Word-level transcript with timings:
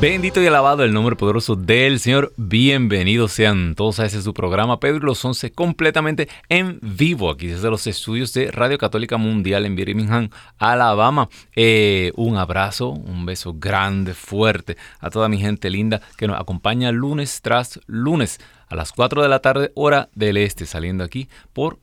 Bendito 0.00 0.40
y 0.40 0.46
alabado 0.46 0.84
el 0.84 0.92
nombre 0.92 1.16
poderoso 1.16 1.56
del 1.56 1.98
Señor. 1.98 2.32
Bienvenidos 2.36 3.32
sean 3.32 3.74
todos 3.74 3.98
a 3.98 4.06
ese 4.06 4.22
su 4.22 4.32
programa 4.32 4.78
Pedro 4.78 4.98
y 4.98 5.00
los 5.00 5.24
Once 5.24 5.50
completamente 5.50 6.28
en 6.48 6.78
vivo 6.80 7.32
aquí 7.32 7.48
desde 7.48 7.68
los 7.68 7.84
estudios 7.88 8.32
de 8.32 8.52
Radio 8.52 8.78
Católica 8.78 9.16
Mundial 9.16 9.66
en 9.66 9.74
Birmingham, 9.74 10.30
Alabama. 10.56 11.28
Eh, 11.56 12.12
un 12.14 12.36
abrazo, 12.36 12.90
un 12.90 13.26
beso 13.26 13.54
grande, 13.58 14.14
fuerte 14.14 14.76
a 15.00 15.10
toda 15.10 15.28
mi 15.28 15.38
gente 15.38 15.68
linda 15.68 16.00
que 16.16 16.28
nos 16.28 16.40
acompaña 16.40 16.92
lunes 16.92 17.42
tras 17.42 17.80
lunes 17.88 18.38
a 18.68 18.76
las 18.76 18.92
4 18.92 19.20
de 19.20 19.28
la 19.28 19.40
tarde 19.40 19.72
hora 19.74 20.10
del 20.14 20.36
este 20.36 20.64
saliendo 20.66 21.02
aquí 21.02 21.28
por 21.52 21.80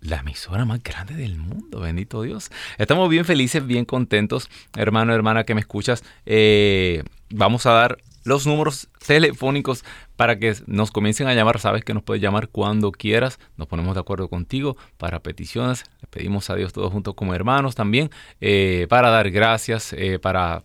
la 0.00 0.16
emisora 0.16 0.64
más 0.64 0.82
grande 0.82 1.14
del 1.14 1.36
mundo, 1.36 1.78
bendito 1.78 2.22
Dios. 2.22 2.50
Estamos 2.76 3.08
bien 3.08 3.24
felices, 3.24 3.64
bien 3.64 3.84
contentos, 3.84 4.50
hermano, 4.76 5.14
hermana 5.14 5.44
que 5.44 5.54
me 5.54 5.60
escuchas. 5.60 6.02
Eh, 6.24 7.04
vamos 7.30 7.66
a 7.66 7.72
dar 7.72 7.98
los 8.24 8.44
números 8.44 8.88
telefónicos 9.06 9.84
para 10.16 10.38
que 10.38 10.54
nos 10.66 10.90
comiencen 10.90 11.28
a 11.28 11.34
llamar. 11.34 11.60
Sabes 11.60 11.84
que 11.84 11.94
nos 11.94 12.02
puedes 12.02 12.20
llamar 12.20 12.48
cuando 12.48 12.90
quieras. 12.90 13.38
Nos 13.56 13.68
ponemos 13.68 13.94
de 13.94 14.00
acuerdo 14.00 14.28
contigo 14.28 14.76
para 14.98 15.20
peticiones. 15.20 15.84
Le 16.00 16.08
pedimos 16.08 16.50
a 16.50 16.56
Dios 16.56 16.72
todos 16.72 16.92
juntos 16.92 17.14
como 17.14 17.34
hermanos 17.34 17.76
también 17.76 18.10
eh, 18.40 18.86
para 18.88 19.10
dar 19.10 19.30
gracias. 19.30 19.92
Eh, 19.92 20.18
para 20.18 20.64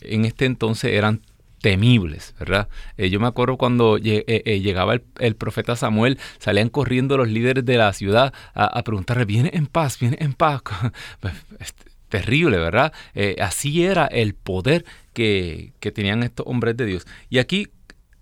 en 0.00 0.24
este 0.24 0.44
entonces 0.44 0.92
eran 0.92 1.22
temibles, 1.60 2.34
¿verdad? 2.38 2.68
Eh, 2.98 3.08
yo 3.08 3.18
me 3.18 3.26
acuerdo 3.26 3.56
cuando 3.56 3.96
llegaba 3.96 4.96
el, 5.18 5.36
profeta 5.36 5.76
Samuel, 5.76 6.18
salían 6.38 6.68
corriendo 6.68 7.16
los 7.16 7.28
líderes 7.28 7.64
de 7.64 7.78
la 7.78 7.92
ciudad 7.94 8.34
a, 8.52 8.82
preguntarle, 8.84 9.24
¿viene 9.24 9.50
en 9.54 9.66
paz? 9.66 9.98
¿Viene 9.98 10.18
en 10.20 10.34
paz? 10.34 10.62
Pues, 11.20 11.34
terrible, 12.10 12.58
¿verdad? 12.58 12.92
así 13.40 13.84
era 13.84 14.06
el 14.06 14.34
poder 14.34 14.84
que, 15.14 15.72
tenían 15.94 16.22
estos 16.22 16.46
hombres 16.46 16.76
de 16.76 16.84
Dios. 16.84 17.06
Y 17.30 17.38
aquí 17.38 17.68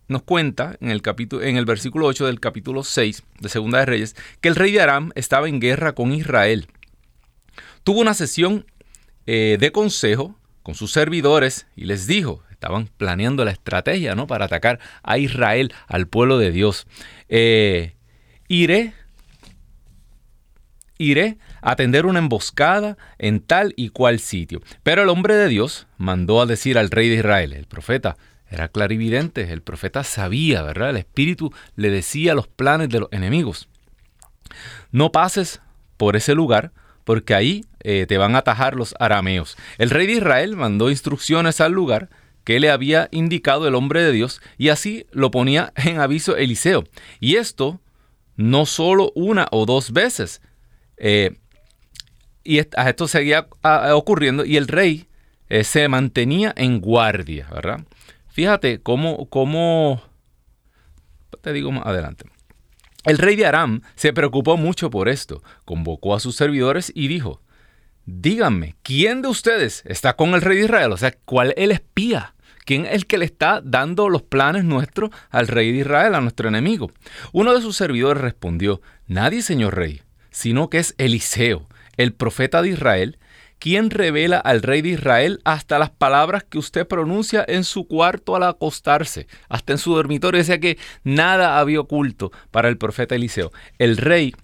nos 0.09 0.22
cuenta 0.22 0.77
en 0.81 0.91
el, 0.91 1.03
capítulo, 1.03 1.43
en 1.43 1.56
el 1.56 1.65
versículo 1.65 2.06
8 2.06 2.27
del 2.27 2.38
capítulo 2.38 2.84
6 2.84 3.25
de 3.41 3.49
Segunda 3.49 3.78
de 3.81 3.87
Reyes 3.87 4.15
que 4.41 4.49
el 4.49 4.55
rey 4.55 4.71
de 4.71 4.81
Aram 4.81 5.11
estaba 5.16 5.49
en 5.49 5.59
guerra 5.59 5.94
con 5.94 6.12
Israel. 6.12 6.69
Tuvo 7.82 8.00
una 8.00 8.15
sesión 8.15 8.65
eh, 9.27 9.56
de 9.59 9.72
consejo 9.72 10.37
con 10.62 10.75
sus 10.75 10.93
servidores 10.93 11.66
y 11.77 11.84
les 11.84 12.06
dijo, 12.06 12.43
estaban 12.50 12.88
planeando 12.97 13.44
la 13.44 13.50
estrategia 13.50 14.15
¿no? 14.15 14.27
para 14.27 14.44
atacar 14.44 14.78
a 15.03 15.19
Israel, 15.19 15.72
al 15.88 16.06
pueblo 16.06 16.38
de 16.38 16.53
Dios. 16.53 16.87
Eh, 17.28 17.94
iré 18.49 18.94
iré 20.99 21.38
a 21.61 21.77
tender 21.77 22.06
una 22.06 22.21
emboscada 22.21 22.97
en 23.19 23.41
tal 23.41 23.75
y 23.77 23.88
cual 23.91 24.21
sitio. 24.21 24.61
Pero 24.82 25.03
el 25.03 25.09
hombre 25.09 25.34
de 25.34 25.49
Dios 25.49 25.87
mandó 25.97 26.41
a 26.41 26.47
decir 26.47 26.78
al 26.78 26.91
rey 26.91 27.09
de 27.09 27.16
Israel, 27.16 27.53
el 27.53 27.66
profeta, 27.66 28.16
era 28.49 28.69
clarividente, 28.69 29.53
el 29.53 29.62
profeta 29.62 30.05
sabía, 30.05 30.62
¿verdad? 30.62 30.91
El 30.91 30.99
espíritu 30.99 31.53
le 31.75 31.91
decía 31.91 32.34
los 32.34 32.49
planes 32.49 32.91
de 32.91 33.00
los 33.00 33.09
enemigos. 33.11 33.69
No 34.91 35.11
pases 35.11 35.61
por 35.97 36.16
ese 36.16 36.34
lugar, 36.34 36.72
porque 37.05 37.35
ahí 37.35 37.65
eh, 37.81 38.07
te 38.07 38.19
van 38.19 38.35
a 38.35 38.39
atajar 38.39 38.75
los 38.75 38.95
arameos. 38.99 39.57
El 39.79 39.91
rey 39.91 40.07
de 40.07 40.15
Israel 40.15 40.57
mandó 40.57 40.91
instrucciones 40.91 41.61
al 41.61 41.73
lugar 41.73 42.11
que 42.45 42.61
le 42.61 42.71
había 42.71 43.09
indicado 43.13 43.69
el 43.69 43.75
hombre 43.75 44.03
de 44.03 44.13
Dios, 44.13 44.41
y 44.59 44.71
así 44.71 45.07
lo 45.12 45.31
ponía 45.31 45.73
en 45.77 46.01
aviso 46.01 46.37
Eliseo. 46.37 46.85
Y 47.21 47.37
esto 47.37 47.81
no 48.37 48.67
solo 48.67 49.12
una 49.15 49.47
o 49.51 49.67
dos 49.67 49.93
veces, 49.93 50.43
eh, 50.97 51.37
y 52.45 52.59
esto 52.59 53.07
seguía 53.07 53.47
ocurriendo 53.93 54.45
y 54.45 54.57
el 54.57 54.67
rey 54.67 55.07
eh, 55.49 55.65
se 55.65 55.87
mantenía 55.89 56.53
en 56.57 56.81
guardia, 56.81 57.49
¿verdad? 57.53 57.81
Fíjate 58.29 58.81
cómo, 58.81 59.29
cómo, 59.29 60.03
te 61.41 61.53
digo 61.53 61.71
más 61.71 61.87
adelante. 61.87 62.25
El 63.05 63.19
rey 63.19 63.37
de 63.37 63.47
Aram 63.47 63.83
se 63.95 64.13
preocupó 64.13 64.57
mucho 64.57 64.91
por 64.91 65.09
esto, 65.09 65.43
convocó 65.65 66.15
a 66.15 66.21
sus 66.21 66.37
servidores 66.37 66.93
y 66.95 67.09
dijo, 67.09 67.43
díganme, 68.07 68.77
¿quién 68.83 69.23
de 69.23 69.29
ustedes 69.29 69.83
está 69.87 70.15
con 70.15 70.35
el 70.35 70.43
rey 70.43 70.59
de 70.59 70.65
Israel? 70.65 70.93
O 70.93 70.97
sea, 70.97 71.12
¿cuál 71.25 71.55
el 71.57 71.73
espía? 71.73 72.35
¿Quién 72.65 72.87
es 72.87 72.93
el 72.93 73.07
que 73.07 73.19
le 73.19 73.25
está 73.25 73.61
dando 73.65 74.09
los 74.09 74.23
planes 74.23 74.65
nuestros 74.65 75.11
al 75.31 75.49
rey 75.49 75.73
de 75.73 75.79
Israel, 75.79 76.15
a 76.15 76.21
nuestro 76.21 76.49
enemigo? 76.49 76.93
Uno 77.33 77.55
de 77.55 77.61
sus 77.61 77.77
servidores 77.77 78.23
respondió, 78.23 78.81
nadie, 79.07 79.43
señor 79.43 79.77
rey 79.77 80.03
sino 80.33 80.71
que 80.71 80.79
es 80.79 80.95
Eliseo, 80.99 81.69
el 81.97 82.12
profeta 82.12 82.62
de 82.62 82.71
Israel, 82.71 83.19
quien 83.62 83.91
revela 83.91 84.39
al 84.39 84.61
rey 84.61 84.83
de 84.83 84.89
Israel 84.89 85.41
hasta 85.45 85.78
las 85.78 85.91
palabras 85.91 86.43
que 86.43 86.59
usted 86.59 86.84
pronuncia 86.84 87.45
en 87.47 87.62
su 87.62 87.87
cuarto 87.87 88.34
al 88.34 88.43
acostarse, 88.43 89.28
hasta 89.49 89.75
en 89.75 89.78
su 89.78 89.95
dormitorio. 89.95 90.39
Decía 90.39 90.59
que 90.59 90.78
nada 91.05 91.61
había 91.61 91.78
oculto 91.78 92.33
para 92.50 92.69
el 92.69 92.77
profeta 92.77 93.15
Eliseo. 93.15 93.53
El 93.78 93.99
rey 93.99 94.34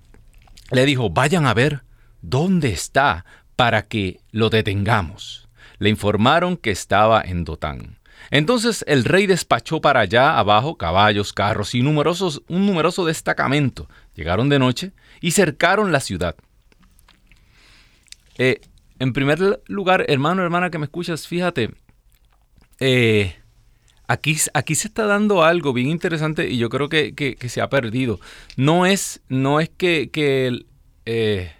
le 0.70 0.86
dijo, 0.86 1.10
vayan 1.10 1.46
a 1.46 1.54
ver 1.54 1.82
dónde 2.22 2.68
está 2.68 3.24
para 3.56 3.82
que 3.82 4.20
lo 4.30 4.50
detengamos. 4.50 5.48
Le 5.80 5.90
informaron 5.90 6.56
que 6.56 6.70
estaba 6.70 7.20
en 7.20 7.42
Dotán. 7.42 7.98
Entonces 8.30 8.84
el 8.86 9.04
rey 9.04 9.26
despachó 9.26 9.80
para 9.80 9.98
allá 9.98 10.38
abajo 10.38 10.78
caballos, 10.78 11.32
carros 11.32 11.74
y 11.74 11.82
numerosos, 11.82 12.42
un 12.46 12.66
numeroso 12.66 13.04
destacamento. 13.04 13.88
Llegaron 14.14 14.48
de 14.48 14.60
noche 14.60 14.92
y 15.20 15.32
cercaron 15.32 15.90
la 15.90 15.98
ciudad. 15.98 16.36
Eh, 18.36 18.60
en 18.98 19.12
primer 19.12 19.62
lugar, 19.66 20.04
hermano, 20.08 20.42
hermana 20.42 20.70
que 20.70 20.78
me 20.78 20.86
escuchas, 20.86 21.26
fíjate, 21.26 21.70
eh, 22.80 23.36
aquí, 24.06 24.36
aquí 24.54 24.74
se 24.74 24.88
está 24.88 25.06
dando 25.06 25.44
algo 25.44 25.72
bien 25.72 25.88
interesante 25.88 26.48
y 26.48 26.58
yo 26.58 26.68
creo 26.68 26.88
que, 26.88 27.36
se 27.48 27.60
ha 27.60 27.68
perdido. 27.68 28.18
No 28.56 28.86
es, 28.86 29.22
no 29.28 29.60
es 29.60 29.68
que, 29.68 30.10
que, 30.10 30.66
eh, 31.06 31.52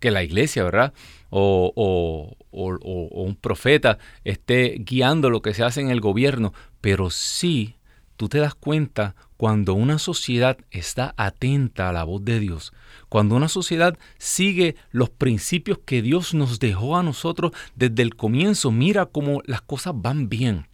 la 0.00 0.22
iglesia, 0.22 0.62
¿verdad? 0.62 0.94
O, 1.30 2.36
un 2.52 3.36
profeta 3.36 3.98
esté 4.24 4.76
guiando 4.78 5.30
lo 5.30 5.42
que 5.42 5.52
se 5.52 5.64
hace 5.64 5.80
en 5.80 5.90
el 5.90 6.00
gobierno, 6.00 6.54
pero 6.80 7.10
sí 7.10 7.74
tú 8.16 8.28
te 8.28 8.38
das 8.38 8.54
cuenta 8.54 9.16
cuando 9.36 9.74
una 9.74 9.98
sociedad 9.98 10.58
está 10.70 11.14
atenta 11.16 11.88
a 11.88 11.92
la 11.92 12.04
voz 12.04 12.24
de 12.24 12.40
Dios, 12.40 12.72
cuando 13.08 13.36
una 13.36 13.48
sociedad 13.48 13.98
sigue 14.18 14.76
los 14.90 15.10
principios 15.10 15.78
que 15.84 16.02
Dios 16.02 16.34
nos 16.34 16.58
dejó 16.58 16.96
a 16.96 17.02
nosotros 17.02 17.52
desde 17.74 18.02
el 18.02 18.16
comienzo, 18.16 18.70
mira 18.70 19.06
cómo 19.06 19.42
las 19.44 19.62
cosas 19.62 19.94
van 19.96 20.28
bien. 20.28 20.66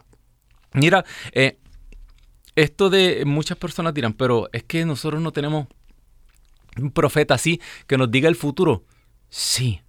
Mira, 0.74 1.04
eh, 1.32 1.58
esto 2.54 2.90
de 2.90 3.24
muchas 3.24 3.58
personas 3.58 3.94
dirán, 3.94 4.12
pero 4.12 4.48
es 4.52 4.62
que 4.62 4.84
nosotros 4.84 5.20
no 5.20 5.32
tenemos 5.32 5.66
un 6.76 6.90
profeta 6.90 7.34
así 7.34 7.60
que 7.86 7.98
nos 7.98 8.10
diga 8.10 8.28
el 8.28 8.36
futuro. 8.36 8.84
Sí, 9.28 9.80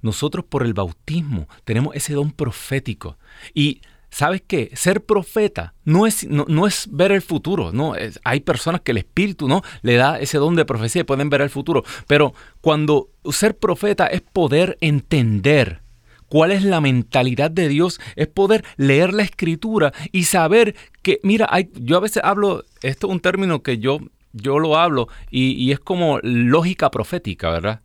nosotros 0.00 0.44
por 0.44 0.64
el 0.64 0.74
bautismo 0.74 1.48
tenemos 1.64 1.94
ese 1.94 2.14
don 2.14 2.32
profético. 2.32 3.18
Y 3.54 3.80
¿Sabes 4.10 4.42
qué? 4.46 4.70
Ser 4.74 5.04
profeta 5.04 5.74
no 5.84 6.06
es, 6.06 6.26
no, 6.28 6.66
es 6.66 6.88
ver 6.90 7.12
el 7.12 7.22
futuro, 7.22 7.72
no, 7.72 7.94
hay 8.24 8.40
personas 8.40 8.80
que 8.80 8.92
el 8.92 8.98
Espíritu 8.98 9.48
no 9.48 9.62
le 9.82 9.96
da 9.96 10.18
ese 10.18 10.38
don 10.38 10.56
de 10.56 10.64
profecía 10.64 11.02
y 11.02 11.04
pueden 11.04 11.28
ver 11.30 11.42
el 11.42 11.50
futuro, 11.50 11.84
pero 12.06 12.32
cuando 12.60 13.10
ser 13.30 13.58
profeta 13.58 14.06
es 14.06 14.22
poder 14.22 14.78
entender 14.80 15.82
cuál 16.28 16.52
es 16.52 16.64
la 16.64 16.80
mentalidad 16.80 17.50
de 17.50 17.68
Dios, 17.68 18.00
es 18.16 18.28
poder 18.28 18.64
leer 18.76 19.12
la 19.12 19.22
escritura 19.22 19.92
y 20.10 20.24
saber 20.24 20.74
que, 21.02 21.20
mira, 21.22 21.46
hay, 21.50 21.70
yo 21.74 21.96
a 21.96 22.00
veces 22.00 22.22
hablo, 22.24 22.64
esto 22.82 23.06
es 23.06 23.12
un 23.12 23.20
término 23.20 23.62
que 23.62 23.78
yo, 23.78 23.98
yo 24.32 24.58
lo 24.58 24.76
hablo 24.76 25.08
y, 25.30 25.52
y 25.52 25.72
es 25.72 25.80
como 25.80 26.18
lógica 26.22 26.90
profética, 26.90 27.50
¿verdad? 27.50 27.82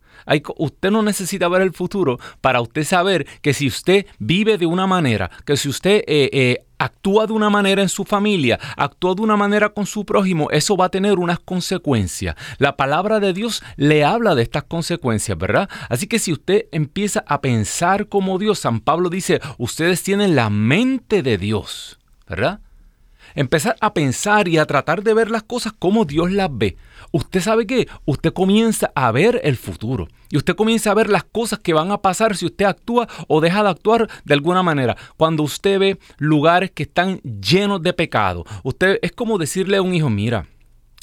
Usted 0.56 0.90
no 0.90 1.02
necesita 1.02 1.48
ver 1.48 1.62
el 1.62 1.72
futuro 1.72 2.18
para 2.40 2.60
usted 2.60 2.84
saber 2.84 3.26
que 3.42 3.54
si 3.54 3.66
usted 3.66 4.06
vive 4.18 4.58
de 4.58 4.66
una 4.66 4.86
manera, 4.86 5.30
que 5.44 5.56
si 5.56 5.68
usted 5.68 6.02
eh, 6.06 6.30
eh, 6.32 6.64
actúa 6.78 7.26
de 7.26 7.32
una 7.32 7.50
manera 7.50 7.82
en 7.82 7.88
su 7.88 8.04
familia, 8.04 8.58
actúa 8.76 9.14
de 9.14 9.22
una 9.22 9.36
manera 9.36 9.70
con 9.70 9.86
su 9.86 10.04
prójimo, 10.04 10.50
eso 10.50 10.76
va 10.76 10.86
a 10.86 10.90
tener 10.90 11.18
unas 11.18 11.38
consecuencias. 11.38 12.36
La 12.58 12.76
palabra 12.76 13.20
de 13.20 13.32
Dios 13.32 13.62
le 13.76 14.04
habla 14.04 14.34
de 14.34 14.42
estas 14.42 14.64
consecuencias, 14.64 15.36
¿verdad? 15.38 15.68
Así 15.88 16.06
que 16.06 16.18
si 16.18 16.32
usted 16.32 16.66
empieza 16.72 17.24
a 17.26 17.40
pensar 17.40 18.08
como 18.08 18.38
Dios, 18.38 18.58
San 18.58 18.80
Pablo 18.80 19.08
dice, 19.10 19.40
ustedes 19.58 20.02
tienen 20.02 20.36
la 20.36 20.50
mente 20.50 21.22
de 21.22 21.38
Dios, 21.38 21.98
¿verdad? 22.28 22.60
Empezar 23.34 23.76
a 23.80 23.94
pensar 23.94 24.46
y 24.46 24.58
a 24.58 24.66
tratar 24.66 25.02
de 25.02 25.12
ver 25.12 25.30
las 25.30 25.42
cosas 25.42 25.72
como 25.72 26.04
Dios 26.04 26.30
las 26.30 26.48
ve. 26.52 26.76
Usted 27.10 27.40
sabe 27.40 27.66
qué? 27.66 27.88
Usted 28.04 28.32
comienza 28.32 28.92
a 28.94 29.10
ver 29.10 29.40
el 29.42 29.56
futuro. 29.56 30.08
Y 30.30 30.36
usted 30.36 30.54
comienza 30.54 30.90
a 30.90 30.94
ver 30.94 31.08
las 31.08 31.24
cosas 31.24 31.58
que 31.58 31.74
van 31.74 31.90
a 31.90 32.00
pasar 32.00 32.36
si 32.36 32.46
usted 32.46 32.64
actúa 32.64 33.08
o 33.26 33.40
deja 33.40 33.62
de 33.62 33.70
actuar 33.70 34.08
de 34.24 34.34
alguna 34.34 34.62
manera. 34.62 34.96
Cuando 35.16 35.42
usted 35.42 35.78
ve 35.78 35.98
lugares 36.18 36.70
que 36.70 36.84
están 36.84 37.18
llenos 37.20 37.82
de 37.82 37.92
pecado, 37.92 38.44
usted 38.62 38.98
es 39.02 39.12
como 39.12 39.38
decirle 39.38 39.76
a 39.78 39.82
un 39.82 39.94
hijo, 39.94 40.10
mira, 40.10 40.46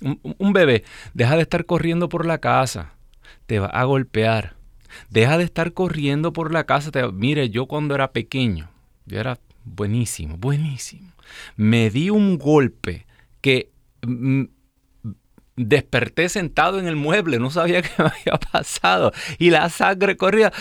un, 0.01 0.53
bebé, 0.53 0.83
deja 1.13 1.35
de 1.35 1.43
estar 1.43 1.65
corriendo 1.65 2.09
por 2.09 2.25
la 2.25 2.39
casa, 2.39 2.93
te 3.45 3.59
va 3.59 3.67
a 3.67 3.83
golpear. 3.83 4.55
Deja 5.09 5.37
de 5.37 5.45
estar 5.45 5.73
corriendo 5.73 6.33
por 6.33 6.51
la 6.51 6.65
casa. 6.65 6.91
Te, 6.91 7.09
mire, 7.11 7.49
yo 7.49 7.67
cuando 7.67 7.95
era 7.95 8.11
pequeño, 8.11 8.69
yo 9.05 9.19
era 9.19 9.37
buenísimo, 9.63 10.37
buenísimo 10.37 11.10
me 11.55 11.89
di 11.89 12.09
un 12.09 12.37
golpe 12.37 13.05
que 13.41 13.71
mm, 14.05 14.43
desperté 15.55 16.29
sentado 16.29 16.79
en 16.79 16.87
el 16.87 16.95
mueble, 16.95 17.39
no 17.39 17.49
sabía 17.49 17.81
qué 17.81 17.91
me 17.97 18.05
había 18.05 18.39
pasado 18.51 19.11
y 19.37 19.49
la 19.49 19.69
sangre 19.69 20.17
corría. 20.17 20.51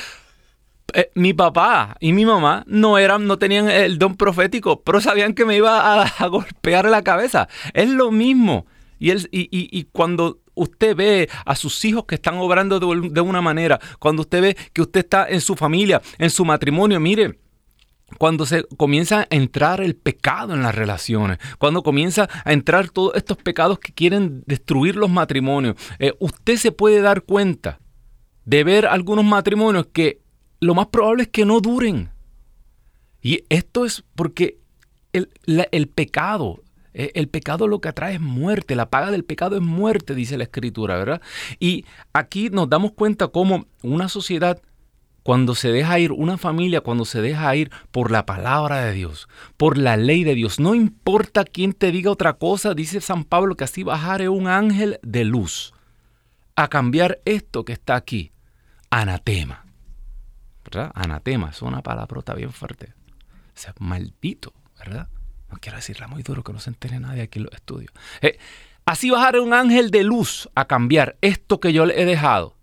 Eh, 0.93 1.11
mi 1.15 1.33
papá 1.33 1.97
y 2.01 2.13
mi 2.13 2.27
mamá 2.27 2.65
no 2.67 2.99
eran, 2.99 3.27
no 3.27 3.39
tenían 3.39 3.71
el 3.71 3.99
don 3.99 4.17
profético, 4.17 4.83
pero 4.83 5.01
sabían 5.01 5.35
que 5.35 5.45
me 5.45 5.57
iba 5.57 6.03
a, 6.03 6.27
golpear 6.27 6.87
la 6.87 7.03
cabeza. 7.03 7.49
Es 7.75 7.89
lo 7.89 8.11
mismo. 8.11 8.67
Y, 8.99 9.15
y, 9.31 9.85
cuando 9.93 10.41
usted 10.53 10.95
ve 10.95 11.31
a 11.47 11.57
sus 11.57 11.83
hijos 11.87 12.05
que 12.05 12.17
están 12.17 12.37
obrando 12.37 12.79
de, 12.79 13.09
de, 13.09 13.21
una 13.23 13.41
manera, 13.41 13.81
cuando 13.99 14.23
usted 14.23 14.43
ve 14.43 14.57
que 14.75 14.83
usted 14.83 15.01
está 15.01 15.27
en 15.27 15.41
su 15.41 15.57
familia, 15.57 16.03
en 16.19 16.29
su 16.29 16.45
matrimonio, 16.45 17.01
mire, 17.01 17.39
cuando 18.19 18.47
se 18.47 18.65
comienza 18.77 19.21
a 19.21 19.27
entrar 19.31 19.81
el 19.81 19.97
pecado 19.97 20.55
en 20.55 20.63
las 20.63 20.75
relaciones, 20.75 21.39
cuando 21.59 21.83
comienza 21.83 22.29
a 22.45 22.53
entrar 22.53 22.91
todos 22.91 23.15
estos 23.15 23.37
pecados 23.37 23.79
que 23.79 23.93
quieren 23.93 24.43
destruir 24.47 24.97
los 24.97 25.11
matrimonios, 25.11 25.77
eh, 25.99 26.15
usted 26.19 26.57
se 26.57 26.73
puede 26.73 27.01
dar 27.01 27.23
cuenta 27.23 27.79
de 28.45 28.65
ver 28.65 28.87
algunos 28.87 29.25
matrimonios 29.25 29.87
que 29.93 30.21
lo 30.61 30.75
más 30.75 30.89
probable 30.89 31.25
es 31.25 31.29
que 31.29 31.45
no 31.45 31.61
duren. 31.61 32.11
Y 33.23 33.45
esto 33.49 33.85
es 33.85 34.05
porque 34.15 34.59
el, 35.13 35.31
el 35.47 35.89
pecado, 35.89 36.63
eh, 36.95 37.13
el 37.15 37.29
pecado 37.29 37.69
lo 37.69 37.81
que 37.81 37.89
atrae 37.89 38.15
es 38.15 38.21
muerte, 38.21 38.75
la 38.75 38.91
paga 38.91 39.11
del 39.11 39.25
pecado 39.25 39.57
es 39.57 39.63
muerte, 39.63 40.15
dice 40.15 40.39
la 40.39 40.45
escritura, 40.45 40.97
¿verdad? 40.97 41.21
Y 41.59 41.85
aquí 42.13 42.51
nos 42.51 42.69
damos 42.69 42.93
cuenta 42.93 43.29
cómo 43.29 43.67
una 43.83 44.09
sociedad 44.09 44.61
cuando 45.23 45.55
se 45.55 45.71
deja 45.71 45.99
ir 45.99 46.13
una 46.13 46.39
familia, 46.39 46.81
cuando 46.81 47.05
se 47.05 47.21
deja 47.21 47.55
ir 47.57 47.71
por 47.91 48.11
la 48.11 48.27
palabra 48.27 48.85
de 48.85 48.93
Dios, 48.93 49.29
por 49.57 49.77
la 49.77 49.97
ley 49.97 50.25
de 50.25 50.35
Dios, 50.35 50.61
no 50.61 50.75
importa 50.75 51.45
quién 51.45 51.73
te 51.73 51.93
diga 51.93 52.11
otra 52.11 52.35
cosa, 52.35 52.75
dice 52.75 53.01
San 53.01 53.25
Pablo 53.25 53.57
que 53.57 53.65
así 53.65 53.83
bajaré 53.83 54.29
un 54.29 54.49
ángel 54.49 54.99
de 55.03 55.25
luz 55.25 55.73
a 56.57 56.69
cambiar 56.69 57.21
esto 57.25 57.65
que 57.65 57.73
está 57.73 57.97
aquí, 57.97 58.33
anatema. 58.91 59.65
¿Verdad? 60.65 60.93
Anatema, 60.95 61.51
es 61.51 61.63
una 61.63 61.83
palabrota 61.83 62.35
bien 62.35 62.53
fuerte. 62.53 62.93
O 63.49 63.59
sea, 63.61 63.75
maldito, 63.79 64.53
¿verdad? 64.79 65.09
No 65.51 65.59
quiero 65.61 65.77
decirla 65.77 66.07
muy 66.07 66.23
duro 66.23 66.45
que 66.45 66.53
no 66.53 66.61
se 66.61 66.71
entere 66.71 67.01
nadie 67.01 67.23
aquí 67.23 67.39
en 67.39 67.47
los 67.47 67.55
estudios. 67.55 67.93
Eh, 68.21 68.39
así 68.85 69.11
bajaré 69.11 69.41
un 69.41 69.53
ángel 69.53 69.91
de 69.91 70.05
luz 70.05 70.49
a 70.55 70.67
cambiar 70.67 71.17
esto 71.21 71.61
que 71.61 71.73
yo 71.73 71.87
le 71.87 72.01
he 72.01 72.05
dejado. 72.05 72.57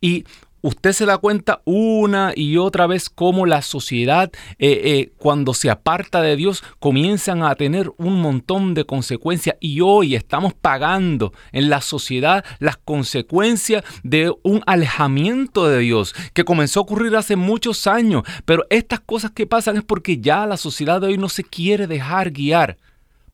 Y 0.00 0.24
usted 0.62 0.92
se 0.92 1.06
da 1.06 1.18
cuenta 1.18 1.62
una 1.64 2.32
y 2.34 2.56
otra 2.56 2.86
vez 2.86 3.08
cómo 3.08 3.46
la 3.46 3.62
sociedad, 3.62 4.30
eh, 4.58 4.80
eh, 4.84 5.12
cuando 5.18 5.54
se 5.54 5.70
aparta 5.70 6.22
de 6.22 6.36
Dios, 6.36 6.62
comienzan 6.78 7.42
a 7.42 7.54
tener 7.54 7.90
un 7.96 8.20
montón 8.20 8.74
de 8.74 8.84
consecuencias. 8.84 9.56
Y 9.60 9.80
hoy 9.80 10.14
estamos 10.14 10.54
pagando 10.54 11.32
en 11.52 11.70
la 11.70 11.80
sociedad 11.80 12.44
las 12.58 12.76
consecuencias 12.76 13.84
de 14.02 14.32
un 14.42 14.62
alejamiento 14.66 15.68
de 15.68 15.78
Dios 15.80 16.14
que 16.32 16.44
comenzó 16.44 16.80
a 16.80 16.82
ocurrir 16.82 17.16
hace 17.16 17.36
muchos 17.36 17.86
años. 17.86 18.22
Pero 18.44 18.64
estas 18.70 19.00
cosas 19.00 19.30
que 19.32 19.46
pasan 19.46 19.76
es 19.76 19.84
porque 19.84 20.18
ya 20.18 20.46
la 20.46 20.56
sociedad 20.56 21.00
de 21.00 21.08
hoy 21.08 21.18
no 21.18 21.28
se 21.28 21.44
quiere 21.44 21.86
dejar 21.86 22.30
guiar 22.30 22.78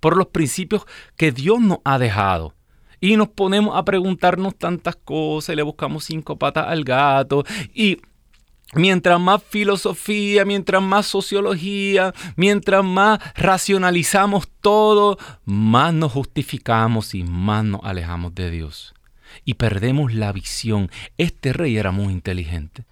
por 0.00 0.16
los 0.16 0.28
principios 0.28 0.82
que 1.16 1.32
Dios 1.32 1.60
nos 1.60 1.78
ha 1.84 1.98
dejado 1.98 2.54
y 3.04 3.18
nos 3.18 3.28
ponemos 3.28 3.76
a 3.76 3.84
preguntarnos 3.84 4.56
tantas 4.56 4.96
cosas 4.96 5.52
y 5.52 5.56
le 5.56 5.62
buscamos 5.62 6.04
cinco 6.04 6.38
patas 6.38 6.68
al 6.68 6.84
gato 6.84 7.44
y 7.74 7.98
Mientras 8.76 9.20
más 9.20 9.40
filosofía, 9.44 10.44
mientras 10.44 10.82
más 10.82 11.06
sociología, 11.06 12.12
mientras 12.34 12.82
más 12.82 13.20
racionalizamos 13.36 14.48
todo, 14.60 15.16
más 15.44 15.94
nos 15.94 16.10
justificamos 16.10 17.14
y 17.14 17.22
más 17.22 17.62
nos 17.64 17.82
alejamos 17.84 18.34
de 18.34 18.50
Dios. 18.50 18.92
Y 19.44 19.54
perdemos 19.54 20.12
la 20.12 20.32
visión. 20.32 20.90
Este 21.18 21.52
rey 21.52 21.76
era 21.76 21.92
muy 21.92 22.12
inteligente. 22.12 22.84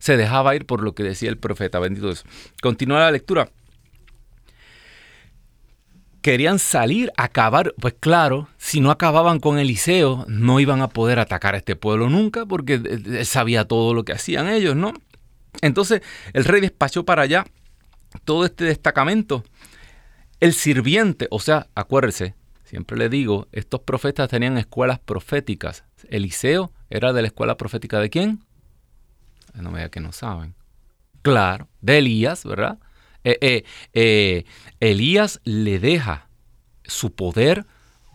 Se 0.00 0.16
dejaba 0.16 0.56
ir 0.56 0.66
por 0.66 0.82
lo 0.82 0.96
que 0.96 1.04
decía 1.04 1.28
el 1.28 1.38
profeta. 1.38 1.78
Bendito 1.78 2.06
Dios. 2.06 2.24
Continúa 2.60 2.98
la 2.98 3.12
lectura 3.12 3.48
querían 6.22 6.58
salir, 6.58 7.12
acabar, 7.16 7.74
pues 7.80 7.94
claro, 7.98 8.48
si 8.58 8.80
no 8.80 8.90
acababan 8.90 9.40
con 9.40 9.58
Eliseo, 9.58 10.24
no 10.28 10.60
iban 10.60 10.82
a 10.82 10.88
poder 10.88 11.18
atacar 11.18 11.54
a 11.54 11.58
este 11.58 11.76
pueblo 11.76 12.08
nunca, 12.08 12.46
porque 12.46 12.74
él 12.74 13.26
sabía 13.26 13.66
todo 13.66 13.94
lo 13.94 14.04
que 14.04 14.12
hacían 14.12 14.48
ellos, 14.48 14.76
¿no? 14.76 14.94
Entonces 15.62 16.02
el 16.32 16.44
rey 16.44 16.60
despachó 16.60 17.04
para 17.04 17.22
allá 17.22 17.44
todo 18.24 18.44
este 18.44 18.64
destacamento. 18.64 19.44
El 20.40 20.52
sirviente, 20.52 21.26
o 21.30 21.40
sea, 21.40 21.68
acuérdese, 21.74 22.34
siempre 22.64 22.96
le 22.96 23.08
digo, 23.08 23.48
estos 23.52 23.80
profetas 23.80 24.28
tenían 24.28 24.58
escuelas 24.58 24.98
proféticas. 25.00 25.84
Eliseo 26.08 26.72
era 26.90 27.12
de 27.12 27.22
la 27.22 27.28
escuela 27.28 27.56
profética 27.56 27.98
de 27.98 28.10
quién? 28.10 28.44
No 29.54 29.70
me 29.70 29.78
diga 29.78 29.90
que 29.90 30.00
no 30.00 30.12
saben. 30.12 30.54
Claro, 31.22 31.68
de 31.80 31.98
Elías, 31.98 32.44
¿verdad? 32.44 32.78
Eh, 33.24 33.38
eh, 33.40 33.64
eh, 33.92 34.44
Elías 34.80 35.40
le 35.44 35.78
deja 35.78 36.28
su 36.84 37.12
poder 37.12 37.66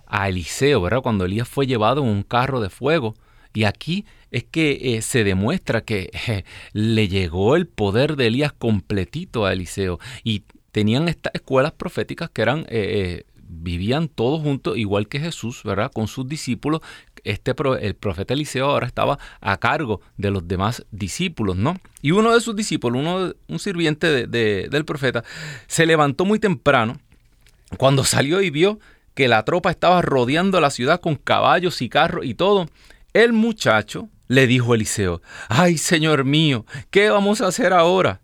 a 0.08 0.30
Eliseo, 0.30 0.82
¿verdad? 0.82 1.02
Cuando 1.02 1.26
Elías 1.26 1.48
fue 1.48 1.68
llevado 1.68 2.02
en 2.02 2.10
un 2.10 2.24
carro 2.24 2.62
de 2.62 2.70
fuego. 2.70 3.16
Y 3.54 3.66
aquí 3.66 4.06
es 4.32 4.44
que 4.46 5.00
se 5.04 5.24
demuestra 5.24 5.82
que 5.82 6.44
le 6.74 7.08
llegó 7.08 7.56
el 7.56 7.68
poder 7.68 8.16
de 8.16 8.28
Elías 8.28 8.54
completito 8.54 9.46
a 9.46 9.54
Eliseo. 9.54 10.00
Y 10.24 10.44
tenían 10.72 11.08
estas 11.08 11.36
escuelas 11.36 11.74
proféticas 11.74 12.32
que 12.32 12.42
eran, 12.42 12.66
vivían 13.44 14.08
todos 14.08 14.42
juntos, 14.42 14.76
igual 14.78 15.08
que 15.08 15.20
Jesús, 15.20 15.62
¿verdad? 15.64 15.92
Con 15.94 16.08
sus 16.08 16.28
discípulos, 16.28 16.82
este, 17.24 17.54
el 17.82 17.96
profeta 17.96 18.34
Eliseo 18.34 18.70
ahora 18.70 18.88
estaba 18.88 19.18
a 19.40 19.58
cargo 19.58 20.02
de 20.18 20.32
los 20.32 20.48
demás 20.48 20.86
discípulos, 20.92 21.56
¿no? 21.56 21.80
Y 22.02 22.12
uno 22.12 22.34
de 22.34 22.42
sus 22.42 22.56
discípulos, 22.56 23.00
uno, 23.00 23.34
un 23.48 23.60
sirviente 23.60 24.28
del 24.28 24.86
profeta, 24.86 25.24
se 25.68 25.86
levantó 25.86 26.26
muy 26.26 26.40
temprano 26.40 27.00
cuando 27.78 28.04
salió 28.04 28.42
y 28.42 28.50
vio 28.50 28.80
que 29.14 29.28
la 29.28 29.44
tropa 29.46 29.72
estaba 29.72 30.02
rodeando 30.02 30.60
la 30.60 30.70
ciudad 30.70 31.00
con 31.00 31.16
caballos 31.16 31.82
y 31.82 31.90
carros 31.90 32.26
y 32.26 32.34
todo, 32.34 32.68
el 33.14 33.34
muchacho 33.34 34.10
le 34.28 34.48
dijo 34.48 34.74
a 34.74 34.76
Eliseo, 34.76 35.22
ay 35.50 35.78
Señor 35.78 36.24
mío, 36.24 36.66
¿qué 36.90 37.10
vamos 37.10 37.42
a 37.42 37.48
hacer 37.48 37.74
ahora? 37.74 38.22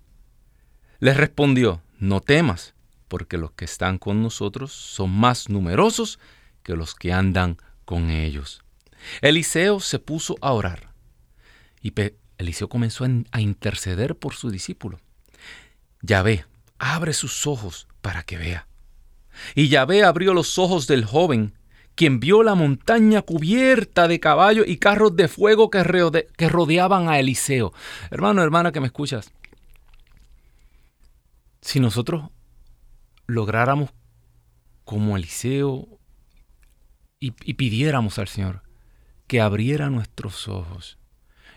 Les 1.00 1.16
respondió, 1.16 1.82
no 2.00 2.22
temas, 2.22 2.74
porque 3.08 3.38
los 3.38 3.52
que 3.52 3.66
están 3.66 3.98
con 3.98 4.22
nosotros 4.22 4.72
son 4.72 5.12
más 5.12 5.50
numerosos 5.50 6.20
que 6.64 6.76
los 6.76 6.96
que 6.96 7.14
andan 7.14 7.58
con 7.86 8.10
ellos. 8.10 8.64
Eliseo 9.22 9.80
se 9.80 10.00
puso 10.00 10.36
a 10.42 10.54
orar 10.54 10.90
y 11.82 11.94
Eliseo 12.38 12.70
comenzó 12.70 13.06
a 13.32 13.42
interceder 13.42 14.16
por 14.16 14.34
su 14.34 14.50
discípulo. 14.50 15.00
Yahvé, 16.02 16.46
abre 16.78 17.14
sus 17.14 17.48
ojos 17.48 17.88
para 18.02 18.24
que 18.24 18.38
vea. 18.38 18.68
Y 19.56 19.68
Yahvé 19.68 20.04
abrió 20.04 20.34
los 20.34 20.58
ojos 20.58 20.88
del 20.88 21.06
joven, 21.06 21.54
quien 21.96 22.20
vio 22.20 22.44
la 22.44 22.56
montaña 22.56 23.22
cubierta 23.22 24.08
de 24.08 24.20
caballos 24.20 24.66
y 24.68 24.78
carros 24.78 25.16
de 25.16 25.28
fuego 25.28 25.70
que, 25.70 25.84
rodeaban 25.84 27.10
a 27.10 27.20
Eliseo. 27.20 27.74
Hermano, 28.10 28.42
hermana 28.42 28.72
que 28.72 28.80
me 28.80 28.88
escuchas, 28.88 29.32
si 31.62 31.80
nosotros 31.80 32.30
lográramos 33.28 33.90
como 34.86 35.18
Eliseo 35.18 35.88
y, 37.20 37.34
y 37.44 37.54
pidiéramos 37.56 38.18
al 38.18 38.30
Señor 38.30 38.69
que 39.30 39.42
abriera 39.42 39.92
nuestros 39.92 40.48
ojos 40.48 40.98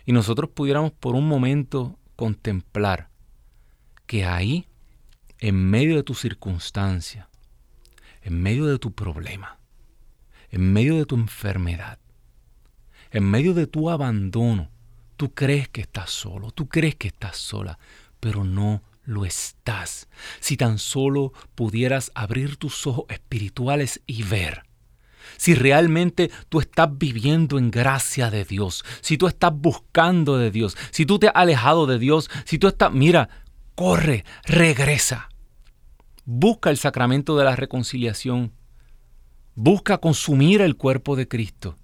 y 0.05 0.11
nosotros 0.11 0.51
pudiéramos 0.51 0.91
por 0.91 1.15
un 1.15 1.27
momento 1.27 1.97
contemplar 2.15 3.09
que 4.05 4.25
ahí, 4.25 4.67
en 5.39 5.55
medio 5.55 5.95
de 5.95 6.03
tu 6.03 6.13
circunstancia, 6.13 7.29
en 8.21 8.39
medio 8.39 8.67
de 8.67 8.77
tu 8.77 8.91
problema, 8.93 9.57
en 10.51 10.71
medio 10.71 10.97
de 10.97 11.07
tu 11.07 11.15
enfermedad, 11.15 11.97
en 13.09 13.23
medio 13.23 13.55
de 13.55 13.65
tu 13.65 13.89
abandono, 13.89 14.69
tú 15.17 15.33
crees 15.33 15.67
que 15.67 15.81
estás 15.81 16.11
solo, 16.11 16.51
tú 16.51 16.69
crees 16.69 16.93
que 16.93 17.07
estás 17.07 17.37
sola, 17.37 17.79
pero 18.19 18.43
no 18.43 18.83
lo 19.03 19.25
estás. 19.25 20.07
Si 20.39 20.57
tan 20.57 20.77
solo 20.77 21.33
pudieras 21.55 22.11
abrir 22.13 22.57
tus 22.57 22.85
ojos 22.85 23.05
espirituales 23.09 23.99
y 24.05 24.21
ver. 24.21 24.63
Si 25.37 25.55
realmente 25.55 26.31
tú 26.49 26.59
estás 26.59 26.89
viviendo 26.97 27.57
en 27.57 27.71
gracia 27.71 28.29
de 28.29 28.45
Dios, 28.45 28.83
si 29.01 29.17
tú 29.17 29.27
estás 29.27 29.53
buscando 29.55 30.37
de 30.37 30.51
Dios, 30.51 30.77
si 30.91 31.05
tú 31.05 31.19
te 31.19 31.27
has 31.27 31.35
alejado 31.35 31.85
de 31.85 31.99
Dios, 31.99 32.29
si 32.45 32.57
tú 32.57 32.67
estás, 32.67 32.91
mira, 32.91 33.29
corre, 33.75 34.25
regresa. 34.45 35.29
Busca 36.25 36.69
el 36.69 36.77
sacramento 36.77 37.37
de 37.37 37.45
la 37.45 37.55
reconciliación. 37.55 38.53
Busca 39.55 39.97
consumir 39.97 40.61
el 40.61 40.77
cuerpo 40.77 41.15
de 41.15 41.27
Cristo. 41.27 41.77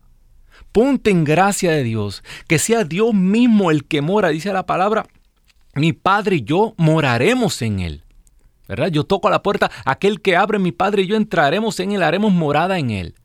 Ponte 0.71 1.09
en 1.09 1.23
gracia 1.23 1.71
de 1.71 1.83
Dios, 1.83 2.23
que 2.47 2.59
sea 2.59 2.83
Dios 2.83 3.13
mismo 3.13 3.71
el 3.71 3.85
que 3.85 4.01
mora, 4.01 4.29
dice 4.29 4.53
la 4.53 4.65
palabra, 4.65 5.07
mi 5.75 5.93
Padre 5.93 6.37
y 6.37 6.43
yo 6.43 6.73
moraremos 6.77 7.61
en 7.61 7.79
Él. 7.79 8.03
¿Verdad? 8.67 8.89
Yo 8.89 9.03
toco 9.03 9.27
a 9.27 9.31
la 9.31 9.41
puerta, 9.41 9.71
aquel 9.83 10.21
que 10.21 10.35
abre 10.35 10.59
mi 10.59 10.71
Padre 10.71 11.01
y 11.01 11.07
yo 11.07 11.15
entraremos 11.15 11.79
en 11.79 11.91
Él, 11.91 12.03
haremos 12.03 12.31
morada 12.31 12.77
en 12.77 12.91
Él. 12.91 13.15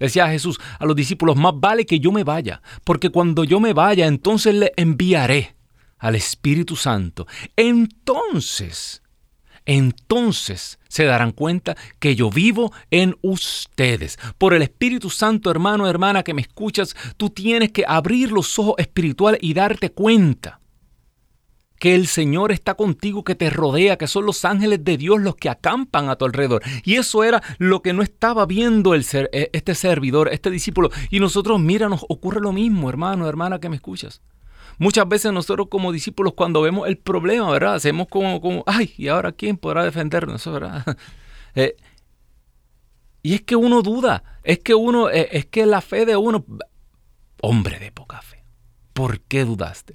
Decía 0.00 0.28
Jesús 0.28 0.58
a 0.78 0.86
los 0.86 0.96
discípulos, 0.96 1.36
más 1.36 1.52
vale 1.54 1.86
que 1.86 2.00
yo 2.00 2.10
me 2.10 2.24
vaya, 2.24 2.62
porque 2.82 3.10
cuando 3.10 3.44
yo 3.44 3.60
me 3.60 3.74
vaya, 3.74 4.06
entonces 4.06 4.54
le 4.54 4.72
enviaré 4.76 5.54
al 5.98 6.16
Espíritu 6.16 6.74
Santo. 6.74 7.26
Entonces, 7.54 9.02
entonces 9.66 10.78
se 10.88 11.04
darán 11.04 11.32
cuenta 11.32 11.76
que 11.98 12.16
yo 12.16 12.30
vivo 12.30 12.72
en 12.90 13.16
ustedes. 13.20 14.18
Por 14.38 14.54
el 14.54 14.62
Espíritu 14.62 15.10
Santo, 15.10 15.50
hermano, 15.50 15.86
hermana, 15.86 16.22
que 16.22 16.34
me 16.34 16.42
escuchas, 16.42 16.96
tú 17.18 17.30
tienes 17.30 17.70
que 17.70 17.84
abrir 17.86 18.32
los 18.32 18.58
ojos 18.58 18.74
espirituales 18.78 19.38
y 19.42 19.52
darte 19.52 19.90
cuenta 19.90 20.60
que 21.80 21.94
el 21.94 22.06
Señor 22.06 22.52
está 22.52 22.74
contigo, 22.74 23.24
que 23.24 23.34
te 23.34 23.48
rodea, 23.48 23.96
que 23.96 24.06
son 24.06 24.26
los 24.26 24.44
ángeles 24.44 24.84
de 24.84 24.98
Dios 24.98 25.18
los 25.18 25.34
que 25.34 25.48
acampan 25.48 26.10
a 26.10 26.16
tu 26.16 26.26
alrededor. 26.26 26.62
Y 26.84 26.96
eso 26.96 27.24
era 27.24 27.42
lo 27.56 27.80
que 27.80 27.94
no 27.94 28.02
estaba 28.02 28.44
viendo 28.44 28.94
eh, 28.94 29.50
este 29.54 29.74
servidor, 29.74 30.28
este 30.30 30.50
discípulo. 30.50 30.90
Y 31.08 31.20
nosotros, 31.20 31.58
mira, 31.58 31.88
nos 31.88 32.04
ocurre 32.10 32.42
lo 32.42 32.52
mismo, 32.52 32.90
hermano, 32.90 33.26
hermana, 33.26 33.60
que 33.60 33.70
me 33.70 33.76
escuchas. 33.76 34.20
Muchas 34.78 35.08
veces 35.08 35.32
nosotros 35.32 35.68
como 35.70 35.90
discípulos 35.90 36.34
cuando 36.34 36.60
vemos 36.60 36.86
el 36.86 36.98
problema, 36.98 37.50
¿verdad? 37.50 37.76
Hacemos 37.76 38.08
como, 38.08 38.42
como 38.42 38.62
ay, 38.66 38.92
¿y 38.98 39.08
ahora 39.08 39.32
quién 39.32 39.56
podrá 39.56 39.82
defendernos? 39.82 40.46
¿verdad? 40.46 40.84
Eh, 41.56 41.74
y 43.24 43.34
es 43.34 43.42
que 43.42 43.56
uno 43.56 43.82
duda, 43.82 44.22
es 44.44 44.60
que 44.60 44.72
uno, 44.72 45.10
eh, 45.10 45.30
es 45.32 45.46
que 45.46 45.66
la 45.66 45.80
fe 45.80 46.06
de 46.06 46.16
uno, 46.16 46.44
hombre 47.42 47.80
de 47.80 47.90
poca 47.90 48.22
fe, 48.22 48.44
¿por 48.92 49.20
qué 49.22 49.44
dudaste? 49.44 49.94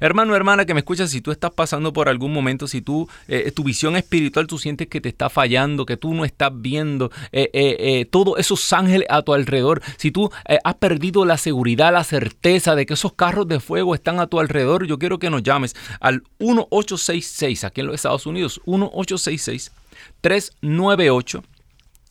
Hermano, 0.00 0.34
hermana, 0.34 0.64
que 0.64 0.74
me 0.74 0.80
escuchas, 0.80 1.10
si 1.10 1.20
tú 1.20 1.30
estás 1.30 1.52
pasando 1.52 1.92
por 1.92 2.08
algún 2.08 2.32
momento, 2.32 2.66
si 2.66 2.82
tú, 2.82 3.08
eh, 3.28 3.50
tu 3.52 3.64
visión 3.64 3.96
espiritual, 3.96 4.46
tú 4.46 4.58
sientes 4.58 4.88
que 4.88 5.00
te 5.00 5.08
está 5.08 5.30
fallando, 5.30 5.86
que 5.86 5.96
tú 5.96 6.14
no 6.14 6.24
estás 6.24 6.50
viendo 6.54 7.10
eh, 7.32 7.50
eh, 7.52 8.06
todos 8.10 8.38
esos 8.38 8.72
ángeles 8.72 9.06
a 9.10 9.22
tu 9.22 9.34
alrededor, 9.34 9.82
si 9.96 10.10
tú 10.10 10.30
has 10.64 10.74
perdido 10.74 11.24
la 11.24 11.36
seguridad, 11.36 11.92
la 11.92 12.04
certeza 12.04 12.74
de 12.74 12.86
que 12.86 12.94
esos 12.94 13.12
carros 13.14 13.48
de 13.48 13.60
fuego 13.60 13.94
están 13.94 14.20
a 14.20 14.26
tu 14.26 14.40
alrededor, 14.40 14.86
yo 14.86 14.98
quiero 14.98 15.18
que 15.18 15.30
nos 15.30 15.42
llames 15.42 15.74
al 16.00 16.22
1866, 16.38 17.64
aquí 17.64 17.80
en 17.80 17.88
los 17.88 17.96
Estados 17.96 18.26
Unidos, 18.26 18.60
1866 18.66 19.72
398 20.20 21.42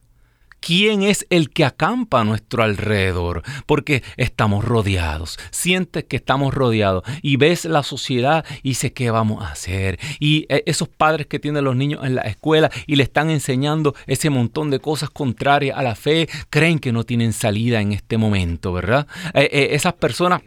¿Quién 0.59 1.03
es 1.03 1.25
el 1.29 1.49
que 1.49 1.65
acampa 1.65 2.21
a 2.21 2.23
nuestro 2.23 2.63
alrededor? 2.63 3.43
Porque 3.65 4.03
estamos 4.17 4.65
rodeados. 4.65 5.39
Sientes 5.51 6.03
que 6.05 6.17
estamos 6.17 6.53
rodeados 6.53 7.03
y 7.21 7.37
ves 7.37 7.65
la 7.65 7.83
sociedad 7.83 8.45
y 8.63 8.69
dices, 8.69 8.91
¿qué 8.91 9.11
vamos 9.11 9.43
a 9.43 9.51
hacer? 9.51 9.99
Y 10.19 10.45
eh, 10.49 10.63
esos 10.65 10.87
padres 10.87 11.27
que 11.27 11.39
tienen 11.39 11.63
los 11.63 11.75
niños 11.75 12.03
en 12.03 12.15
la 12.15 12.21
escuela 12.23 12.69
y 12.87 12.95
le 12.95 13.03
están 13.03 13.29
enseñando 13.29 13.95
ese 14.07 14.29
montón 14.29 14.69
de 14.69 14.79
cosas 14.79 15.09
contrarias 15.09 15.77
a 15.77 15.83
la 15.83 15.95
fe, 15.95 16.27
creen 16.49 16.79
que 16.79 16.91
no 16.91 17.03
tienen 17.03 17.33
salida 17.33 17.81
en 17.81 17.93
este 17.93 18.17
momento, 18.17 18.73
¿verdad? 18.73 19.07
Eh, 19.33 19.49
eh, 19.51 19.69
esas 19.71 19.93
personas 19.93 20.41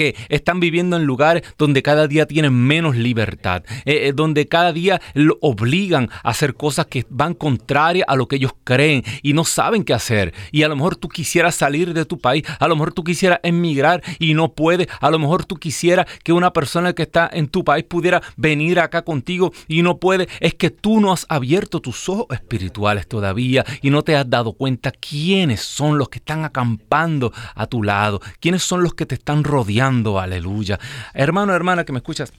que 0.00 0.16
están 0.30 0.60
viviendo 0.60 0.96
en 0.96 1.04
lugares 1.04 1.42
donde 1.58 1.82
cada 1.82 2.08
día 2.08 2.24
tienen 2.24 2.54
menos 2.54 2.96
libertad, 2.96 3.64
eh, 3.84 4.08
eh, 4.08 4.12
donde 4.14 4.48
cada 4.48 4.72
día 4.72 4.98
lo 5.12 5.36
obligan 5.42 6.08
a 6.22 6.30
hacer 6.30 6.54
cosas 6.54 6.86
que 6.86 7.04
van 7.10 7.34
contrarias 7.34 8.06
a 8.08 8.16
lo 8.16 8.26
que 8.26 8.36
ellos 8.36 8.52
creen 8.64 9.04
y 9.22 9.34
no 9.34 9.44
saben 9.44 9.84
qué 9.84 9.92
hacer. 9.92 10.32
Y 10.52 10.62
a 10.62 10.68
lo 10.68 10.76
mejor 10.76 10.96
tú 10.96 11.10
quisieras 11.10 11.54
salir 11.54 11.92
de 11.92 12.06
tu 12.06 12.16
país, 12.16 12.44
a 12.58 12.66
lo 12.66 12.76
mejor 12.76 12.94
tú 12.94 13.04
quisieras 13.04 13.40
emigrar 13.42 14.02
y 14.18 14.32
no 14.32 14.54
puedes, 14.54 14.88
a 15.02 15.10
lo 15.10 15.18
mejor 15.18 15.44
tú 15.44 15.56
quisieras 15.56 16.06
que 16.24 16.32
una 16.32 16.54
persona 16.54 16.94
que 16.94 17.02
está 17.02 17.28
en 17.30 17.48
tu 17.48 17.62
país 17.62 17.84
pudiera 17.84 18.22
venir 18.38 18.80
acá 18.80 19.02
contigo 19.02 19.52
y 19.68 19.82
no 19.82 19.98
puede. 19.98 20.28
Es 20.40 20.54
que 20.54 20.70
tú 20.70 20.98
no 21.02 21.12
has 21.12 21.26
abierto 21.28 21.80
tus 21.80 22.08
ojos 22.08 22.24
espirituales 22.30 23.06
todavía 23.06 23.66
y 23.82 23.90
no 23.90 24.00
te 24.00 24.16
has 24.16 24.30
dado 24.30 24.54
cuenta 24.54 24.92
quiénes 24.92 25.60
son 25.60 25.98
los 25.98 26.08
que 26.08 26.20
están 26.20 26.46
acampando 26.46 27.34
a 27.54 27.66
tu 27.66 27.82
lado, 27.82 28.22
quiénes 28.40 28.62
son 28.62 28.82
los 28.82 28.94
que 28.94 29.04
te 29.04 29.16
están 29.16 29.44
rodeando 29.44 29.89
aleluya. 30.18 30.78
Hermano, 31.14 31.54
hermana 31.54 31.84
que 31.84 31.92
me 31.92 31.98
escuchas, 31.98 32.32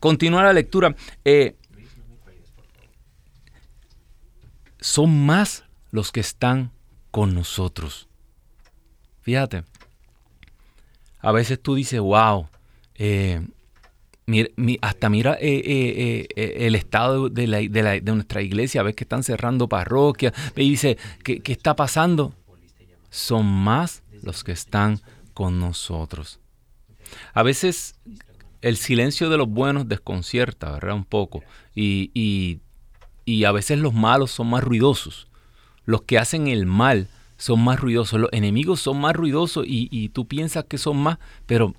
continúa 0.00 0.42
la 0.42 0.52
lectura. 0.52 0.94
Eh, 1.24 1.56
son 4.80 5.26
más 5.26 5.64
los 5.90 6.10
que 6.10 6.20
están 6.20 6.72
con 7.10 7.34
nosotros. 7.34 8.08
Fíjate, 9.20 9.64
a 11.20 11.32
veces 11.32 11.62
tú 11.62 11.76
dices, 11.76 12.00
wow, 12.00 12.48
eh, 12.96 13.46
hasta 14.80 15.08
mira 15.08 15.36
eh, 15.40 16.26
el 16.34 16.74
estado 16.74 17.28
de, 17.28 18.00
nuestra 18.04 18.42
iglesia, 18.42 18.82
ves 18.82 18.96
que 18.96 19.04
están 19.04 19.22
cerrando 19.22 19.68
parroquias, 19.68 20.32
y 20.56 20.70
dice, 20.70 20.98
¿qué, 21.22 21.40
¿qué 21.40 21.52
está 21.52 21.76
pasando? 21.76 22.34
Son 23.10 23.46
más 23.46 24.02
los 24.22 24.42
que 24.42 24.52
están 24.52 25.00
con 25.34 25.60
nosotros. 25.60 26.41
A 27.34 27.42
veces 27.42 27.96
el 28.60 28.76
silencio 28.76 29.28
de 29.28 29.38
los 29.38 29.48
buenos 29.48 29.88
desconcierta, 29.88 30.70
¿verdad? 30.72 30.94
Un 30.94 31.04
poco. 31.04 31.42
Y, 31.74 32.10
y, 32.14 32.60
y, 33.24 33.44
a 33.44 33.52
veces 33.52 33.78
los 33.78 33.94
malos 33.94 34.30
son 34.30 34.48
más 34.50 34.62
ruidosos. 34.62 35.28
Los 35.84 36.02
que 36.02 36.18
hacen 36.18 36.46
el 36.46 36.66
mal 36.66 37.08
son 37.36 37.62
más 37.62 37.80
ruidosos. 37.80 38.20
Los 38.20 38.32
enemigos 38.32 38.80
son 38.80 39.00
más 39.00 39.14
ruidosos 39.14 39.66
y, 39.66 39.88
y 39.90 40.10
tú 40.10 40.26
piensas 40.26 40.64
que 40.64 40.78
son 40.78 40.96
más, 40.98 41.18
pero 41.46 41.74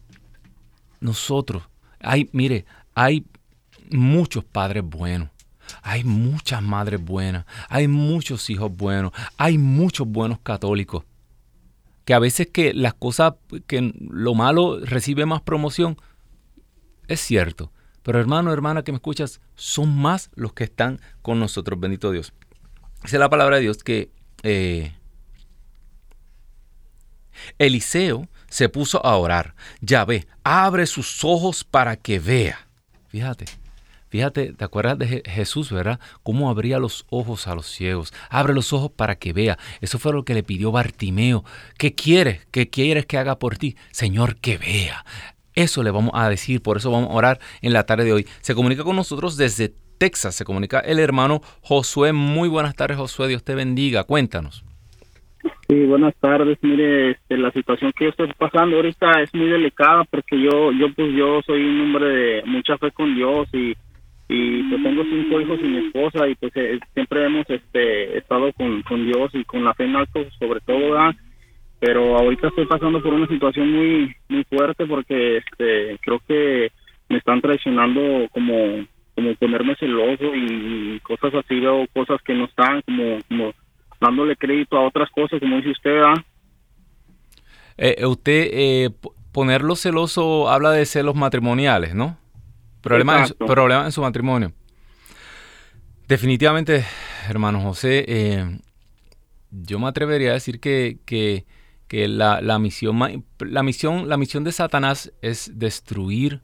nosotros, 1.00 1.64
hay, 2.00 2.30
mire, 2.34 2.66
hay 2.96 3.26
muchos 3.90 4.44
padres 4.44 4.84
buenos. 4.84 5.30
Hay 5.82 6.04
muchas 6.04 6.62
madres 6.62 7.04
buenas, 7.04 7.46
hay 7.70 7.88
muchos 7.88 8.50
hijos 8.50 8.76
buenos, 8.76 9.12
hay 9.38 9.58
muchos 9.58 10.08
buenos 10.08 10.40
católicos. 10.40 11.04
Que 12.06 12.14
a 12.14 12.20
veces 12.20 12.48
que 12.52 12.74
las 12.74 12.94
cosas, 12.94 13.36
que 13.68 13.94
lo 14.00 14.34
malo 14.34 14.80
recibe 14.80 15.26
más 15.26 15.42
promoción, 15.42 15.98
es 17.08 17.20
cierto. 17.22 17.72
Pero 18.04 18.20
hermano, 18.20 18.52
hermana 18.52 18.84
que 18.84 18.92
me 18.92 18.98
escuchas, 18.98 19.40
son 19.56 19.96
más 19.96 20.30
los 20.36 20.54
que 20.54 20.66
están 20.66 21.00
con 21.22 21.40
nosotros, 21.40 21.80
bendito 21.80 22.12
Dios. 22.12 22.34
Dice 23.04 23.18
la 23.18 23.30
palabra 23.30 23.58
de 23.58 23.62
Dios 23.62 23.84
que 23.84 24.12
eh, 24.44 24.94
Eliseo 27.58 28.28
se 28.50 28.70
puso 28.70 29.06
a 29.06 29.16
orar. 29.18 29.56
Ya 29.82 30.06
ve, 30.06 30.28
abre 30.44 30.86
sus 30.86 31.24
ojos 31.24 31.64
para 31.64 31.96
que 31.96 32.20
vea. 32.20 32.68
Fíjate, 33.08 33.46
Fíjate, 34.14 34.54
¿te 34.54 34.64
acuerdas 34.64 35.00
de 35.00 35.24
Jesús, 35.26 35.72
verdad? 35.72 36.00
Cómo 36.22 36.52
abría 36.52 36.78
los 36.78 37.08
ojos 37.10 37.48
a 37.48 37.56
los 37.56 37.66
ciegos. 37.66 38.14
Abre 38.30 38.54
los 38.54 38.72
ojos 38.72 38.92
para 38.92 39.16
que 39.16 39.34
vea. 39.34 39.58
Eso 39.82 39.98
fue 39.98 40.14
lo 40.14 40.24
que 40.24 40.36
le 40.36 40.44
pidió 40.44 40.72
Bartimeo. 40.72 41.44
¿Qué 41.80 41.96
quieres? 41.96 42.46
¿Qué 42.52 42.70
quieres 42.70 43.08
que 43.08 43.18
haga 43.18 43.40
por 43.40 43.58
ti? 43.58 43.76
Señor, 43.90 44.36
que 44.36 44.60
vea. 44.60 45.04
Eso 45.56 45.82
le 45.82 45.90
vamos 45.90 46.12
a 46.14 46.30
decir, 46.30 46.62
por 46.62 46.78
eso 46.78 46.92
vamos 46.92 47.10
a 47.10 47.14
orar 47.14 47.40
en 47.64 47.74
la 47.74 47.88
tarde 47.88 48.06
de 48.06 48.14
hoy. 48.14 48.28
Se 48.42 48.54
comunica 48.54 48.84
con 48.84 48.96
nosotros 48.96 49.36
desde 49.36 49.74
Texas, 49.98 50.36
se 50.36 50.46
comunica 50.46 50.80
el 50.82 51.00
hermano 51.00 51.42
Josué. 51.62 52.14
Muy 52.14 52.50
buenas 52.50 52.76
tardes, 52.76 52.98
Josué. 52.98 53.30
Dios 53.30 53.44
te 53.44 53.56
bendiga. 53.56 54.04
Cuéntanos. 54.04 54.64
Sí, 55.68 55.86
buenas 55.86 56.14
tardes. 56.20 56.60
Mire, 56.62 57.14
este, 57.14 57.36
la 57.36 57.52
situación 57.52 57.92
que 57.98 58.04
yo 58.04 58.10
estoy 58.12 58.32
pasando 58.38 58.76
ahorita 58.76 59.24
es 59.24 59.34
muy 59.34 59.48
delicada 59.48 60.04
porque 60.04 60.40
yo, 60.40 60.72
yo 60.72 60.94
pues 60.94 61.12
yo 61.16 61.42
soy 61.48 61.64
un 61.66 61.82
hombre 61.82 62.06
de 62.06 62.44
mucha 62.46 62.78
fe 62.78 62.92
con 62.92 63.16
Dios 63.16 63.48
y 63.54 63.76
y 64.30 64.64
pues 64.64 64.84
tengo 64.84 65.04
cinco 65.04 65.42
hijos 65.42 65.60
y 65.62 65.68
mi 65.68 65.86
esposa 65.86 66.28
y 66.28 66.36
pues 66.36 66.52
eh, 66.56 66.80
siempre 66.94 67.26
hemos 67.26 67.50
este 67.50 68.18
estado 68.18 68.54
con, 68.54 68.82
con, 68.84 69.06
Dios 69.06 69.32
y 69.34 69.44
con 69.44 69.64
la 69.64 69.74
fe 69.74 69.86
en 69.86 69.96
alto 69.96 70.26
sobre 70.40 70.62
todo 70.62 70.96
pero 71.80 72.18
ahorita 72.18 72.48
estoy 72.48 72.66
pasando 72.66 73.04
por 73.04 73.14
una 73.14 73.28
situación 73.28 73.72
muy 73.72 74.16
muy 74.30 74.44
fuerte 74.46 74.86
porque 74.86 75.38
este 75.38 76.00
creo 76.02 76.22
que 76.26 76.72
me 77.10 77.18
están 77.18 77.42
traicionando 77.42 78.28
como 78.32 78.86
como 79.16 79.36
ponerme 79.36 79.76
celoso 79.76 80.34
y, 80.34 81.00
cosas 81.02 81.34
así 81.36 81.60
veo 81.60 81.86
cosas 81.94 82.22
que 82.24 82.34
no 82.34 82.46
están 82.46 82.82
como 82.84 83.20
como 83.28 83.54
dándole 84.00 84.36
crédito 84.36 84.78
a 84.78 84.88
otras 84.88 85.10
cosas 85.12 85.40
como 85.40 85.58
dice 85.58 85.72
usted 85.72 86.02
eh, 87.78 87.96
eh, 88.00 88.06
usted 88.06 88.50
eh, 88.52 88.90
ponerlo 89.34 89.76
celoso 89.76 90.50
habla 90.50 90.72
de 90.72 90.86
celos 90.86 91.16
matrimoniales 91.16 91.94
no 91.94 92.18
Problemas 92.84 93.34
en, 93.40 93.86
en, 93.86 93.92
su 93.92 94.02
matrimonio. 94.02 94.52
Definitivamente, 96.08 96.86
hermano 97.30 97.62
José, 97.62 98.04
eh, 98.08 98.60
yo 99.52 99.80
me 99.80 99.88
atrevería 99.88 100.32
a 100.32 100.34
decir 100.34 100.60
que, 100.60 101.00
que, 101.06 101.46
la, 102.08 102.60
misión, 102.60 103.00
la, 103.40 103.64
misión, 103.64 104.10
la 104.10 104.18
misión 104.18 104.44
de 104.44 104.52
Satanás 104.52 105.14
es 105.22 105.52
destruir 105.56 106.42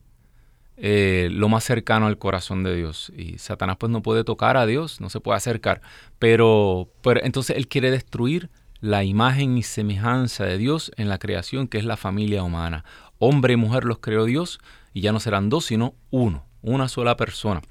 eh, 0.77 1.27
lo 1.29 1.49
más 1.49 1.65
cercano 1.65 2.07
al 2.07 2.17
corazón 2.17 2.63
de 2.63 2.73
Dios. 2.73 3.11
Y 3.17 3.37
Satanás 3.37 3.75
pues 3.77 3.91
no 3.91 4.01
puede 4.01 4.23
tocar 4.23 4.55
a 4.55 4.65
Dios, 4.65 5.01
no 5.01 5.09
se 5.09 5.19
puede 5.19 5.37
acercar. 5.37 5.81
Pero, 6.19 6.89
pero 7.01 7.19
entonces 7.21 7.57
él 7.57 7.67
quiere 7.67 7.91
destruir 7.91 8.49
la 8.79 9.03
imagen 9.03 9.57
y 9.57 9.63
semejanza 9.63 10.45
de 10.45 10.57
Dios 10.57 10.93
en 10.95 11.09
la 11.09 11.17
creación 11.17 11.67
que 11.67 11.79
es 11.79 11.85
la 11.85 11.97
familia 11.97 12.43
humana. 12.43 12.85
Hombre 13.17 13.53
y 13.53 13.57
mujer 13.57 13.83
los 13.83 13.99
creó 13.99 14.23
Dios 14.23 14.61
y 14.93 15.01
ya 15.01 15.11
no 15.11 15.19
serán 15.19 15.49
dos, 15.49 15.65
sino 15.65 15.95
uno, 16.11 16.45
una 16.61 16.87
sola 16.87 17.15
persona. 17.15 17.61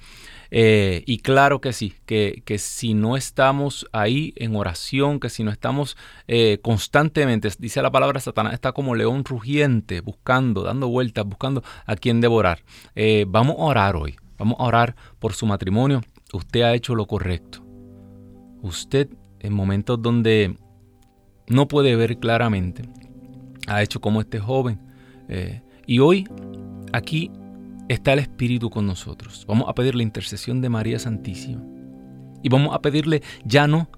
Eh, 0.51 1.03
y 1.07 1.19
claro 1.19 1.61
que 1.61 1.73
sí, 1.73 1.95
que, 2.07 2.43
si 2.59 2.95
no 2.95 3.17
estamos 3.17 3.87
ahí 3.93 4.33
en 4.37 4.57
oración, 4.57 5.21
que 5.21 5.29
si 5.29 5.45
no 5.45 5.51
estamos 5.51 5.97
eh, 6.27 6.59
constantemente, 6.63 7.51
dice 7.59 7.83
la 7.83 7.91
palabra, 7.91 8.21
Satanás 8.21 8.55
está 8.55 8.73
como 8.73 8.95
león 8.95 9.25
rugiente, 9.25 10.01
buscando, 10.01 10.63
dando 10.63 10.89
vueltas, 10.89 11.27
buscando 11.27 11.63
a 11.87 11.97
quien 11.97 12.21
devorar. 12.21 12.63
Eh, 12.95 13.27
vamos 13.29 13.57
a 13.59 13.63
orar 13.63 13.97
hoy, 13.97 14.17
vamos 14.39 14.57
a 14.59 14.65
orar 14.65 14.97
por 15.19 15.35
su 15.35 15.47
matrimonio. 15.47 16.03
Usted 16.33 16.63
ha 16.63 16.75
hecho 16.75 16.95
lo 16.95 17.07
correcto. 17.07 17.65
Usted 18.63 19.09
en 19.41 19.53
momentos 19.53 20.01
donde 20.01 20.57
no 21.47 21.69
puede 21.69 21.95
ver 21.95 22.19
claramente, 22.19 22.83
ha 23.67 23.83
hecho 23.83 24.01
como 24.01 24.21
este 24.21 24.39
joven. 24.41 24.81
y 25.87 25.99
hoy 26.01 26.27
Aquí 26.93 27.31
está 27.89 28.13
el 28.13 28.19
Espíritu 28.21 28.71
con 28.71 28.87
nosotros. 28.87 29.45
Vamos 29.47 29.69
a 29.69 29.75
pedir 29.75 29.95
la 29.95 30.03
intercesión 30.03 30.61
de 30.61 30.69
María 30.69 30.99
Santísima. 30.99 31.63
Y 32.43 32.49
vamos 32.49 32.75
a 32.75 32.81
pedirle 32.81 33.23
ya 33.45 33.67
no 33.67 33.89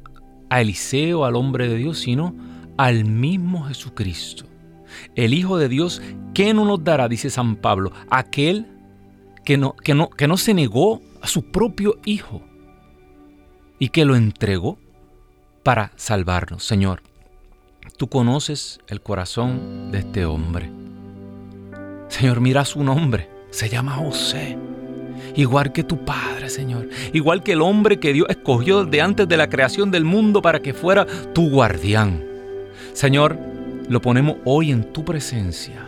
a 0.49 0.61
Eliseo, 0.61 1.25
al 1.25 1.37
hombre 1.37 1.69
de 1.69 1.77
Dios, 1.77 1.99
sino 1.99 2.35
al 2.77 3.05
mismo 3.05 3.65
Jesucristo. 3.65 4.47
El 5.15 5.35
Hijo 5.35 5.59
de 5.59 5.69
Dios, 5.69 6.03
¿qué 6.35 6.55
no 6.55 6.65
nos 6.65 6.83
dará? 6.83 7.09
Dice 7.09 7.31
San 7.31 7.57
Pablo, 7.57 7.93
aquel 8.11 8.67
que 9.45 9.57
no, 9.57 9.75
que 9.77 9.95
no, 9.95 10.11
que 10.11 10.27
no 10.27 10.37
se 10.37 10.55
negó 10.55 11.01
a 11.23 11.29
su 11.29 11.51
propio 11.51 11.99
Hijo 12.05 12.43
y 13.79 13.91
que 13.91 14.05
lo 14.05 14.17
entregó 14.17 14.79
para 15.63 15.93
salvarnos. 15.97 16.65
Señor, 16.65 17.03
tú 17.97 18.09
conoces 18.09 18.81
el 18.89 19.01
corazón 19.01 19.93
de 19.93 19.99
este 20.01 20.25
hombre. 20.25 20.80
Señor, 22.11 22.41
mira 22.41 22.65
su 22.65 22.83
nombre. 22.83 23.29
Se 23.51 23.69
llama 23.69 23.93
José. 23.93 24.59
Igual 25.37 25.73
que 25.73 25.85
tu 25.85 26.05
Padre, 26.05 26.51
Señor. 26.51 26.89
Igual 27.13 27.43
que 27.43 27.53
el 27.53 27.63
hombre 27.63 28.01
que 28.01 28.13
Dios 28.13 28.27
escogió 28.29 28.85
de 28.85 29.01
antes 29.01 29.29
de 29.29 29.37
la 29.37 29.49
creación 29.49 29.91
del 29.91 30.05
mundo 30.05 30.43
para 30.43 30.61
que 30.61 30.75
fuera 30.75 31.07
tu 31.33 31.49
guardián. 31.49 32.23
Señor, 32.93 33.39
lo 33.89 34.01
ponemos 34.03 34.37
hoy 34.45 34.73
en 34.73 34.93
tu 34.93 35.05
presencia. 35.05 35.87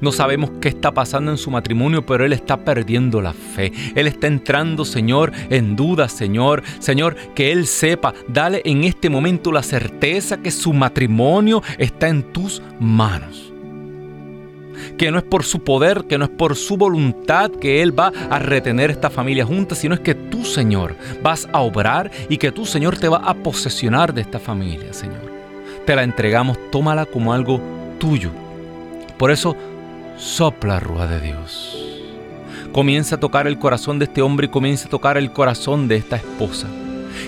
No 0.00 0.12
sabemos 0.12 0.50
qué 0.60 0.68
está 0.68 0.92
pasando 0.92 1.30
en 1.30 1.38
su 1.38 1.50
matrimonio, 1.50 2.04
pero 2.04 2.24
él 2.24 2.32
está 2.32 2.56
perdiendo 2.64 3.20
la 3.20 3.32
fe. 3.32 3.72
Él 3.94 4.08
está 4.08 4.26
entrando, 4.26 4.84
Señor, 4.84 5.32
en 5.50 5.76
duda, 5.76 6.08
Señor. 6.08 6.62
Señor, 6.80 7.14
que 7.34 7.52
él 7.52 7.66
sepa, 7.66 8.12
dale 8.28 8.60
en 8.64 8.84
este 8.84 9.08
momento 9.08 9.52
la 9.52 9.62
certeza 9.62 10.38
que 10.38 10.50
su 10.50 10.72
matrimonio 10.72 11.62
está 11.78 12.08
en 12.08 12.32
tus 12.32 12.60
manos 12.80 13.47
que 14.96 15.10
no 15.10 15.18
es 15.18 15.24
por 15.24 15.44
su 15.44 15.60
poder, 15.60 16.04
que 16.04 16.18
no 16.18 16.24
es 16.24 16.30
por 16.30 16.56
su 16.56 16.76
voluntad 16.76 17.50
que 17.50 17.82
Él 17.82 17.98
va 17.98 18.12
a 18.30 18.38
retener 18.38 18.90
esta 18.90 19.10
familia 19.10 19.44
junta, 19.44 19.74
sino 19.74 19.94
es 19.94 20.00
que 20.00 20.14
tú, 20.14 20.44
Señor, 20.44 20.96
vas 21.22 21.48
a 21.52 21.60
obrar 21.60 22.10
y 22.28 22.38
que 22.38 22.52
tú, 22.52 22.66
Señor, 22.66 22.98
te 22.98 23.08
va 23.08 23.18
a 23.18 23.34
posesionar 23.34 24.14
de 24.14 24.22
esta 24.22 24.38
familia, 24.38 24.92
Señor. 24.92 25.32
Te 25.86 25.96
la 25.96 26.02
entregamos, 26.02 26.58
tómala 26.70 27.06
como 27.06 27.32
algo 27.32 27.60
tuyo. 27.98 28.30
Por 29.16 29.30
eso, 29.30 29.56
sopla, 30.16 30.80
Rúa 30.80 31.06
de 31.06 31.20
Dios. 31.20 31.84
Comienza 32.72 33.16
a 33.16 33.20
tocar 33.20 33.46
el 33.46 33.58
corazón 33.58 33.98
de 33.98 34.04
este 34.04 34.22
hombre 34.22 34.46
y 34.46 34.50
comienza 34.50 34.86
a 34.86 34.90
tocar 34.90 35.16
el 35.16 35.32
corazón 35.32 35.88
de 35.88 35.96
esta 35.96 36.16
esposa 36.16 36.68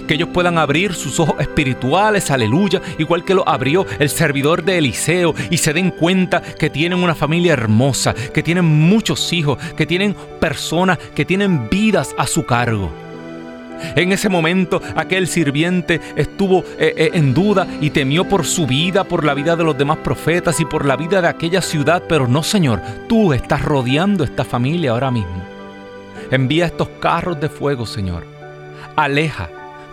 que 0.07 0.15
ellos 0.15 0.29
puedan 0.33 0.59
abrir 0.59 0.95
sus 0.95 1.21
ojos 1.21 1.37
espirituales, 1.41 2.31
aleluya, 2.31 2.81
igual 2.99 3.25
que 3.25 3.35
lo 3.35 3.49
abrió 3.49 3.87
el 3.99 4.09
servidor 4.09 4.65
de 4.65 4.79
Eliseo, 4.79 5.35
y 5.51 5.59
se 5.59 5.73
den 5.73 5.91
cuenta 5.91 6.41
que 6.41 6.71
tienen 6.71 7.03
una 7.03 7.15
familia 7.15 7.53
hermosa, 7.53 8.15
que 8.15 8.43
tienen 8.43 8.65
muchos 8.65 9.33
hijos, 9.33 9.59
que 9.77 9.87
tienen 9.87 10.15
personas, 10.41 10.99
que 11.15 11.25
tienen 11.25 11.69
vidas 11.69 12.15
a 12.17 12.27
su 12.27 12.45
cargo. 12.45 12.91
En 13.97 14.13
ese 14.13 14.29
momento 14.29 14.83
aquel 14.95 15.27
sirviente 15.27 16.01
estuvo 16.17 16.61
eh, 16.79 16.95
eh, 16.97 17.11
en 17.15 17.33
duda 17.33 17.67
y 17.81 17.91
temió 17.91 18.29
por 18.29 18.45
su 18.45 18.67
vida, 18.67 19.05
por 19.05 19.25
la 19.25 19.35
vida 19.35 19.57
de 19.57 19.65
los 19.65 19.77
demás 19.77 19.99
profetas 19.99 20.61
y 20.61 20.65
por 20.65 20.85
la 20.85 20.97
vida 20.97 21.23
de 21.23 21.29
aquella 21.29 21.63
ciudad, 21.63 22.03
pero 22.09 22.29
no 22.29 22.43
Señor, 22.43 22.81
tú 23.09 23.33
estás 23.33 23.63
rodeando 23.63 24.25
esta 24.25 24.45
familia 24.45 24.93
ahora 24.93 25.11
mismo. 25.11 25.43
Envía 26.31 26.67
estos 26.67 26.89
carros 27.01 27.41
de 27.41 27.49
fuego, 27.49 27.87
Señor. 27.87 28.25
Aleja 28.97 29.49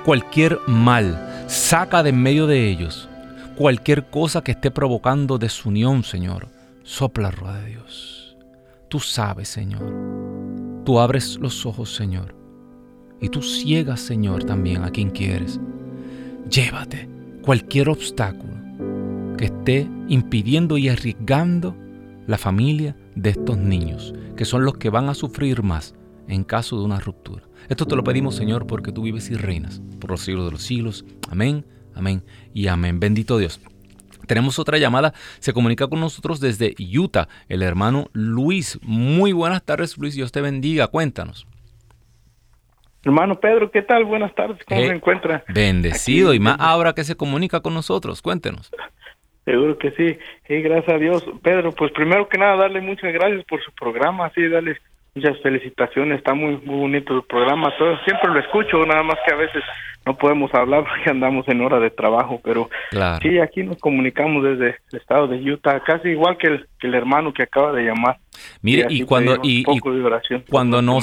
cualquier 0.07 0.61
mal, 0.67 1.43
saca 1.47 2.01
de 2.01 2.11
en 2.11 2.23
medio 2.23 2.47
de 2.47 2.69
ellos 2.69 3.09
cualquier 3.57 4.05
cosa 4.05 4.41
que 4.41 4.53
esté 4.53 4.71
provocando 4.71 5.37
desunión, 5.37 6.05
Señor. 6.05 6.47
Sopla, 6.83 7.29
rueda 7.29 7.59
de 7.59 7.71
Dios. 7.71 8.37
Tú 8.87 9.01
sabes, 9.01 9.49
Señor. 9.49 9.93
Tú 10.85 11.01
abres 11.01 11.37
los 11.41 11.65
ojos, 11.65 11.93
Señor. 11.93 12.33
Y 13.19 13.27
tú 13.27 13.41
ciegas, 13.41 13.99
Señor, 13.99 14.45
también 14.45 14.85
a 14.85 14.91
quien 14.91 15.09
quieres. 15.09 15.59
Llévate 16.49 17.09
cualquier 17.41 17.89
obstáculo 17.89 18.53
que 19.37 19.45
esté 19.45 19.89
impidiendo 20.07 20.77
y 20.77 20.87
arriesgando 20.87 21.75
la 22.27 22.37
familia 22.37 22.95
de 23.15 23.31
estos 23.31 23.57
niños, 23.57 24.13
que 24.37 24.45
son 24.45 24.63
los 24.63 24.77
que 24.77 24.89
van 24.89 25.09
a 25.09 25.13
sufrir 25.13 25.63
más 25.63 25.95
en 26.29 26.45
caso 26.45 26.79
de 26.79 26.85
una 26.85 27.01
ruptura. 27.01 27.46
Esto 27.69 27.85
te 27.85 27.95
lo 27.95 28.03
pedimos, 28.03 28.35
Señor, 28.35 28.65
porque 28.65 28.91
tú 28.91 29.03
vives 29.03 29.29
y 29.29 29.35
reinas 29.35 29.81
por 29.99 30.11
los 30.11 30.21
siglos 30.21 30.45
de 30.45 30.51
los 30.51 30.61
siglos. 30.61 31.05
Amén, 31.29 31.65
amén 31.95 32.23
y 32.53 32.67
amén. 32.67 32.99
Bendito 32.99 33.37
Dios. 33.37 33.59
Tenemos 34.25 34.59
otra 34.59 34.77
llamada, 34.77 35.13
se 35.39 35.53
comunica 35.53 35.87
con 35.87 35.99
nosotros 35.99 36.39
desde 36.39 36.75
Utah, 36.97 37.27
el 37.49 37.61
hermano 37.61 38.07
Luis. 38.13 38.79
Muy 38.83 39.31
buenas 39.31 39.63
tardes, 39.63 39.97
Luis, 39.97 40.15
Dios 40.15 40.31
te 40.31 40.41
bendiga, 40.41 40.87
cuéntanos. 40.87 41.47
Hermano 43.03 43.39
Pedro, 43.39 43.71
¿qué 43.71 43.81
tal? 43.81 44.03
Buenas 44.03 44.35
tardes, 44.35 44.57
¿cómo 44.65 44.81
se 44.81 44.87
encuentra? 44.87 45.43
Bendecido, 45.47 46.33
y 46.33 46.39
más 46.39 46.57
ahora 46.59 46.93
que 46.93 47.05
se 47.05 47.15
comunica 47.15 47.61
con 47.61 47.73
nosotros, 47.73 48.21
cuéntenos. 48.21 48.71
Seguro 49.45 49.77
que 49.77 49.91
sí, 49.91 50.17
sí, 50.45 50.61
gracias 50.61 50.93
a 50.93 50.97
Dios. 50.97 51.25
Pedro, 51.41 51.71
pues 51.71 51.93
primero 51.93 52.27
que 52.27 52.37
nada, 52.37 52.57
darle 52.57 52.81
muchas 52.81 53.13
gracias 53.13 53.45
por 53.45 53.63
su 53.63 53.71
programa, 53.71 54.29
sí, 54.35 54.45
darle 54.49 54.77
muchas 55.17 55.39
felicitaciones, 55.41 56.19
está 56.19 56.33
muy, 56.33 56.57
muy 56.57 56.79
bonito 56.79 57.15
el 57.15 57.23
programa, 57.23 57.73
todo, 57.77 57.97
siempre 58.05 58.31
lo 58.31 58.39
escucho, 58.39 58.85
nada 58.85 59.03
más 59.03 59.17
que 59.25 59.33
a 59.33 59.37
veces 59.37 59.63
no 60.07 60.17
podemos 60.17 60.51
hablar 60.53 60.83
porque 60.89 61.09
andamos 61.09 61.47
en 61.47 61.61
hora 61.61 61.79
de 61.79 61.91
trabajo, 61.91 62.41
pero 62.43 62.69
sí, 63.21 63.39
aquí 63.39 63.63
nos 63.63 63.77
comunicamos 63.77 64.43
desde 64.43 64.77
el 64.91 64.99
estado 64.99 65.27
de 65.27 65.37
Utah, 65.51 65.81
casi 65.85 66.09
igual 66.09 66.37
que 66.37 66.47
el, 66.47 66.67
que 66.79 66.87
el 66.87 66.95
hermano 66.95 67.33
que 67.33 67.43
acaba 67.43 67.73
de 67.73 67.83
llamar. 67.83 68.17
Mire, 68.61 68.85
y, 68.89 69.03
cuando, 69.03 69.39
y, 69.43 69.63
cuando, 70.49 70.81
no, 70.81 70.99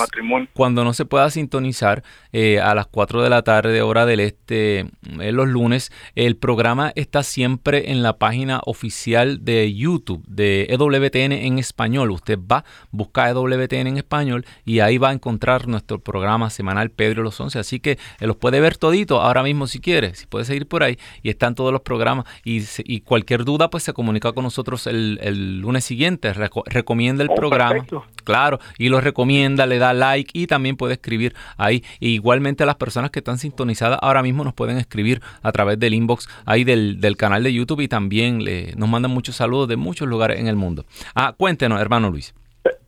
cuando 0.52 0.84
no 0.84 0.92
se 0.92 1.04
pueda 1.04 1.30
sintonizar 1.30 2.02
eh, 2.32 2.60
a 2.60 2.74
las 2.74 2.86
4 2.86 3.22
de 3.22 3.30
la 3.30 3.42
tarde, 3.42 3.82
hora 3.82 4.06
del 4.06 4.20
este, 4.20 4.80
en 4.80 4.92
eh, 5.20 5.32
los 5.32 5.48
lunes, 5.48 5.92
el 6.14 6.36
programa 6.36 6.92
está 6.94 7.22
siempre 7.22 7.90
en 7.90 8.02
la 8.02 8.18
página 8.18 8.60
oficial 8.66 9.44
de 9.44 9.74
YouTube 9.74 10.24
de 10.26 10.66
EWTN 10.70 11.32
en 11.32 11.58
español. 11.58 12.10
Usted 12.10 12.38
va, 12.38 12.64
busca 12.90 13.28
EWTN 13.28 13.88
en 13.88 13.96
español 13.96 14.44
y 14.64 14.80
ahí 14.80 14.98
va 14.98 15.10
a 15.10 15.12
encontrar 15.12 15.66
nuestro 15.66 15.98
programa 15.98 16.50
semanal 16.50 16.90
Pedro 16.90 17.22
los 17.22 17.40
11. 17.40 17.58
Así 17.58 17.80
que 17.80 17.92
eh, 18.20 18.26
los 18.26 18.36
puede 18.36 18.60
ver 18.60 18.76
todito 18.94 19.20
ahora 19.20 19.42
mismo 19.42 19.66
si 19.66 19.80
quiere, 19.80 20.14
si 20.14 20.26
puede 20.26 20.44
seguir 20.44 20.66
por 20.68 20.84
ahí 20.84 20.96
y 21.22 21.30
están 21.30 21.54
todos 21.54 21.72
los 21.72 21.80
programas. 21.80 22.26
Y, 22.44 22.62
y 22.84 23.00
cualquier 23.00 23.44
duda, 23.44 23.68
pues 23.68 23.82
se 23.82 23.92
comunica 23.92 24.32
con 24.32 24.44
nosotros 24.44 24.86
el, 24.86 25.18
el 25.20 25.60
lunes 25.60 25.84
siguiente. 25.84 26.32
recomienda 26.32 27.24
el 27.24 27.30
oh, 27.30 27.34
programa. 27.34 27.84
Claro, 28.22 28.60
y 28.78 28.88
lo 28.88 29.00
recomienda, 29.00 29.66
le 29.66 29.78
da 29.78 29.92
like 29.92 30.30
y 30.32 30.46
también 30.46 30.76
puede 30.76 30.94
escribir 30.94 31.34
ahí. 31.56 31.82
igualmente 31.98 32.64
las 32.64 32.76
personas 32.76 33.10
que 33.10 33.18
están 33.18 33.38
sintonizadas 33.38 33.98
ahora 34.00 34.22
mismo 34.22 34.44
nos 34.44 34.54
pueden 34.54 34.78
escribir 34.78 35.20
a 35.42 35.50
través 35.50 35.78
del 35.78 35.94
inbox 35.94 36.28
ahí 36.46 36.64
del, 36.64 37.16
canal 37.16 37.42
de 37.42 37.52
YouTube 37.52 37.80
y 37.80 37.88
también 37.88 38.44
le, 38.44 38.74
nos 38.76 38.88
mandan 38.88 39.10
muchos 39.10 39.36
saludos 39.36 39.68
de 39.68 39.76
muchos 39.76 40.08
lugares 40.08 40.38
en 40.38 40.46
el 40.46 40.56
mundo. 40.56 40.84
Ah, 41.14 41.34
cuéntenos, 41.36 41.80
hermano 41.80 42.10
Luis. 42.10 42.34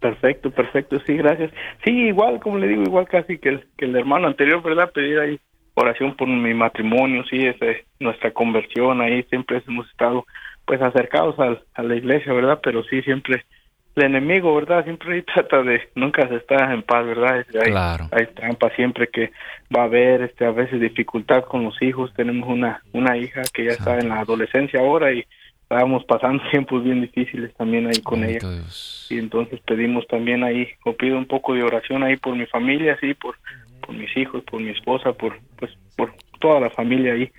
Perfecto, 0.00 0.50
perfecto, 0.50 0.98
sí, 1.04 1.16
gracias. 1.16 1.50
Sí, 1.84 1.90
igual, 1.90 2.40
como 2.40 2.58
le 2.58 2.68
digo, 2.68 2.82
igual 2.82 3.08
casi 3.08 3.38
que 3.38 3.48
el, 3.48 3.66
que 3.76 3.86
el 3.86 3.96
hermano 3.96 4.28
anterior, 4.28 4.62
¿verdad? 4.62 4.90
Pedir 4.92 5.18
ahí 5.18 5.40
oración 5.76 6.16
por 6.16 6.26
mi 6.26 6.54
matrimonio, 6.54 7.24
sí, 7.30 7.46
es 7.46 7.56
nuestra 8.00 8.32
conversión, 8.32 9.00
ahí 9.00 9.22
siempre 9.24 9.62
hemos 9.66 9.88
estado 9.88 10.26
pues 10.64 10.82
acercados 10.82 11.36
a 11.38 11.82
la 11.82 11.94
iglesia, 11.94 12.32
¿verdad? 12.32 12.58
Pero 12.62 12.82
sí, 12.84 13.00
siempre 13.02 13.44
el 13.96 14.04
enemigo, 14.04 14.54
¿verdad? 14.54 14.84
Siempre 14.84 15.22
trata 15.34 15.62
de, 15.62 15.88
nunca 15.94 16.28
se 16.28 16.36
está 16.36 16.72
en 16.72 16.82
paz, 16.82 17.06
¿verdad? 17.06 17.44
Hay, 17.62 17.72
hay 18.12 18.26
trampa 18.34 18.70
siempre 18.76 19.08
que 19.08 19.32
va 19.74 19.82
a 19.82 19.84
haber, 19.84 20.22
este, 20.22 20.44
a 20.44 20.50
veces 20.50 20.80
dificultad 20.80 21.44
con 21.44 21.64
los 21.64 21.80
hijos. 21.82 22.12
Tenemos 22.14 22.48
una, 22.48 22.82
una 22.92 23.16
hija 23.16 23.42
que 23.52 23.64
ya 23.64 23.72
está 23.72 23.98
en 23.98 24.10
la 24.10 24.20
adolescencia 24.20 24.80
ahora 24.80 25.12
y 25.12 25.24
estábamos 25.62 26.04
pasando 26.04 26.42
tiempos 26.50 26.84
bien 26.84 27.00
difíciles 27.00 27.54
también 27.54 27.86
ahí 27.86 28.00
con 28.02 28.22
ella. 28.22 28.40
Y 29.08 29.18
entonces 29.18 29.60
pedimos 29.60 30.06
también 30.08 30.44
ahí, 30.44 30.68
o 30.84 30.92
pido 30.92 31.16
un 31.16 31.26
poco 31.26 31.54
de 31.54 31.62
oración 31.62 32.02
ahí 32.02 32.16
por 32.16 32.36
mi 32.36 32.46
familia, 32.46 32.98
sí, 33.00 33.14
por, 33.14 33.36
por 33.86 33.94
mis 33.94 34.14
hijos, 34.16 34.42
por 34.44 34.60
mi 34.60 34.70
esposa, 34.70 35.12
por, 35.12 35.38
pues, 35.56 35.70
por 35.96 36.12
toda 36.40 36.60
la 36.60 36.70
familia 36.70 37.12
ahí 37.12 37.30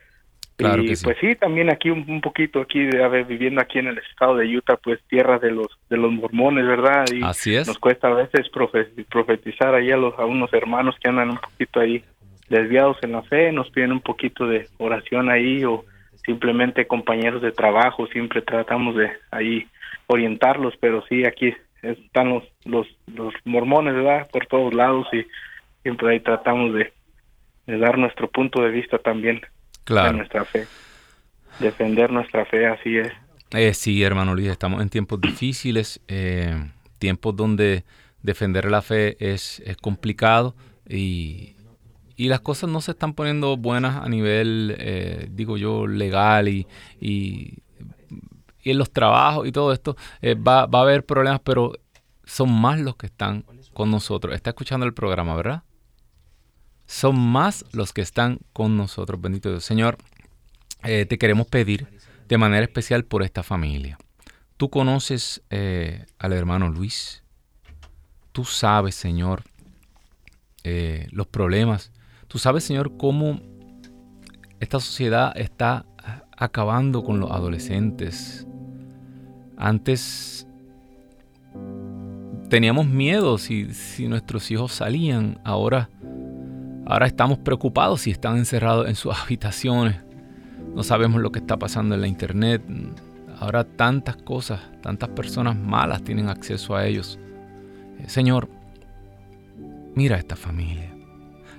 y 0.59 0.95
pues 1.03 1.17
sí, 1.21 1.35
también 1.35 1.69
aquí 1.69 1.91
un, 1.91 2.19
poquito 2.19 2.61
aquí 2.61 2.83
de 2.83 3.03
haber 3.03 3.25
viviendo 3.25 3.61
aquí 3.61 3.77
en 3.77 3.87
el 3.87 3.99
estado 3.99 4.37
de 4.37 4.57
Utah, 4.57 4.77
pues 4.77 4.99
tierra 5.07 5.37
de 5.37 5.51
los 5.51 5.67
de 5.87 5.97
los 5.97 6.11
mormones, 6.11 6.65
¿verdad? 6.65 7.05
Y 7.13 7.23
Así 7.23 7.55
es. 7.55 7.67
Nos 7.67 7.77
cuesta 7.77 8.07
a 8.07 8.15
veces 8.15 8.49
profetizar 8.49 9.75
ahí 9.75 9.91
a 9.91 9.97
los 9.97 10.17
a 10.17 10.25
unos 10.25 10.51
hermanos 10.53 10.95
que 10.99 11.09
andan 11.09 11.29
un 11.29 11.37
poquito 11.37 11.79
ahí 11.79 12.03
desviados 12.49 12.97
en 13.03 13.11
la 13.11 13.21
fe, 13.21 13.51
nos 13.51 13.69
piden 13.69 13.91
un 13.91 14.01
poquito 14.01 14.47
de 14.47 14.67
oración 14.79 15.29
ahí 15.29 15.63
o 15.63 15.85
simplemente 16.25 16.87
compañeros 16.87 17.43
de 17.43 17.51
trabajo, 17.51 18.07
siempre 18.07 18.41
tratamos 18.41 18.95
de 18.95 19.11
ahí 19.29 19.67
orientarlos, 20.07 20.73
pero 20.79 21.03
sí 21.07 21.23
aquí 21.25 21.53
están 21.83 22.29
los 22.29 22.43
los 22.65 22.87
los 23.13 23.33
mormones, 23.45 23.93
¿verdad? 23.93 24.27
Por 24.31 24.47
todos 24.47 24.73
lados 24.73 25.07
y 25.13 25.23
siempre 25.87 26.11
ahí 26.11 26.19
tratamos 26.19 26.73
de, 26.73 26.91
de 27.65 27.77
dar 27.77 27.97
nuestro 27.97 28.29
punto 28.29 28.61
de 28.61 28.71
vista 28.71 28.97
también 28.97 29.39
claro. 29.85 30.17
nuestra 30.17 30.43
fe. 30.43 30.67
Defender 31.61 32.11
nuestra 32.11 32.43
fe, 32.45 32.67
así 32.67 32.97
es. 32.97 33.09
Eh, 33.51 33.73
sí, 33.73 34.03
hermano 34.03 34.35
Luis, 34.35 34.49
estamos 34.49 34.81
en 34.81 34.89
tiempos 34.89 35.21
difíciles, 35.21 36.01
eh, 36.09 36.53
tiempos 36.99 37.37
donde 37.37 37.85
defender 38.21 38.69
la 38.69 38.81
fe 38.81 39.15
es, 39.21 39.61
es 39.65 39.77
complicado 39.77 40.55
y, 40.89 41.55
y, 42.17 42.27
las 42.27 42.41
cosas 42.41 42.69
no 42.69 42.81
se 42.81 42.91
están 42.91 43.13
poniendo 43.13 43.55
buenas 43.55 44.03
a 44.03 44.09
nivel, 44.09 44.75
eh, 44.77 45.29
digo 45.31 45.55
yo, 45.55 45.87
legal 45.87 46.49
y, 46.49 46.67
y, 46.99 47.59
en 48.65 48.77
los 48.77 48.91
trabajos 48.91 49.47
y 49.47 49.53
todo 49.53 49.71
esto. 49.71 49.95
Eh, 50.21 50.35
va, 50.35 50.65
va 50.65 50.79
a 50.79 50.81
haber 50.81 51.05
problemas, 51.05 51.39
pero 51.39 51.71
son 52.25 52.51
más 52.51 52.77
los 52.77 52.97
que 52.97 53.05
están 53.05 53.45
con 53.73 53.89
nosotros. 53.89 54.35
Está 54.35 54.49
escuchando 54.49 54.85
el 54.85 54.93
programa, 54.93 55.33
¿verdad? 55.33 55.63
Son 56.87 57.19
más 57.19 57.65
los 57.73 57.93
que 57.93 58.01
están 58.01 58.39
con 58.53 58.77
nosotros. 58.77 59.21
Bendito 59.21 59.49
Dios. 59.49 59.63
Señor, 59.63 59.97
eh, 60.83 61.05
te 61.05 61.17
queremos 61.17 61.47
pedir 61.47 61.87
de 62.27 62.37
manera 62.37 62.63
especial 62.63 63.03
por 63.03 63.23
esta 63.23 63.43
familia. 63.43 63.97
Tú 64.55 64.69
conoces 64.69 65.43
eh, 65.49 66.05
al 66.17 66.33
hermano 66.33 66.69
Luis. 66.69 67.23
Tú 68.31 68.45
sabes, 68.45 68.95
Señor, 68.95 69.43
eh, 70.63 71.07
los 71.11 71.27
problemas. 71.27 71.91
Tú 72.27 72.39
sabes, 72.39 72.63
Señor, 72.63 72.97
cómo 72.97 73.41
esta 74.59 74.79
sociedad 74.79 75.33
está 75.37 75.85
acabando 76.37 77.03
con 77.03 77.19
los 77.19 77.31
adolescentes. 77.31 78.47
Antes 79.57 80.47
teníamos 82.49 82.87
miedo 82.87 83.37
si, 83.37 83.73
si 83.73 84.07
nuestros 84.07 84.49
hijos 84.51 84.71
salían. 84.71 85.41
Ahora 85.43 85.89
Ahora 86.89 87.05
estamos 87.05 87.37
preocupados 87.39 88.01
si 88.01 88.11
están 88.11 88.37
encerrados 88.37 88.87
en 88.87 88.95
sus 88.95 89.13
habitaciones. 89.21 89.97
No 90.73 90.83
sabemos 90.83 91.21
lo 91.21 91.31
que 91.33 91.39
está 91.39 91.57
pasando 91.57 91.95
en 91.95 92.01
la 92.01 92.07
internet. 92.07 92.63
Ahora 93.39 93.65
tantas 93.65 94.15
cosas, 94.15 94.61
tantas 94.81 95.09
personas 95.09 95.57
malas 95.57 96.01
tienen 96.03 96.29
acceso 96.29 96.75
a 96.77 96.85
ellos. 96.85 97.19
Eh, 97.99 98.05
Señor, 98.07 98.49
mira 99.95 100.15
a 100.15 100.19
esta 100.19 100.37
familia. 100.37 100.93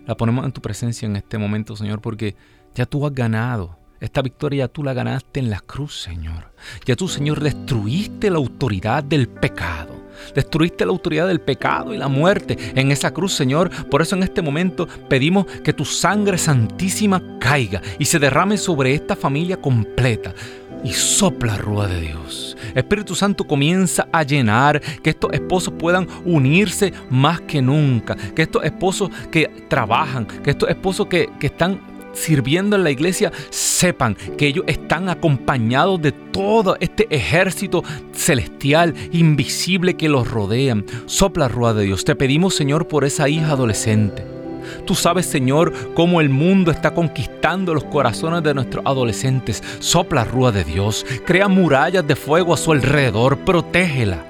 La 0.06 0.16
ponemos 0.16 0.46
en 0.46 0.52
tu 0.52 0.62
presencia 0.62 1.04
en 1.04 1.16
este 1.16 1.36
momento, 1.36 1.76
Señor, 1.76 2.00
porque 2.00 2.34
ya 2.74 2.86
tú 2.86 3.06
has 3.06 3.12
ganado. 3.12 3.78
Esta 4.00 4.22
victoria 4.22 4.64
ya 4.64 4.68
tú 4.68 4.82
la 4.82 4.94
ganaste 4.94 5.40
en 5.40 5.50
la 5.50 5.60
cruz, 5.60 6.00
Señor. 6.00 6.54
Ya 6.86 6.96
tú, 6.96 7.06
Señor, 7.06 7.40
destruiste 7.40 8.30
la 8.30 8.38
autoridad 8.38 9.04
del 9.04 9.28
pecado. 9.28 9.97
Destruiste 10.34 10.84
la 10.84 10.92
autoridad 10.92 11.26
del 11.26 11.40
pecado 11.40 11.94
y 11.94 11.98
la 11.98 12.08
muerte 12.08 12.56
en 12.74 12.90
esa 12.90 13.12
cruz, 13.12 13.34
Señor. 13.34 13.70
Por 13.86 14.02
eso 14.02 14.16
en 14.16 14.22
este 14.22 14.42
momento 14.42 14.86
pedimos 15.08 15.46
que 15.46 15.72
tu 15.72 15.84
sangre 15.84 16.38
santísima 16.38 17.22
caiga 17.38 17.82
y 17.98 18.04
se 18.04 18.18
derrame 18.18 18.58
sobre 18.58 18.94
esta 18.94 19.16
familia 19.16 19.56
completa 19.60 20.34
y 20.84 20.92
sopla 20.92 21.56
rúa 21.56 21.86
de 21.86 22.00
Dios. 22.00 22.56
Espíritu 22.74 23.14
Santo 23.14 23.44
comienza 23.44 24.08
a 24.12 24.22
llenar, 24.22 24.80
que 25.02 25.10
estos 25.10 25.32
esposos 25.32 25.74
puedan 25.78 26.06
unirse 26.24 26.92
más 27.10 27.40
que 27.40 27.60
nunca, 27.60 28.14
que 28.14 28.42
estos 28.42 28.64
esposos 28.64 29.10
que 29.30 29.48
trabajan, 29.68 30.26
que 30.26 30.50
estos 30.50 30.68
esposos 30.68 31.06
que, 31.06 31.28
que 31.40 31.48
están 31.48 31.80
sirviendo 32.18 32.76
en 32.76 32.84
la 32.84 32.90
iglesia 32.90 33.32
sepan 33.50 34.16
que 34.36 34.46
ellos 34.46 34.64
están 34.66 35.08
acompañados 35.08 36.00
de 36.02 36.12
todo 36.12 36.76
este 36.80 37.06
ejército 37.14 37.82
celestial, 38.12 38.94
invisible 39.12 39.94
que 39.94 40.08
los 40.08 40.30
rodean. 40.30 40.84
Sopla 41.06 41.48
rueda 41.48 41.74
de 41.74 41.84
Dios. 41.84 42.04
Te 42.04 42.16
pedimos, 42.16 42.54
Señor, 42.54 42.88
por 42.88 43.04
esa 43.04 43.28
hija 43.28 43.52
adolescente. 43.52 44.24
Tú 44.84 44.94
sabes, 44.94 45.26
Señor, 45.26 45.72
cómo 45.94 46.20
el 46.20 46.28
mundo 46.28 46.70
está 46.70 46.92
conquistando 46.92 47.74
los 47.74 47.84
corazones 47.84 48.42
de 48.42 48.54
nuestros 48.54 48.84
adolescentes. 48.84 49.62
Sopla 49.80 50.24
rúa 50.24 50.52
de 50.52 50.64
Dios. 50.64 51.06
Crea 51.24 51.48
murallas 51.48 52.06
de 52.06 52.16
fuego 52.16 52.54
a 52.54 52.56
su 52.56 52.72
alrededor. 52.72 53.38
Protégela. 53.38 54.24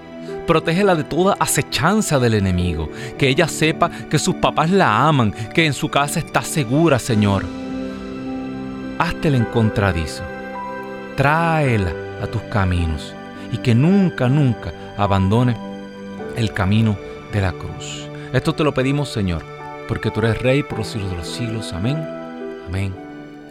Protégela 0.46 0.94
de 0.94 1.04
toda 1.04 1.36
acechanza 1.38 2.18
del 2.18 2.34
enemigo. 2.34 2.88
Que 3.18 3.28
ella 3.28 3.48
sepa 3.48 3.90
que 4.08 4.18
sus 4.18 4.36
papás 4.36 4.70
la 4.70 5.06
aman, 5.06 5.32
que 5.54 5.66
en 5.66 5.72
su 5.72 5.88
casa 5.88 6.20
está 6.20 6.42
segura, 6.42 6.98
Señor 6.98 7.44
hazte 8.98 9.28
el 9.28 9.36
encontradizo, 9.36 10.24
tráela 11.16 11.92
a 12.22 12.26
tus 12.26 12.42
caminos 12.42 13.14
y 13.52 13.58
que 13.58 13.74
nunca, 13.74 14.28
nunca 14.28 14.72
abandone 14.96 15.56
el 16.36 16.52
camino 16.52 16.96
de 17.32 17.40
la 17.40 17.52
cruz. 17.52 18.08
Esto 18.32 18.54
te 18.54 18.64
lo 18.64 18.74
pedimos, 18.74 19.08
Señor, 19.08 19.42
porque 19.86 20.10
tú 20.10 20.20
eres 20.20 20.42
Rey 20.42 20.62
por 20.62 20.78
los 20.78 20.88
siglos 20.88 21.10
de 21.10 21.16
los 21.16 21.28
siglos. 21.28 21.72
Amén, 21.72 21.96
amén 22.66 22.94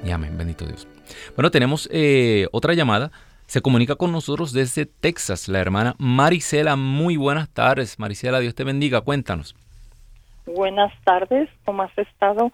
y 0.05 0.11
amén. 0.11 0.37
Bendito 0.37 0.65
Dios. 0.65 0.87
Bueno, 1.35 1.51
tenemos 1.51 1.89
eh, 1.91 2.47
otra 2.51 2.73
llamada. 2.73 3.11
Se 3.47 3.61
comunica 3.61 3.95
con 3.95 4.11
nosotros 4.11 4.51
desde 4.51 4.85
Texas 4.85 5.47
la 5.47 5.59
hermana 5.59 5.95
Marisela. 5.97 6.75
Muy 6.75 7.15
buenas 7.15 7.49
tardes. 7.49 7.97
Marisela, 7.97 8.39
Dios 8.39 8.53
te 8.55 8.65
bendiga. 8.65 9.01
Cuéntanos. 9.01 9.55
Buenas 10.45 10.93
tardes. 11.03 11.49
¿Cómo 11.65 11.83
has 11.83 11.97
estado? 11.97 12.51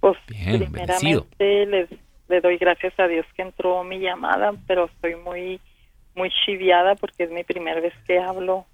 Pues 0.00 0.18
Bien, 0.28 0.60
primeramente 0.60 1.66
les, 1.66 1.88
le 2.28 2.40
doy 2.40 2.56
gracias 2.56 2.98
a 2.98 3.06
Dios 3.06 3.26
que 3.36 3.42
entró 3.42 3.84
mi 3.84 3.98
llamada, 3.98 4.52
pero 4.66 4.86
estoy 4.86 5.16
muy 5.16 5.60
muy 6.14 6.30
chiviada 6.44 6.94
porque 6.94 7.24
es 7.24 7.30
mi 7.30 7.42
primera 7.42 7.80
vez 7.80 7.92
que 8.06 8.18
hablo 8.18 8.66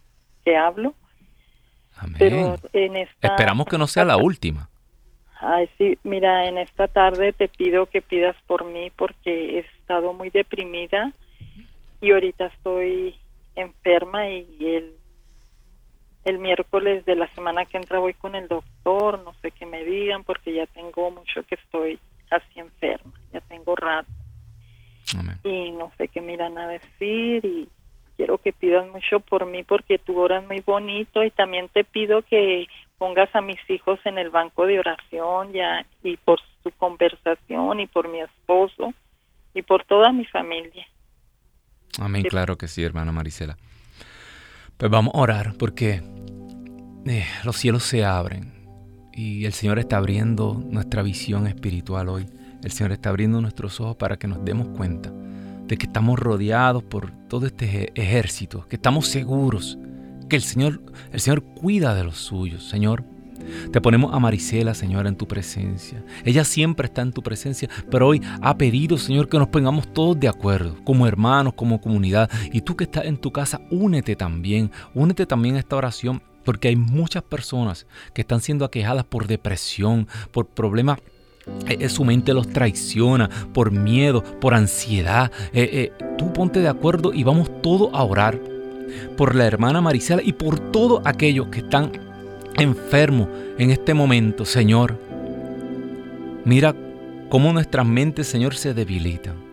que 0.44 0.56
hablo. 0.56 0.94
Amén. 1.96 2.56
Esperamos 3.20 3.66
que 3.66 3.78
no 3.78 3.86
sea 3.86 4.04
la 4.04 4.16
última. 4.16 4.68
Ay, 5.40 5.68
sí, 5.78 5.98
mira, 6.02 6.46
en 6.46 6.58
esta 6.58 6.86
tarde 6.86 7.32
te 7.32 7.48
pido 7.48 7.86
que 7.86 8.02
pidas 8.02 8.36
por 8.46 8.64
mí 8.64 8.90
porque 8.94 9.56
he 9.56 9.58
estado 9.60 10.12
muy 10.12 10.30
deprimida 10.30 11.12
y 12.00 12.12
ahorita 12.12 12.46
estoy 12.46 13.16
enferma 13.56 14.28
y 14.28 14.46
el, 14.60 14.94
el 16.24 16.38
miércoles 16.38 17.04
de 17.06 17.16
la 17.16 17.26
semana 17.34 17.64
que 17.64 17.78
entra 17.78 17.98
voy 17.98 18.14
con 18.14 18.34
el 18.34 18.48
doctor, 18.48 19.22
no 19.24 19.32
sé 19.40 19.50
qué 19.50 19.64
me 19.64 19.84
digan 19.84 20.24
porque 20.24 20.54
ya 20.54 20.66
tengo 20.66 21.10
mucho 21.10 21.42
que 21.44 21.54
estoy 21.54 21.98
así 22.30 22.60
enferma, 22.60 23.12
ya 23.32 23.40
tengo 23.42 23.76
rato. 23.76 24.10
Y 25.42 25.72
no 25.72 25.90
sé 25.98 26.08
qué 26.08 26.20
me 26.20 26.34
irán 26.34 26.56
a 26.58 26.68
decir 26.68 27.44
y 27.44 27.68
quiero 28.16 28.38
que 28.38 28.52
pidas 28.52 28.86
mucho 28.88 29.20
por 29.20 29.46
mí 29.46 29.64
porque 29.64 29.98
tu 29.98 30.18
oras 30.18 30.46
muy 30.46 30.60
bonito 30.60 31.24
y 31.24 31.30
también 31.30 31.68
te 31.68 31.84
pido 31.84 32.22
que 32.22 32.68
pongas 32.98 33.34
a 33.34 33.40
mis 33.40 33.58
hijos 33.68 33.98
en 34.04 34.18
el 34.18 34.30
banco 34.30 34.66
de 34.66 34.78
oración 34.78 35.52
ya 35.52 35.84
y 36.02 36.16
por 36.18 36.38
su 36.62 36.70
conversación 36.72 37.80
y 37.80 37.86
por 37.86 38.08
mi 38.08 38.20
esposo 38.20 38.92
y 39.54 39.62
por 39.62 39.84
toda 39.84 40.12
mi 40.12 40.26
familia. 40.26 40.86
Amén, 41.98 42.22
claro 42.24 42.56
que 42.56 42.68
sí, 42.68 42.84
hermana 42.84 43.10
Marisela. 43.10 43.56
Pues 44.76 44.90
vamos 44.90 45.14
a 45.14 45.18
orar 45.18 45.54
porque 45.58 46.02
eh, 47.06 47.26
los 47.44 47.56
cielos 47.56 47.82
se 47.82 48.04
abren 48.04 48.59
y 49.20 49.44
el 49.44 49.52
Señor 49.52 49.78
está 49.78 49.98
abriendo 49.98 50.64
nuestra 50.70 51.02
visión 51.02 51.46
espiritual 51.46 52.09
hoy. 52.09 52.26
El 52.64 52.72
Señor 52.72 52.92
está 52.92 53.11
abriendo 53.11 53.42
nuestros 53.42 53.78
ojos 53.78 53.96
para 53.96 54.18
que 54.18 54.26
nos 54.26 54.42
demos 54.46 54.68
cuenta 54.68 55.12
de 55.66 55.76
que 55.76 55.85
estamos 55.85 56.18
rodeados 56.18 56.83
por 56.83 57.11
todo 57.28 57.44
este 57.44 57.92
ejército, 58.00 58.66
que 58.66 58.76
estamos 58.76 59.09
seguros, 59.09 59.78
que 60.28 60.37
el 60.37 60.42
Señor, 60.42 60.83
el 61.12 61.20
Señor 61.20 61.42
cuida 61.42 61.94
de 61.94 62.04
los 62.04 62.16
suyos, 62.16 62.66
Señor. 62.66 63.04
Te 63.72 63.80
ponemos 63.83 64.14
a 64.14 64.18
Marisela, 64.18 64.72
Señor, 64.72 65.06
en 65.06 65.16
tu 65.16 65.28
presencia. 65.28 66.02
Ella 66.24 66.44
siempre 66.44 66.87
está 66.87 67.02
en 67.02 67.12
tu 67.12 67.22
presencia, 67.22 67.68
pero 67.90 68.09
hoy 68.09 68.22
ha 68.40 68.56
pedido, 68.56 68.96
Señor, 68.96 69.28
que 69.28 69.38
nos 69.38 69.48
pongamos 69.48 69.92
todos 69.92 70.18
de 70.18 70.28
acuerdo, 70.28 70.76
como 70.85 71.06
hermanos, 71.06 71.54
como 71.54 71.80
comunidad. 71.80 72.30
Y 72.52 72.62
tú 72.62 72.74
que 72.74 72.85
estás 72.85 73.04
en 73.04 73.18
tu 73.18 73.33
casa, 73.33 73.61
únete 73.70 74.16
también, 74.16 74.70
únete 74.94 75.26
también 75.26 75.56
a 75.56 75.59
esta 75.59 75.76
oración, 75.76 76.22
porque 76.44 76.68
hay 76.68 76.76
muchas 76.76 77.22
personas 77.22 77.87
que 78.14 78.22
están 78.22 78.40
siendo 78.40 78.64
aquejadas 78.64 79.05
por 79.05 79.26
depresión, 79.26 80.09
por 80.33 80.46
problemas 80.46 80.98
eh, 81.68 81.79
eh, 81.81 81.88
su 81.88 82.05
mente 82.05 82.35
los 82.35 82.48
traiciona 82.48 83.29
por 83.53 83.70
miedo, 83.70 84.22
por 84.22 84.55
ansiedad. 84.55 85.31
Eh, 85.53 85.92
tú 86.18 86.33
ponte 86.33 86.61
de 86.61 86.68
acuerdo 86.68 87.12
y 87.12 87.24
vamos 87.24 87.50
todos 87.62 87.90
a 87.92 88.05
orar 88.05 88.38
por 89.16 89.35
la 89.35 89.46
hermana 89.46 89.81
Marisela 89.81 90.22
y 90.22 90.33
por 90.33 90.59
todos 90.70 91.00
aquellos 91.05 91.48
que 91.48 91.61
están 91.61 91.92
enfermos 92.57 93.29
en 93.59 93.70
este 93.70 93.94
momento, 93.94 94.44
Señor. 94.44 94.98
Mira 96.44 96.74
cómo 97.29 97.53
nuestras 97.53 97.87
mentes, 97.87 98.26
Señor, 98.26 98.55
se 98.55 98.74
debilitan. 98.74 99.49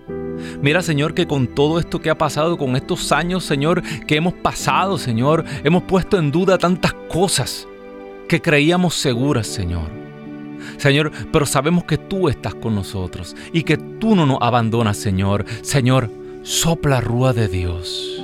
Mira, 0.62 0.82
Señor, 0.82 1.13
que 1.13 1.28
con 1.28 1.47
todo 1.47 1.80
esto 1.80 2.00
que 2.00 2.10
ha 2.10 2.17
pasado, 2.17 2.58
con 2.58 2.76
estos 2.76 3.12
años, 3.12 3.43
Señor, 3.43 3.82
que 4.06 4.15
hemos 4.15 4.34
pasado, 4.34 4.97
Señor, 4.97 5.45
hemos 5.63 5.84
puesto 5.84 6.17
en 6.17 6.32
duda 6.32 6.58
tantas 6.58 6.93
cosas 7.10 7.67
que 8.28 8.41
creíamos 8.41 8.95
seguras, 8.95 9.47
Señor. 9.47 9.89
Señor, 10.78 11.12
pero 11.32 11.45
sabemos 11.45 11.86
que 11.86 11.97
tú 11.97 12.30
estás 12.30 12.56
con 12.56 12.76
nosotros 12.76 13.36
y 13.54 13.63
que 13.63 13.78
tú 13.78 14.15
no 14.15 14.26
nos 14.26 14.39
abandonas, 14.41 14.97
Señor. 14.97 15.45
Señor, 15.62 16.10
sopla 16.43 17.02
rúa 17.02 17.34
de 17.34 17.47
Dios. 17.47 18.23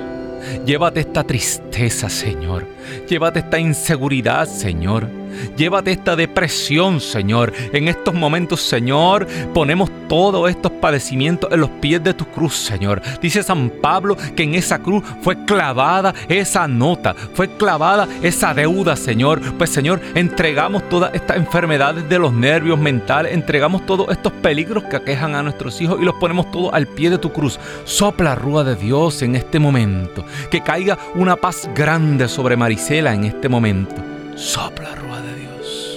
Llévate 0.65 0.99
esta 1.01 1.23
tristeza, 1.23 2.09
Señor. 2.09 2.65
Llévate 3.07 3.39
esta 3.39 3.59
inseguridad, 3.59 4.47
Señor. 4.47 5.22
Llévate 5.55 5.91
esta 5.91 6.15
depresión, 6.15 6.99
Señor. 6.99 7.53
En 7.71 7.87
estos 7.87 8.13
momentos, 8.13 8.61
Señor, 8.61 9.27
ponemos 9.53 9.89
todos 10.07 10.49
estos 10.49 10.71
padecimientos 10.71 11.51
en 11.51 11.59
los 11.59 11.69
pies 11.69 12.03
de 12.03 12.13
tu 12.13 12.25
cruz, 12.25 12.55
Señor. 12.55 13.01
Dice 13.21 13.43
San 13.43 13.69
Pablo 13.69 14.17
que 14.35 14.43
en 14.43 14.55
esa 14.55 14.79
cruz 14.79 15.03
fue 15.21 15.45
clavada 15.45 16.13
esa 16.27 16.67
nota, 16.67 17.15
fue 17.33 17.55
clavada 17.57 18.07
esa 18.21 18.53
deuda, 18.53 18.95
Señor. 18.95 19.41
Pues, 19.57 19.69
Señor, 19.69 20.01
entregamos 20.15 20.87
todas 20.89 21.13
estas 21.13 21.37
enfermedades 21.37 22.07
de 22.07 22.19
los 22.19 22.33
nervios 22.33 22.79
mentales, 22.79 23.33
entregamos 23.33 23.85
todos 23.85 24.09
estos 24.09 24.31
peligros 24.33 24.83
que 24.85 24.97
aquejan 24.97 25.35
a 25.35 25.43
nuestros 25.43 25.79
hijos 25.81 25.99
y 26.01 26.05
los 26.05 26.15
ponemos 26.15 26.51
todos 26.51 26.73
al 26.73 26.87
pie 26.87 27.09
de 27.09 27.17
tu 27.17 27.31
cruz. 27.31 27.59
Sopla 27.85 28.35
rúa 28.35 28.63
de 28.63 28.75
Dios 28.75 29.21
en 29.21 29.35
este 29.35 29.59
momento. 29.59 30.25
Que 30.49 30.61
caiga 30.61 30.97
una 31.15 31.35
paz 31.35 31.69
grande 31.75 32.27
sobre 32.27 32.57
Marisela 32.57 33.13
en 33.13 33.25
este 33.25 33.49
momento. 33.49 33.95
Sopla 34.35 34.95
rúa 34.95 35.12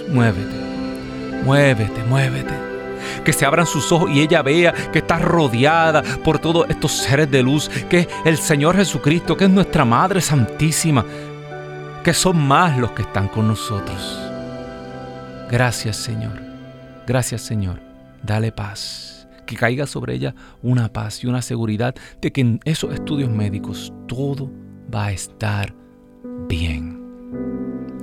muévete, 0.08 0.56
muévete, 1.44 2.02
muévete. 2.04 2.54
Que 3.24 3.32
se 3.32 3.44
abran 3.44 3.66
sus 3.66 3.90
ojos 3.92 4.10
y 4.10 4.20
ella 4.20 4.42
vea 4.42 4.72
que 4.92 4.98
está 4.98 5.18
rodeada 5.18 6.02
por 6.24 6.38
todos 6.38 6.68
estos 6.68 6.92
seres 6.92 7.30
de 7.30 7.42
luz, 7.42 7.68
que 7.88 8.00
es 8.00 8.08
el 8.24 8.36
Señor 8.36 8.76
Jesucristo, 8.76 9.36
que 9.36 9.44
es 9.44 9.50
nuestra 9.50 9.84
Madre 9.84 10.20
Santísima, 10.20 11.04
que 12.02 12.14
son 12.14 12.38
más 12.38 12.78
los 12.78 12.92
que 12.92 13.02
están 13.02 13.28
con 13.28 13.48
nosotros. 13.48 14.20
Gracias 15.50 15.96
Señor, 15.96 16.40
gracias 17.06 17.42
Señor, 17.42 17.80
dale 18.22 18.50
paz, 18.50 19.28
que 19.46 19.56
caiga 19.56 19.86
sobre 19.86 20.14
ella 20.14 20.34
una 20.62 20.92
paz 20.92 21.22
y 21.22 21.28
una 21.28 21.42
seguridad 21.42 21.94
de 22.20 22.32
que 22.32 22.40
en 22.40 22.60
esos 22.64 22.92
estudios 22.92 23.30
médicos 23.30 23.92
todo 24.08 24.50
va 24.92 25.06
a 25.06 25.12
estar 25.12 25.72
bien, 26.48 27.00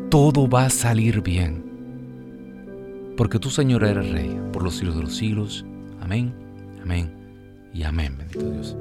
todo 0.10 0.48
va 0.48 0.66
a 0.66 0.70
salir 0.70 1.22
bien 1.22 1.73
porque 3.16 3.40
tú, 3.40 3.50
Señor, 3.50 3.84
eres 3.84 4.12
Rey 4.12 4.40
por 4.52 4.64
los 4.64 4.76
siglos 4.76 4.98
de 4.98 5.04
los 5.04 5.16
siglos. 5.16 5.66
Amén, 6.02 6.36
amén 6.82 7.14
y 7.74 7.84
amén, 7.84 8.18
bendito 8.18 8.50
Dios. 8.50 8.76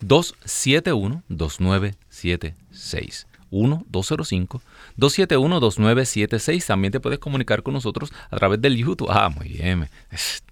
271 0.01 1.23
2976. 1.29 3.27
1-205-271-2976. 4.99 6.67
También 6.67 6.93
te 6.93 7.01
puedes 7.01 7.19
comunicar 7.19 7.63
con 7.63 7.75
nosotros 7.75 8.13
a 8.31 8.37
través 8.37 8.61
del 8.61 8.77
YouTube. 8.77 9.09
Ah, 9.11 9.29
muy 9.29 9.49
bien. 9.49 9.89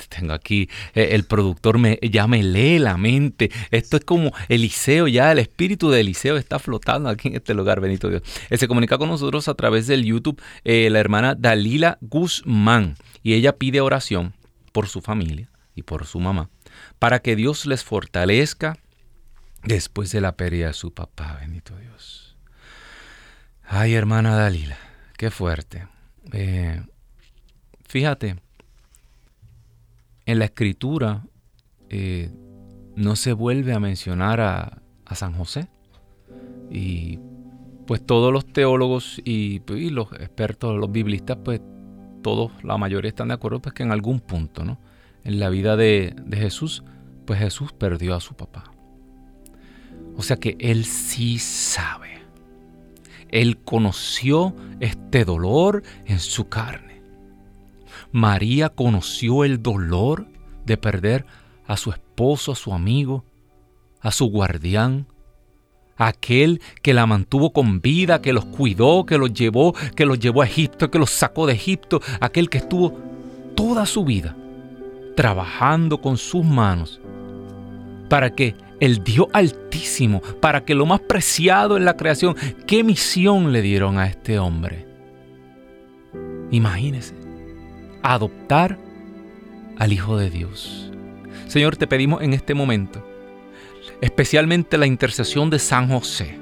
Tengo 0.09 0.33
aquí, 0.33 0.68
eh, 0.94 1.09
el 1.12 1.24
productor 1.24 1.78
me, 1.78 1.98
ya 2.02 2.26
me 2.26 2.42
lee 2.42 2.78
la 2.78 2.96
mente. 2.96 3.50
Esto 3.70 3.96
es 3.96 4.04
como 4.04 4.33
Eliseo, 4.48 5.09
ya 5.09 5.33
el 5.33 5.38
espíritu 5.38 5.90
de 5.90 6.00
Eliseo 6.00 6.37
está 6.37 6.59
flotando 6.59 7.09
aquí 7.09 7.28
en 7.28 7.37
este 7.37 7.54
lugar, 7.54 7.80
bendito 7.80 8.09
Dios. 8.09 8.22
Eh, 8.50 8.57
se 8.57 8.68
comunica 8.68 8.98
con 8.98 9.09
nosotros 9.09 9.48
a 9.48 9.54
través 9.54 9.87
del 9.87 10.04
YouTube 10.04 10.40
eh, 10.64 10.88
la 10.90 11.00
hermana 11.00 11.35
Dalila 11.35 11.98
Guzmán 12.00 12.96
y 13.22 13.35
ella 13.35 13.57
pide 13.57 13.80
oración 13.80 14.35
por 14.72 14.88
su 14.88 15.00
familia 15.00 15.50
y 15.74 15.83
por 15.83 16.07
su 16.07 16.20
mamá 16.20 16.50
para 16.98 17.20
que 17.20 17.37
Dios 17.37 17.66
les 17.66 17.85
fortalezca 17.85 18.78
después 19.62 20.12
de 20.12 20.20
la 20.20 20.37
pérdida 20.37 20.68
de 20.68 20.72
su 20.72 20.92
papá, 20.92 21.38
bendito 21.40 21.76
Dios. 21.76 22.33
Ay, 23.66 23.94
hermana 23.94 24.37
Dalila, 24.37 24.77
qué 25.16 25.31
fuerte. 25.31 25.87
Eh, 26.33 26.83
fíjate, 27.87 28.37
en 30.27 30.38
la 30.38 30.44
escritura 30.46 31.24
eh, 31.88 32.31
no 32.96 33.16
se 33.16 33.33
vuelve 33.33 33.72
a 33.72 33.81
mencionar 33.81 34.40
a, 34.40 34.81
San 35.14 35.35
José. 35.35 35.68
Y 36.70 37.20
pues 37.87 38.05
todos 38.05 38.33
los 38.33 38.46
teólogos 38.46 39.20
y, 39.24 39.61
pues, 39.61 39.92
los 39.92 40.12
expertos, 40.14 40.77
los 40.77 40.90
biblistas, 40.90 41.38
pues 41.44 41.61
todos, 42.22 42.50
la 42.64 42.79
mayoría 42.79 43.11
están 43.11 43.29
de 43.29 43.35
acuerdo 43.35 43.61
pues 43.61 43.74
que 43.74 43.85
en 43.85 43.92
algún 43.92 44.18
punto, 44.18 44.64
¿no? 44.64 44.81
En 45.22 45.38
la 45.38 45.50
vida 45.50 45.77
de, 45.77 46.16
de 46.24 46.37
Jesús, 46.37 46.83
pues 47.27 47.38
Jesús 47.38 47.72
perdió 47.72 48.16
a 48.16 48.20
su 48.20 48.35
papá. 48.35 48.72
O 50.16 50.22
sea 50.22 50.37
que 50.37 50.57
Él 50.59 50.85
sí 50.85 51.38
sabe. 51.38 52.13
Él 53.34 53.58
conoció 53.58 54.54
este 54.78 55.24
dolor 55.24 55.82
en 56.06 56.20
su 56.20 56.48
carne. 56.48 57.02
María 58.12 58.68
conoció 58.68 59.42
el 59.42 59.60
dolor 59.60 60.28
de 60.64 60.76
perder 60.76 61.26
a 61.66 61.76
su 61.76 61.90
esposo, 61.90 62.52
a 62.52 62.54
su 62.54 62.72
amigo, 62.72 63.24
a 64.00 64.12
su 64.12 64.26
guardián, 64.26 65.08
aquel 65.96 66.62
que 66.80 66.94
la 66.94 67.06
mantuvo 67.06 67.52
con 67.52 67.80
vida, 67.80 68.22
que 68.22 68.32
los 68.32 68.44
cuidó, 68.44 69.04
que 69.04 69.18
los 69.18 69.32
llevó, 69.32 69.74
que 69.96 70.06
los 70.06 70.20
llevó 70.20 70.42
a 70.42 70.46
Egipto, 70.46 70.92
que 70.92 71.00
los 71.00 71.10
sacó 71.10 71.48
de 71.48 71.54
Egipto, 71.54 72.00
aquel 72.20 72.48
que 72.48 72.58
estuvo 72.58 72.92
toda 73.56 73.84
su 73.86 74.04
vida 74.04 74.36
trabajando 75.16 76.00
con 76.00 76.18
sus 76.18 76.44
manos 76.44 77.00
para 78.08 78.30
que 78.30 78.54
el 78.80 79.02
Dios 79.04 79.28
altísimo, 79.32 80.20
para 80.40 80.64
que 80.64 80.74
lo 80.74 80.87
más 80.87 81.00
preciado 81.00 81.76
en 81.76 81.84
la 81.84 81.96
creación, 81.96 82.37
¿qué 82.66 82.84
misión 82.84 83.52
le 83.52 83.62
dieron 83.62 83.98
a 83.98 84.06
este 84.06 84.38
hombre? 84.38 84.87
Imagínese, 86.50 87.14
adoptar 88.02 88.78
al 89.78 89.92
Hijo 89.92 90.16
de 90.16 90.30
Dios. 90.30 90.92
Señor, 91.46 91.76
te 91.76 91.87
pedimos 91.87 92.22
en 92.22 92.32
este 92.34 92.54
momento, 92.54 93.06
especialmente 94.00 94.78
la 94.78 94.87
intercesión 94.87 95.50
de 95.50 95.58
San 95.58 95.88
José, 95.88 96.38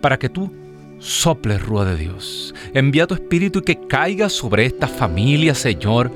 para 0.00 0.18
que 0.18 0.28
tú 0.28 0.52
soples, 0.98 1.60
Rúa 1.62 1.84
de 1.84 1.96
Dios. 1.96 2.54
Envía 2.74 3.06
tu 3.06 3.14
espíritu 3.14 3.60
y 3.60 3.62
que 3.62 3.86
caiga 3.86 4.28
sobre 4.28 4.66
esta 4.66 4.86
familia, 4.86 5.54
Señor. 5.54 6.12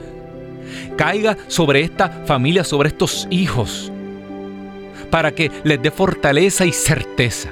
Caiga 0.97 1.37
sobre 1.49 1.83
esta 1.83 2.09
familia, 2.27 2.65
sobre 2.65 2.89
estos 2.89 3.27
hijos, 3.31 3.93
para 5.11 5.33
que 5.33 5.51
les 5.65 5.81
dé 5.81 5.91
fortaleza 5.91 6.65
y 6.65 6.73
certeza. 6.73 7.51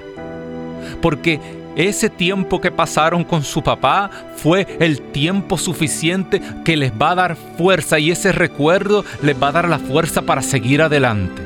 Porque 1.00 1.40
ese 1.76 2.10
tiempo 2.10 2.60
que 2.60 2.70
pasaron 2.70 3.24
con 3.24 3.42
su 3.42 3.62
papá 3.62 4.10
fue 4.36 4.66
el 4.78 5.00
tiempo 5.00 5.56
suficiente 5.56 6.42
que 6.64 6.76
les 6.76 6.92
va 6.92 7.12
a 7.12 7.14
dar 7.14 7.36
fuerza 7.56 7.98
y 7.98 8.10
ese 8.10 8.30
recuerdo 8.30 9.04
les 9.22 9.40
va 9.40 9.48
a 9.48 9.52
dar 9.52 9.68
la 9.68 9.78
fuerza 9.78 10.22
para 10.22 10.42
seguir 10.42 10.82
adelante. 10.82 11.42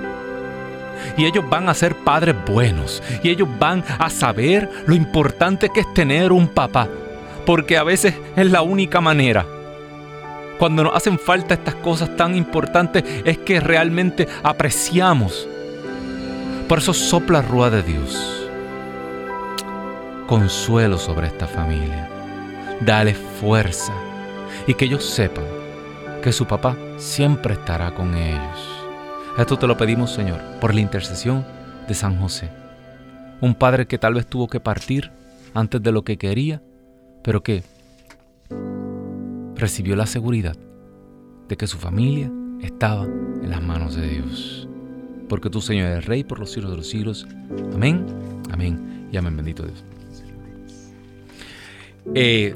Y 1.17 1.27
ellos 1.27 1.49
van 1.49 1.69
a 1.69 1.75
ser 1.75 1.95
padres 1.95 2.35
buenos 2.47 3.03
y 3.23 3.31
ellos 3.31 3.49
van 3.59 3.85
a 3.99 4.11
saber 4.11 4.69
lo 4.87 4.95
importante 4.95 5.69
que 5.69 5.81
es 5.81 5.95
tener 5.95 6.33
un 6.33 6.49
papá. 6.49 6.89
Porque 7.45 7.77
a 7.77 7.85
veces 7.85 8.15
es 8.35 8.51
la 8.51 8.63
única 8.63 9.01
manera. 9.01 9.47
Cuando 10.59 10.85
nos 10.85 10.95
hacen 10.95 11.19
falta 11.19 11.55
estas 11.55 11.75
cosas 11.77 12.17
tan 12.17 12.35
importantes 12.37 13.05
es 13.25 13.39
que 13.39 13.61
realmente 13.61 14.27
apreciamos. 14.43 15.49
Por 16.69 16.79
eso 16.79 16.95
sopla 16.95 17.43
rúa 17.43 17.71
de 17.71 17.83
Dios 17.83 18.37
consuelo 20.27 20.99
sobre 20.99 21.29
esta 21.29 21.47
familia. 21.47 22.09
Dale 22.81 23.15
fuerza 23.15 23.93
y 24.67 24.75
que 24.75 24.85
ellos 24.85 25.05
sepan 25.05 25.45
que 26.23 26.33
su 26.33 26.47
papá 26.47 26.77
siempre 26.99 27.55
estará 27.55 27.95
con 27.95 28.15
ellos. 28.17 28.85
Esto 29.39 29.59
te 29.59 29.67
lo 29.67 29.77
pedimos, 29.77 30.13
Señor, 30.13 30.41
por 30.61 30.75
la 30.75 30.81
intercesión 30.81 31.45
de 31.87 31.95
San 31.95 32.19
José. 32.21 32.51
Un 33.41 33.55
padre 33.55 33.87
que 33.87 33.99
tal 33.99 34.15
vez 34.15 34.27
tuvo 34.27 34.49
que 34.49 34.61
partir 34.61 35.13
antes 35.55 35.83
de 35.83 35.93
lo 35.93 36.03
que 36.03 36.19
quería, 36.19 36.63
pero 37.23 37.43
que 37.43 37.63
recibió 39.57 39.97
la 39.97 40.07
seguridad 40.07 40.57
de 41.49 41.57
que 41.57 41.67
su 41.67 41.79
familia 41.79 42.31
estaba 42.61 43.05
en 43.05 43.51
las 43.51 43.63
manos 43.63 43.97
de 43.97 44.09
Dios. 44.09 44.69
Porque 45.29 45.51
tú, 45.51 45.61
Señor, 45.61 45.87
eres 45.89 46.07
Rey 46.07 46.25
por 46.25 46.39
los 46.39 46.53
siglos 46.53 46.71
de 46.71 46.77
los 46.77 46.89
siglos. 46.89 47.27
Amén, 47.75 48.07
amén 48.51 49.09
y 49.13 49.17
amén, 49.17 49.37
bendito 49.37 49.65
Dios. 49.65 49.85
Eh, 52.15 52.55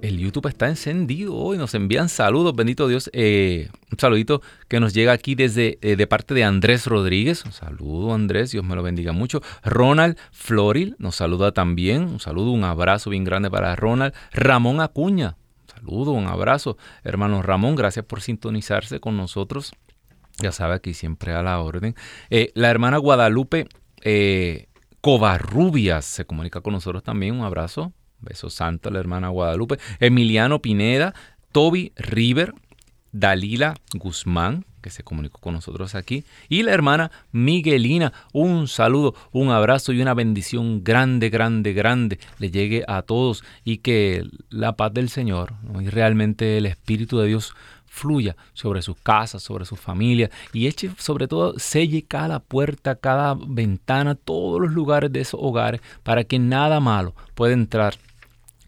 el 0.00 0.18
YouTube 0.18 0.46
está 0.46 0.68
encendido 0.68 1.34
hoy, 1.34 1.58
nos 1.58 1.74
envían 1.74 2.08
saludos, 2.08 2.54
bendito 2.54 2.86
Dios. 2.88 3.10
Eh, 3.12 3.68
un 3.90 3.98
saludito 3.98 4.42
que 4.68 4.80
nos 4.80 4.94
llega 4.94 5.12
aquí 5.12 5.34
desde 5.34 5.78
eh, 5.82 5.96
de 5.96 6.06
parte 6.06 6.34
de 6.34 6.44
Andrés 6.44 6.86
Rodríguez. 6.86 7.44
Un 7.44 7.52
saludo, 7.52 8.14
Andrés, 8.14 8.52
Dios 8.52 8.64
me 8.64 8.76
lo 8.76 8.82
bendiga 8.82 9.12
mucho. 9.12 9.42
Ronald 9.64 10.16
Floril 10.30 10.94
nos 10.98 11.16
saluda 11.16 11.52
también. 11.52 12.04
Un 12.04 12.20
saludo, 12.20 12.52
un 12.52 12.64
abrazo 12.64 13.10
bien 13.10 13.24
grande 13.24 13.50
para 13.50 13.74
Ronald. 13.74 14.14
Ramón 14.32 14.80
Acuña, 14.80 15.36
saludo, 15.78 16.12
un 16.12 16.26
abrazo. 16.26 16.76
Hermano 17.04 17.42
Ramón, 17.42 17.76
gracias 17.76 18.04
por 18.04 18.20
sintonizarse 18.20 19.00
con 19.00 19.16
nosotros. 19.16 19.72
Ya 20.40 20.52
sabe, 20.52 20.74
aquí 20.74 20.94
siempre 20.94 21.32
a 21.32 21.42
la 21.42 21.60
orden. 21.60 21.94
la 22.54 22.70
hermana 22.70 22.98
Guadalupe 22.98 23.68
Covarrubias 25.00 26.04
se 26.04 26.24
comunica 26.24 26.60
con 26.60 26.72
nosotros 26.72 27.02
también. 27.02 27.36
Un 27.36 27.44
abrazo. 27.44 27.92
Beso 28.20 28.50
santo 28.50 28.88
a 28.88 28.92
la 28.92 28.98
hermana 28.98 29.28
Guadalupe. 29.28 29.78
Emiliano 30.00 30.60
Pineda, 30.60 31.14
Toby 31.52 31.92
River, 31.96 32.52
Dalila 33.12 33.74
Guzmán, 33.94 34.64
que 34.88 34.94
se 34.94 35.02
comunicó 35.02 35.38
con 35.38 35.54
nosotros 35.54 35.94
aquí, 35.94 36.24
y 36.48 36.62
la 36.62 36.72
hermana 36.72 37.10
Miguelina. 37.30 38.12
Un 38.32 38.68
saludo, 38.68 39.14
un 39.32 39.50
abrazo 39.50 39.92
y 39.92 40.00
una 40.00 40.14
bendición 40.14 40.82
grande, 40.82 41.28
grande, 41.28 41.74
grande 41.74 42.18
le 42.38 42.50
llegue 42.50 42.84
a 42.88 43.02
todos 43.02 43.44
y 43.64 43.78
que 43.78 44.24
la 44.48 44.76
paz 44.76 44.94
del 44.94 45.10
Señor 45.10 45.54
y 45.80 45.88
realmente 45.88 46.56
el 46.56 46.66
Espíritu 46.66 47.18
de 47.18 47.26
Dios 47.26 47.54
fluya 47.86 48.36
sobre 48.54 48.80
sus 48.80 48.96
casas, 48.96 49.42
sobre 49.42 49.64
sus 49.66 49.78
familias 49.78 50.30
y 50.52 50.68
eche 50.68 50.90
sobre 50.98 51.28
todo, 51.28 51.58
selle 51.58 52.02
cada 52.02 52.40
puerta, 52.40 52.94
cada 52.94 53.34
ventana, 53.34 54.14
todos 54.14 54.60
los 54.60 54.72
lugares 54.72 55.12
de 55.12 55.20
esos 55.20 55.40
hogares 55.42 55.82
para 56.02 56.24
que 56.24 56.38
nada 56.38 56.80
malo 56.80 57.14
pueda 57.34 57.52
entrar 57.52 57.94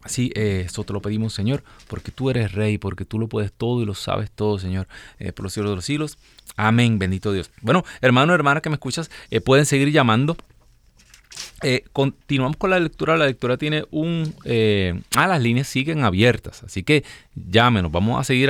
Así, 0.03 0.31
eh, 0.35 0.67
te 0.85 0.93
lo 0.93 1.01
pedimos, 1.01 1.33
Señor, 1.33 1.63
porque 1.87 2.11
tú 2.11 2.29
eres 2.29 2.53
rey, 2.53 2.77
porque 2.77 3.05
tú 3.05 3.19
lo 3.19 3.27
puedes 3.27 3.51
todo 3.51 3.81
y 3.81 3.85
lo 3.85 3.93
sabes 3.93 4.31
todo, 4.31 4.57
Señor, 4.57 4.87
eh, 5.19 5.31
por 5.31 5.43
los 5.43 5.53
cielos 5.53 5.71
de 5.71 5.75
los 5.75 5.85
siglos. 5.85 6.17
Amén, 6.55 6.97
bendito 6.97 7.31
Dios. 7.31 7.51
Bueno, 7.61 7.83
hermano, 8.01 8.33
hermana 8.33 8.61
que 8.61 8.69
me 8.69 8.75
escuchas, 8.75 9.11
eh, 9.29 9.41
pueden 9.41 9.65
seguir 9.65 9.91
llamando. 9.91 10.35
continuamos 11.93 12.57
con 12.57 12.71
la 12.71 12.79
lectura. 12.79 13.15
La 13.15 13.27
lectura 13.27 13.55
tiene 13.57 13.85
un... 13.91 14.33
ah, 15.15 15.27
las 15.27 15.41
líneas 15.41 15.67
siguen 15.67 16.03
abiertas, 16.03 16.63
así 16.63 16.83
que 16.83 17.03
llámenos. 17.35 17.91
Vamos 17.91 18.19
a 18.19 18.23
seguir 18.23 18.49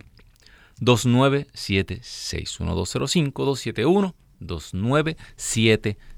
2976 0.81 2.59
1205 2.59 3.45
271 3.45 4.13
2976. 4.41 6.10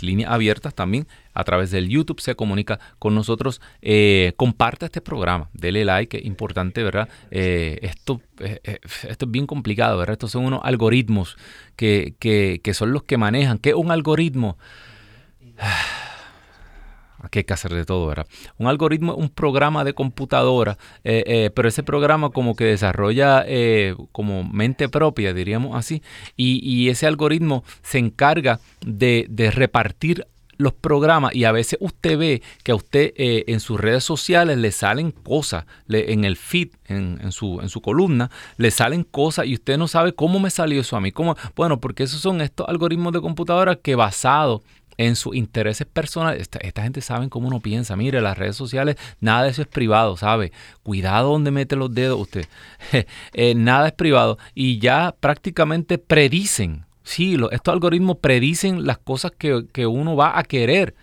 Líneas 0.00 0.30
abiertas 0.30 0.74
también 0.74 1.06
a 1.34 1.44
través 1.44 1.70
del 1.70 1.88
YouTube 1.88 2.20
se 2.20 2.34
comunica 2.34 2.78
con 2.98 3.14
nosotros. 3.14 3.60
Eh, 3.82 4.32
comparte 4.36 4.86
este 4.86 5.00
programa, 5.00 5.48
dele 5.52 5.84
like, 5.84 6.18
es 6.18 6.24
importante, 6.24 6.82
¿verdad? 6.82 7.08
Eh, 7.30 7.78
esto, 7.82 8.20
eh, 8.38 8.80
esto 9.08 9.24
es 9.24 9.30
bien 9.30 9.46
complicado, 9.46 9.98
¿verdad? 9.98 10.14
Estos 10.14 10.32
son 10.32 10.44
unos 10.44 10.60
algoritmos 10.64 11.36
que, 11.76 12.14
que, 12.18 12.60
que 12.62 12.74
son 12.74 12.92
los 12.92 13.04
que 13.04 13.16
manejan. 13.16 13.58
¿Qué 13.58 13.70
es 13.70 13.76
un 13.76 13.90
algoritmo? 13.90 14.58
Aquí 17.22 17.40
hay 17.40 17.44
que 17.44 17.52
hacer 17.52 17.74
de 17.74 17.84
todo, 17.84 18.06
¿verdad? 18.06 18.26
Un 18.58 18.66
algoritmo, 18.66 19.14
un 19.14 19.28
programa 19.28 19.84
de 19.84 19.92
computadora, 19.92 20.78
eh, 21.04 21.22
eh, 21.26 21.50
pero 21.54 21.68
ese 21.68 21.82
programa 21.82 22.30
como 22.30 22.56
que 22.56 22.64
desarrolla 22.64 23.44
eh, 23.46 23.94
como 24.12 24.44
mente 24.44 24.88
propia, 24.88 25.34
diríamos 25.34 25.76
así, 25.76 26.02
y, 26.36 26.88
ese 26.90 27.06
algoritmo 27.06 27.62
se 27.82 27.98
encarga 27.98 28.58
de, 28.80 29.28
repartir 29.54 30.26
los 30.56 30.72
programas 30.72 31.34
y 31.34 31.44
a 31.44 31.52
veces 31.52 31.78
usted 31.80 32.18
ve 32.18 32.42
que 32.64 32.72
a 32.72 32.74
usted 32.74 33.12
en 33.16 33.60
sus 33.60 33.80
redes 33.80 34.04
sociales 34.04 34.58
le 34.58 34.72
salen 34.72 35.10
cosas, 35.10 35.64
en 35.88 36.24
el 36.24 36.36
feed, 36.36 36.70
en, 36.86 37.32
su, 37.32 37.80
columna, 37.82 38.30
le 38.56 38.70
salen 38.70 39.04
cosas 39.04 39.46
y 39.46 39.54
usted 39.54 39.78
no 39.78 39.88
sabe 39.88 40.14
cómo 40.14 40.38
me 40.38 40.50
salió 40.50 40.80
eso 40.80 40.96
a 40.96 41.00
mí. 41.00 41.12
Bueno, 41.54 41.80
porque 41.80 42.02
esos 42.02 42.20
son 42.20 42.40
estos 42.40 42.68
algoritmos 42.68 43.12
de 43.12 43.20
computadora 43.20 43.76
que 43.76 43.94
basado 43.94 44.62
en 45.00 45.16
sus 45.16 45.34
intereses 45.34 45.86
personales. 45.86 46.50
Esta, 46.60 46.82
gente 46.82 47.00
sabe 47.00 47.30
cómo 47.30 47.48
uno 47.48 47.60
piensa. 47.60 47.96
Mire, 47.96 48.20
las 48.20 48.36
redes 48.36 48.54
sociales, 48.54 48.96
nada 49.18 49.44
de 49.44 49.48
eso 49.48 49.62
es 49.62 49.68
privado, 49.68 50.18
¿sabe? 50.18 50.52
Cuidado 50.82 51.32
donde 51.32 51.50
mete 51.50 51.74
los 51.74 51.92
dedos 51.94 52.20
usted. 52.20 52.46
Eh, 53.32 53.54
nada 53.54 53.88
es 53.88 53.92
privado. 53.92 54.36
Y 54.54 54.78
ya 54.78 55.14
prácticamente 55.18 55.96
predicen, 55.98 56.84
sí, 57.02 57.36
estos 57.50 57.72
algoritmos 57.72 58.18
predicen 58.18 58.86
las 58.86 58.98
cosas 58.98 59.32
que, 59.32 59.86
uno 59.86 60.16
va 60.16 60.38
a 60.38 60.42
querer 60.42 60.94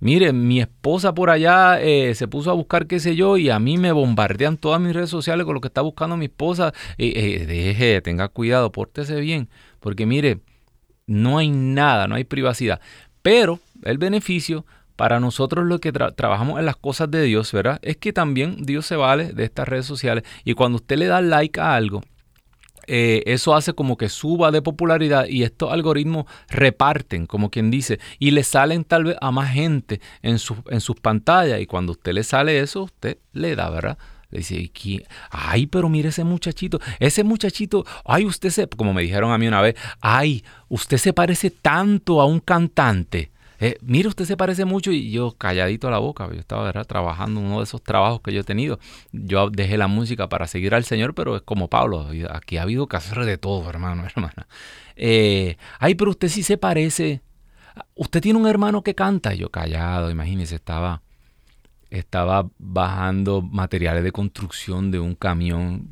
Mire, 0.00 0.32
mi 0.32 0.60
esposa 0.60 1.14
por 1.14 1.30
allá 1.30 1.80
eh, 1.80 2.16
se 2.16 2.26
puso 2.26 2.50
a 2.50 2.54
buscar 2.54 2.88
qué 2.88 2.98
sé 2.98 3.14
yo 3.14 3.36
y 3.36 3.50
a 3.50 3.60
mí 3.60 3.78
me 3.78 3.92
bombardean 3.92 4.56
todas 4.56 4.80
mis 4.80 4.92
redes 4.92 5.10
sociales 5.10 5.44
con 5.46 5.54
lo 5.54 5.60
que 5.60 5.68
está 5.68 5.80
buscando 5.80 6.16
mi 6.16 6.24
esposa. 6.24 6.72
Eh, 6.98 7.12
eh, 7.14 7.46
deje, 7.46 8.00
tenga 8.00 8.26
cuidado, 8.28 8.72
pórtese 8.72 9.20
bien. 9.20 9.48
Porque 9.78 10.04
mire, 10.04 10.40
no 11.06 11.38
hay 11.38 11.50
nada, 11.50 12.08
no 12.08 12.14
hay 12.14 12.24
privacidad. 12.24 12.80
Pero 13.22 13.60
el 13.84 13.98
beneficio 13.98 14.64
para 14.96 15.20
nosotros 15.20 15.66
lo 15.66 15.80
que 15.80 15.92
trabajamos 15.92 16.58
en 16.58 16.66
las 16.66 16.76
cosas 16.76 17.10
de 17.10 17.22
Dios, 17.22 17.52
¿verdad? 17.52 17.78
Es 17.82 17.96
que 17.96 18.12
también 18.12 18.64
Dios 18.64 18.86
se 18.86 18.96
vale 18.96 19.32
de 19.32 19.44
estas 19.44 19.66
redes 19.66 19.86
sociales. 19.86 20.24
Y 20.44 20.54
cuando 20.54 20.76
usted 20.76 20.96
le 20.96 21.06
da 21.06 21.20
like 21.20 21.60
a 21.60 21.74
algo, 21.74 22.02
eh, 22.86 23.22
eso 23.26 23.54
hace 23.54 23.72
como 23.72 23.96
que 23.96 24.08
suba 24.08 24.50
de 24.50 24.60
popularidad 24.60 25.26
y 25.26 25.44
estos 25.44 25.72
algoritmos 25.72 26.26
reparten, 26.48 27.26
como 27.26 27.50
quien 27.50 27.70
dice, 27.70 28.00
y 28.18 28.32
le 28.32 28.42
salen 28.42 28.84
tal 28.84 29.04
vez 29.04 29.16
a 29.20 29.30
más 29.30 29.52
gente 29.52 30.00
en, 30.22 30.36
en 30.70 30.80
sus 30.80 31.00
pantallas. 31.00 31.60
Y 31.60 31.66
cuando 31.66 31.92
usted 31.92 32.12
le 32.12 32.24
sale 32.24 32.60
eso, 32.60 32.82
usted 32.82 33.18
le 33.32 33.56
da, 33.56 33.70
¿verdad? 33.70 33.98
Dice, 34.32 34.70
ay, 35.30 35.66
pero 35.66 35.88
mire 35.88 36.08
ese 36.08 36.24
muchachito, 36.24 36.80
ese 36.98 37.22
muchachito, 37.22 37.84
ay, 38.04 38.24
usted 38.24 38.50
se, 38.50 38.66
como 38.66 38.94
me 38.94 39.02
dijeron 39.02 39.30
a 39.32 39.38
mí 39.38 39.46
una 39.46 39.60
vez, 39.60 39.76
ay, 40.00 40.44
usted 40.68 40.96
se 40.96 41.12
parece 41.12 41.50
tanto 41.50 42.20
a 42.20 42.24
un 42.24 42.40
cantante. 42.40 43.30
Eh, 43.64 43.78
mire, 43.80 44.08
usted 44.08 44.24
se 44.24 44.36
parece 44.36 44.64
mucho 44.64 44.90
y 44.90 45.12
yo 45.12 45.36
calladito 45.38 45.86
a 45.86 45.92
la 45.92 45.98
boca, 45.98 46.26
yo 46.26 46.40
estaba 46.40 46.64
¿verdad? 46.64 46.84
trabajando 46.84 47.38
uno 47.38 47.58
de 47.58 47.62
esos 47.62 47.80
trabajos 47.80 48.20
que 48.20 48.32
yo 48.32 48.40
he 48.40 48.44
tenido. 48.44 48.80
Yo 49.12 49.50
dejé 49.50 49.78
la 49.78 49.86
música 49.86 50.28
para 50.28 50.48
seguir 50.48 50.74
al 50.74 50.82
Señor, 50.82 51.14
pero 51.14 51.36
es 51.36 51.42
como 51.42 51.68
Pablo, 51.68 52.08
aquí 52.30 52.56
ha 52.56 52.62
habido 52.62 52.88
que 52.88 52.96
hacer 52.96 53.24
de 53.24 53.38
todo, 53.38 53.70
hermano, 53.70 54.04
hermana. 54.16 54.48
Eh, 54.96 55.58
ay, 55.78 55.94
pero 55.94 56.10
usted 56.10 56.28
sí 56.28 56.42
se 56.42 56.58
parece. 56.58 57.22
Usted 57.94 58.20
tiene 58.20 58.38
un 58.40 58.48
hermano 58.48 58.82
que 58.82 58.96
canta. 58.96 59.32
yo 59.34 59.50
callado, 59.50 60.10
imagínese, 60.10 60.56
estaba 60.56 61.02
estaba 61.92 62.48
bajando 62.58 63.42
materiales 63.42 64.02
de 64.02 64.12
construcción 64.12 64.90
de 64.90 64.98
un 64.98 65.14
camión 65.14 65.90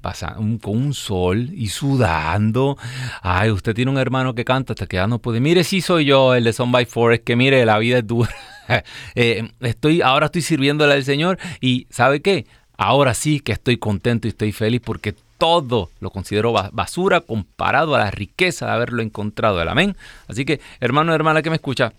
con 0.61 0.77
un 0.77 0.95
sol 0.95 1.51
y 1.53 1.69
sudando. 1.69 2.79
Ay, 3.23 3.51
usted 3.51 3.75
tiene 3.75 3.91
un 3.91 3.99
hermano 3.99 4.35
que 4.35 4.45
canta 4.45 4.73
hasta 4.73 4.87
que 4.87 4.97
ya 4.97 5.07
no 5.07 5.19
puede. 5.19 5.41
Mire, 5.41 5.63
sí 5.63 5.83
soy 5.83 6.07
yo, 6.07 6.35
el 6.35 6.45
de 6.45 6.53
Son 6.55 6.73
by 6.73 6.87
Forest, 6.87 7.25
que 7.25 7.37
mire, 7.37 7.65
la 7.67 7.79
vida 7.79 7.99
es 7.99 8.07
dura. 8.07 8.31
Eh, 9.17 9.51
estoy, 9.59 10.01
ahora 10.01 10.27
estoy 10.27 10.43
sirviéndole 10.43 10.95
al 10.95 11.03
Señor 11.03 11.39
y 11.61 11.89
¿sabe 11.91 12.23
qué? 12.23 12.47
Ahora 12.79 13.15
sí 13.15 13.41
que 13.41 13.51
estoy 13.51 13.79
contento 13.79 14.29
y 14.29 14.31
estoy 14.31 14.53
feliz 14.53 14.81
porque 14.85 15.17
todo 15.39 15.91
lo 15.99 16.11
considero 16.11 16.53
basura 16.53 17.21
comparado 17.21 17.97
a 17.97 17.99
la 17.99 18.13
riqueza 18.13 18.67
de 18.67 18.73
haberlo 18.73 19.03
encontrado. 19.03 19.61
El 19.61 19.69
amén. 19.69 19.97
Así 20.29 20.45
que, 20.45 20.61
hermano, 20.79 21.13
hermana 21.13 21.43
que 21.43 21.51
me 21.51 21.57
escucha, 21.57 21.93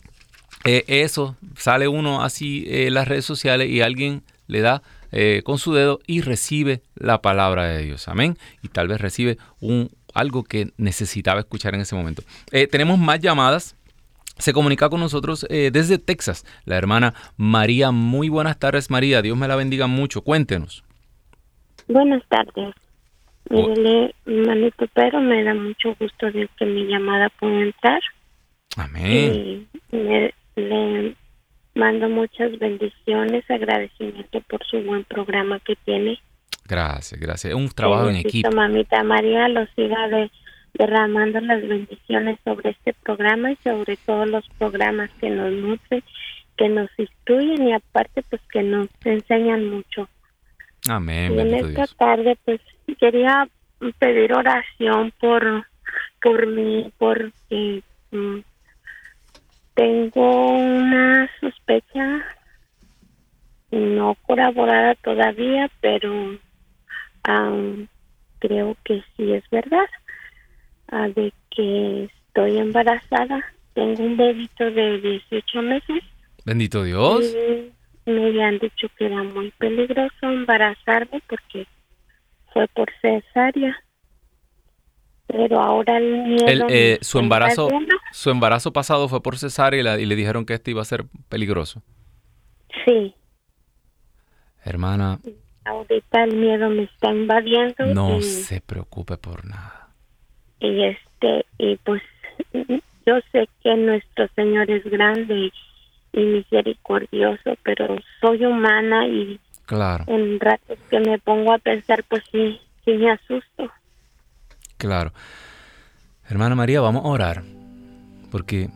eh, 0.64 0.84
eso, 0.88 1.36
sale 1.56 1.88
uno 1.88 2.24
así 2.24 2.66
en 2.68 2.94
las 2.94 3.08
redes 3.08 3.26
sociales 3.26 3.70
y 3.70 3.82
alguien 3.82 4.24
le 4.48 4.62
da 4.62 4.82
eh, 5.12 5.42
con 5.44 5.58
su 5.58 5.74
dedo 5.74 6.00
y 6.08 6.22
recibe 6.22 6.82
la 6.96 7.22
palabra 7.22 7.68
de 7.68 7.84
Dios. 7.84 8.08
Amén. 8.08 8.38
Y 8.62 8.68
tal 8.68 8.88
vez 8.88 9.02
recibe 9.02 9.38
un, 9.60 9.90
algo 10.14 10.44
que 10.44 10.72
necesitaba 10.78 11.40
escuchar 11.40 11.76
en 11.76 11.82
ese 11.82 11.96
momento. 11.96 12.24
Eh, 12.52 12.68
tenemos 12.68 13.00
más 13.00 13.20
llamadas. 13.20 13.76
Se 14.38 14.54
comunica 14.54 14.90
con 14.90 15.00
nosotros 15.00 15.46
desde 15.50 16.00
Texas 16.00 16.46
la 16.66 16.76
hermana 16.76 17.14
María. 17.38 17.92
Muy 17.92 18.28
buenas 18.28 18.58
tardes, 18.58 18.90
María. 18.90 19.22
Dios 19.22 19.38
me 19.38 19.48
la 19.48 19.56
bendiga 19.56 19.86
mucho. 19.86 20.22
Cuéntenos. 20.22 20.84
Buenas 21.88 22.24
tardes. 22.28 22.74
Mire, 23.52 24.16
manito, 24.26 24.88
pero 24.94 25.20
me 25.20 25.44
da 25.44 25.54
mucho 25.54 25.96
gusto 26.00 26.32
de 26.32 26.50
que 26.58 26.66
mi 26.66 26.86
llamada 26.86 27.30
pueda 27.40 27.62
entrar. 27.62 28.02
Amén. 28.78 29.68
Le 30.70 31.16
mando 31.76 32.10
muchas 32.10 32.58
bendiciones, 32.60 33.50
agradecimiento 33.50 34.42
por 34.42 34.66
su 34.66 34.82
buen 34.82 35.04
programa 35.06 35.60
que 35.60 35.76
tiene. 35.86 36.20
Gracias, 36.68 37.20
gracias. 37.20 37.54
Un 37.54 37.70
trabajo 37.70 38.10
en 38.10 38.18
equipo. 38.18 38.52
Mamita 38.52 39.04
María 39.04 39.48
lo 39.48 39.66
siga 39.76 40.08
derramando 40.74 41.40
las 41.42 41.68
bendiciones 41.68 42.40
sobre 42.44 42.72
este 42.72 42.94
programa 42.94 43.52
y 43.52 43.56
sobre 43.58 43.98
todos 43.98 44.30
los 44.30 44.48
programas 44.58 45.10
que 45.20 45.30
nos 45.30 45.52
nutren, 45.52 46.04
que 46.58 46.70
nos 46.70 46.90
instruyen 46.98 47.68
y 47.68 47.74
aparte 47.74 48.24
pues 48.30 48.42
que 48.52 48.64
nos 48.64 48.88
enseñan 49.04 49.70
mucho. 49.70 50.08
Amén. 50.90 51.34
Y 51.36 51.40
en 51.40 51.54
esta 51.54 51.88
tarde 51.88 52.38
pues 52.46 52.62
quería 53.00 53.48
pedir 54.00 54.34
oración 54.34 55.12
por 55.20 55.66
por 56.22 56.48
mí, 56.48 56.92
porque 56.98 57.84
mm, 58.12 58.40
tengo 59.74 60.54
una 60.56 61.30
sospecha 61.40 62.24
no 63.72 64.16
corroborada 64.24 64.96
todavía, 64.96 65.70
pero 65.80 66.38
creo 68.40 68.76
que 68.84 69.04
sí 69.16 69.32
es 69.32 69.44
verdad, 69.50 69.88
ah, 70.90 71.08
de 71.08 71.32
que 71.50 72.06
estoy 72.06 72.58
embarazada. 72.58 73.44
Tengo 73.74 74.04
un 74.04 74.18
bebito 74.18 74.70
de 74.70 75.00
18 75.00 75.62
meses. 75.62 76.04
Bendito 76.46 76.84
Dios. 76.84 77.34
me 78.06 78.26
habían 78.26 78.60
dicho 78.60 78.88
que 78.98 79.06
era 79.06 79.24
muy 79.24 79.52
peligroso 79.52 80.24
embarazarme 80.24 81.22
porque 81.28 81.66
fue 82.52 82.68
por 82.70 82.92
cesárea 83.02 83.82
pero 85.32 85.60
ahora 85.60 85.98
el 85.98 86.24
miedo 86.28 86.68
eh, 86.70 86.98
su 87.02 87.20
embarazo 87.20 87.70
su 88.12 88.30
embarazo 88.30 88.74
pasado 88.74 89.08
fue 89.08 89.22
por 89.22 89.38
cesárea 89.38 90.00
y, 90.00 90.06
le 90.06 90.16
dijeron 90.16 90.46
que 90.46 90.54
este 90.54 90.72
iba 90.72 90.82
a 90.82 90.86
ser 90.86 91.06
peligroso. 91.30 91.82
Sí. 92.86 93.16
Hermana. 94.64 95.20
Ahorita 95.66 96.24
el 96.24 96.36
miedo 96.36 96.70
me 96.70 96.84
está 96.84 97.12
invadiendo 97.12 97.86
no 97.94 98.22
se 98.22 98.62
preocupe 98.62 99.18
por 99.18 99.46
nada. 99.46 99.90
y 100.60 100.84
este 100.84 101.46
y 101.58 101.76
pues 101.78 102.02
yo 103.06 103.20
sé 103.32 103.48
que 103.64 103.76
nuestro 103.76 104.28
señor 104.36 104.70
es 104.70 104.84
grande 104.84 105.52
y 106.14 106.20
misericordioso 106.20 107.56
pero 107.64 107.96
soy 108.20 108.46
humana 108.46 109.08
y 109.08 109.40
claro. 109.66 110.04
en 110.08 110.40
ratos 110.40 110.78
que 110.90 111.00
me 111.00 111.20
pongo 111.20 111.54
a 111.54 111.60
pensar 111.60 112.04
pues 112.10 112.24
sí 112.32 112.60
sí 112.84 112.92
me 112.94 113.12
asusto 113.12 113.72
Claro. 114.82 115.14
Hermana 116.28 116.56
María, 116.56 116.82
vamos 116.82 117.06
a 117.06 117.10
orar, 117.10 117.44
porque 118.32 118.72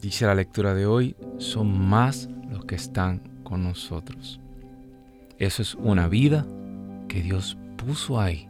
dice 0.00 0.24
la 0.24 0.36
lectura 0.36 0.72
de 0.72 0.86
hoy, 0.86 1.16
son 1.38 1.76
más 1.88 2.28
los 2.48 2.64
que 2.64 2.76
están 2.76 3.20
con 3.42 3.64
nosotros. 3.64 4.38
Eso 5.36 5.62
es 5.62 5.74
una 5.74 6.06
vida 6.06 6.46
que 7.08 7.22
Dios 7.22 7.58
puso 7.76 8.20
ahí. 8.20 8.48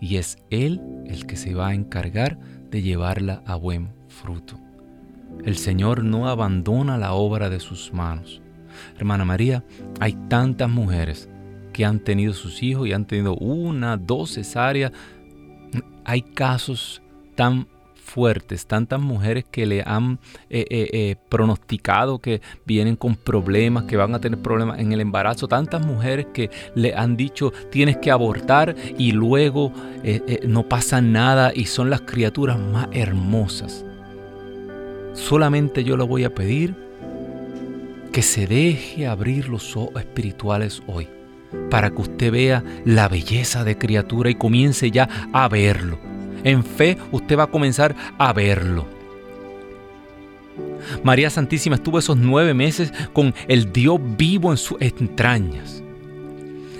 Y 0.00 0.18
es 0.18 0.38
Él 0.48 0.80
el 1.06 1.26
que 1.26 1.34
se 1.34 1.56
va 1.56 1.70
a 1.70 1.74
encargar 1.74 2.38
de 2.70 2.80
llevarla 2.80 3.42
a 3.44 3.56
buen 3.56 3.88
fruto. 4.06 4.60
El 5.44 5.56
Señor 5.56 6.04
no 6.04 6.28
abandona 6.28 6.98
la 6.98 7.14
obra 7.14 7.50
de 7.50 7.58
sus 7.58 7.92
manos. 7.92 8.40
Hermana 8.96 9.24
María, 9.24 9.64
hay 9.98 10.12
tantas 10.28 10.70
mujeres 10.70 11.28
que 11.72 11.84
han 11.84 11.98
tenido 11.98 12.32
sus 12.32 12.62
hijos 12.62 12.86
y 12.86 12.92
han 12.92 13.06
tenido 13.06 13.34
una, 13.36 13.96
dos 13.96 14.34
cesáreas 14.34 14.92
hay 16.08 16.22
casos 16.22 17.02
tan 17.34 17.66
fuertes, 18.02 18.66
tantas 18.66 18.98
mujeres 18.98 19.44
que 19.44 19.66
le 19.66 19.82
han 19.84 20.18
eh, 20.48 20.64
eh, 20.70 20.88
eh, 20.90 21.16
pronosticado 21.28 22.18
que 22.18 22.40
vienen 22.64 22.96
con 22.96 23.14
problemas, 23.14 23.84
que 23.84 23.98
van 23.98 24.14
a 24.14 24.18
tener 24.18 24.38
problemas 24.38 24.78
en 24.78 24.94
el 24.94 25.02
embarazo, 25.02 25.48
tantas 25.48 25.84
mujeres 25.84 26.28
que 26.32 26.48
le 26.74 26.94
han 26.94 27.18
dicho 27.18 27.52
tienes 27.70 27.98
que 27.98 28.10
abortar 28.10 28.74
y 28.96 29.12
luego 29.12 29.70
no 30.46 30.66
pasa 30.66 31.02
nada 31.02 31.52
y 31.54 31.66
son 31.66 31.90
las 31.90 32.00
criaturas 32.00 32.58
más 32.58 32.88
hermosas. 32.92 33.84
Solamente 35.12 35.84
yo 35.84 35.98
le 35.98 36.04
voy 36.04 36.24
a 36.24 36.34
pedir 36.34 36.74
que 38.14 38.22
se 38.22 38.46
deje 38.46 39.06
abrir 39.06 39.50
los 39.50 39.76
ojos 39.76 40.00
espirituales 40.00 40.82
hoy 40.86 41.06
para 41.70 41.90
que 41.90 42.02
usted 42.02 42.32
vea 42.32 42.64
la 42.84 43.08
belleza 43.08 43.64
de 43.64 43.76
criatura 43.78 44.30
y 44.30 44.34
comience 44.34 44.90
ya 44.90 45.08
a 45.32 45.48
verlo. 45.48 45.98
En 46.44 46.64
fe 46.64 46.98
usted 47.12 47.38
va 47.38 47.44
a 47.44 47.50
comenzar 47.50 47.94
a 48.18 48.32
verlo. 48.32 48.86
María 51.02 51.30
Santísima 51.30 51.76
estuvo 51.76 51.98
esos 51.98 52.16
nueve 52.16 52.54
meses 52.54 52.92
con 53.12 53.34
el 53.48 53.72
Dios 53.72 53.98
vivo 54.16 54.50
en 54.50 54.56
sus 54.56 54.80
entrañas. 54.80 55.82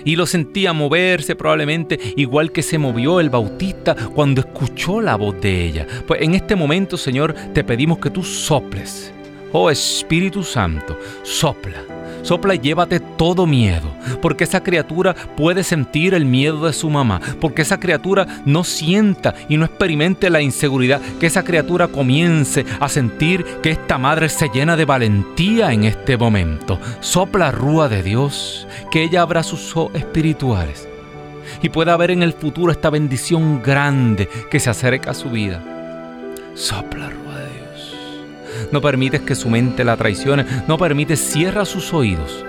Y 0.05 0.15
lo 0.15 0.25
sentía 0.25 0.71
moverse 0.71 1.35
probablemente 1.35 1.99
igual 2.15 2.51
que 2.51 2.63
se 2.63 2.77
movió 2.77 3.19
el 3.19 3.29
Bautista 3.29 3.95
cuando 3.95 4.41
escuchó 4.41 5.01
la 5.01 5.15
voz 5.15 5.39
de 5.41 5.65
ella. 5.65 5.87
Pues 6.07 6.21
en 6.21 6.35
este 6.35 6.55
momento, 6.55 6.97
Señor, 6.97 7.35
te 7.53 7.63
pedimos 7.63 7.99
que 7.99 8.09
tú 8.09 8.23
soples. 8.23 9.11
Oh 9.51 9.69
Espíritu 9.69 10.43
Santo, 10.43 10.97
sopla 11.23 11.98
Sopla 12.21 12.55
y 12.55 12.59
llévate 12.59 12.99
todo 12.99 13.45
miedo, 13.45 13.91
porque 14.21 14.43
esa 14.43 14.61
criatura 14.61 15.15
puede 15.35 15.63
sentir 15.63 16.13
el 16.13 16.25
miedo 16.25 16.65
de 16.65 16.73
su 16.73 16.89
mamá, 16.89 17.21
porque 17.39 17.61
esa 17.61 17.79
criatura 17.79 18.27
no 18.45 18.63
sienta 18.63 19.33
y 19.47 19.57
no 19.57 19.65
experimente 19.65 20.29
la 20.29 20.41
inseguridad, 20.41 21.01
que 21.19 21.27
esa 21.27 21.43
criatura 21.43 21.87
comience 21.87 22.65
a 22.79 22.89
sentir 22.89 23.45
que 23.61 23.71
esta 23.71 23.97
madre 23.97 24.29
se 24.29 24.49
llena 24.49 24.75
de 24.75 24.85
valentía 24.85 25.71
en 25.71 25.83
este 25.83 26.17
momento. 26.17 26.79
Sopla 26.99 27.51
rúa 27.51 27.89
de 27.89 28.03
Dios, 28.03 28.67
que 28.91 29.03
ella 29.03 29.21
abra 29.21 29.43
sus 29.43 29.75
ojos 29.75 29.95
espirituales 29.95 30.87
y 31.61 31.69
pueda 31.69 31.97
ver 31.97 32.11
en 32.11 32.23
el 32.23 32.33
futuro 32.33 32.71
esta 32.71 32.89
bendición 32.89 33.61
grande 33.61 34.29
que 34.49 34.59
se 34.59 34.69
acerca 34.69 35.11
a 35.11 35.15
su 35.15 35.29
vida. 35.29 35.61
Sopla 36.55 37.09
rúa. 37.09 37.28
No 38.71 38.81
permites 38.81 39.21
que 39.21 39.35
su 39.35 39.49
mente 39.49 39.83
la 39.83 39.97
traicione, 39.97 40.45
no 40.67 40.77
permites, 40.77 41.19
cierra 41.19 41.65
sus 41.65 41.93
oídos 41.93 42.45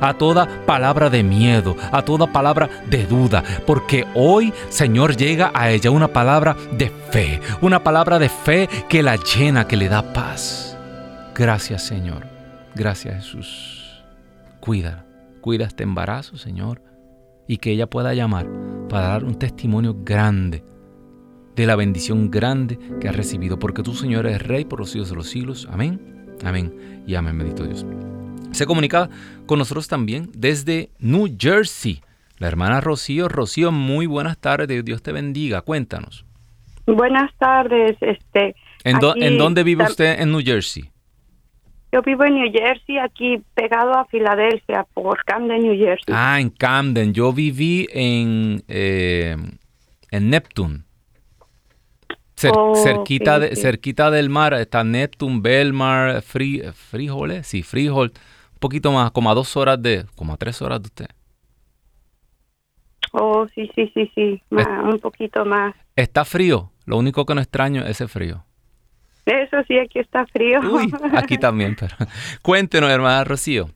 a 0.00 0.14
toda 0.14 0.46
palabra 0.66 1.10
de 1.10 1.22
miedo, 1.22 1.76
a 1.92 2.02
toda 2.02 2.32
palabra 2.32 2.68
de 2.88 3.06
duda, 3.06 3.42
porque 3.66 4.06
hoy, 4.14 4.52
Señor, 4.68 5.16
llega 5.16 5.50
a 5.54 5.70
ella 5.70 5.90
una 5.90 6.08
palabra 6.08 6.56
de 6.72 6.90
fe, 6.90 7.40
una 7.60 7.82
palabra 7.82 8.18
de 8.18 8.28
fe 8.28 8.68
que 8.88 9.02
la 9.02 9.16
llena, 9.16 9.66
que 9.66 9.76
le 9.76 9.88
da 9.88 10.12
paz. 10.12 10.76
Gracias, 11.34 11.82
Señor. 11.82 12.26
Gracias, 12.74 13.16
Jesús. 13.16 14.04
Cuida, 14.60 15.04
cuida 15.40 15.64
este 15.64 15.82
embarazo, 15.82 16.36
Señor, 16.36 16.82
y 17.46 17.56
que 17.56 17.72
ella 17.72 17.88
pueda 17.88 18.14
llamar 18.14 18.46
para 18.88 19.08
dar 19.08 19.24
un 19.24 19.36
testimonio 19.36 19.96
grande 20.04 20.64
de 21.60 21.66
la 21.66 21.76
bendición 21.76 22.30
grande 22.30 22.78
que 23.00 23.08
ha 23.08 23.12
recibido, 23.12 23.58
porque 23.58 23.82
tú, 23.82 23.94
Señor, 23.94 24.26
eres 24.26 24.46
Rey 24.46 24.64
por 24.64 24.80
los 24.80 24.90
siglos 24.90 25.10
de 25.10 25.16
los 25.16 25.28
siglos. 25.28 25.68
Amén, 25.70 26.26
amén 26.44 27.04
y 27.06 27.14
amén, 27.14 27.38
bendito 27.38 27.64
Dios 27.64 27.84
se 28.52 28.66
comunica 28.66 29.08
con 29.46 29.58
nosotros 29.58 29.88
también 29.88 30.30
desde 30.34 30.90
New 30.98 31.36
Jersey. 31.38 32.00
La 32.38 32.48
hermana 32.48 32.80
Rocío. 32.80 33.28
Rocío, 33.28 33.70
muy 33.70 34.06
buenas 34.06 34.38
tardes. 34.38 34.84
Dios 34.84 35.02
te 35.02 35.12
bendiga. 35.12 35.62
Cuéntanos. 35.62 36.24
Buenas 36.86 37.30
tardes. 37.38 37.96
Este, 38.00 38.54
¿En, 38.84 38.98
¿en 39.16 39.38
dónde 39.38 39.62
vive 39.62 39.84
usted 39.84 40.20
en 40.20 40.32
New 40.32 40.40
Jersey? 40.42 40.90
Yo 41.92 42.02
vivo 42.02 42.24
en 42.24 42.34
New 42.36 42.52
Jersey, 42.52 42.98
aquí 42.98 43.42
pegado 43.54 43.92
a 43.94 44.04
Filadelfia, 44.06 44.86
por 44.94 45.24
Camden, 45.24 45.62
New 45.62 45.76
Jersey. 45.76 46.14
Ah, 46.14 46.40
en 46.40 46.50
Camden. 46.50 47.12
Yo 47.12 47.32
viví 47.32 47.88
en, 47.92 48.62
eh, 48.68 49.36
en 50.10 50.30
Neptune. 50.30 50.84
Oh, 52.52 52.74
cerquita, 52.76 53.38
de, 53.38 53.54
cerquita 53.56 54.10
del 54.10 54.30
mar 54.30 54.54
está 54.54 54.82
Neptune, 54.84 55.40
Belmar, 55.40 56.22
Free, 56.22 56.62
Freehold, 56.72 57.42
sí, 57.44 57.62
Freehold 57.62 58.12
poquito 58.60 58.92
más, 58.92 59.10
como 59.10 59.30
a 59.30 59.34
dos 59.34 59.56
horas 59.56 59.82
de, 59.82 60.04
como 60.14 60.34
a 60.34 60.36
tres 60.36 60.62
horas 60.62 60.80
de 60.80 60.86
usted. 60.86 61.06
Oh, 63.12 63.48
sí, 63.52 63.68
sí, 63.74 63.90
sí, 63.92 64.12
sí, 64.14 64.42
un 64.50 65.00
poquito 65.00 65.44
más. 65.44 65.74
Está 65.96 66.24
frío, 66.24 66.70
lo 66.84 66.96
único 66.96 67.26
que 67.26 67.34
no 67.34 67.40
extraño 67.40 67.82
es 67.82 67.90
ese 67.90 68.06
frío. 68.06 68.44
Eso 69.26 69.56
sí, 69.66 69.78
aquí 69.78 69.98
está 69.98 70.24
frío. 70.26 70.60
Uy, 70.60 70.92
aquí 71.16 71.36
también, 71.38 71.76
pero 71.78 71.96
cuéntenos, 72.42 72.90
hermana 72.90 73.24
Rocío. 73.24 73.70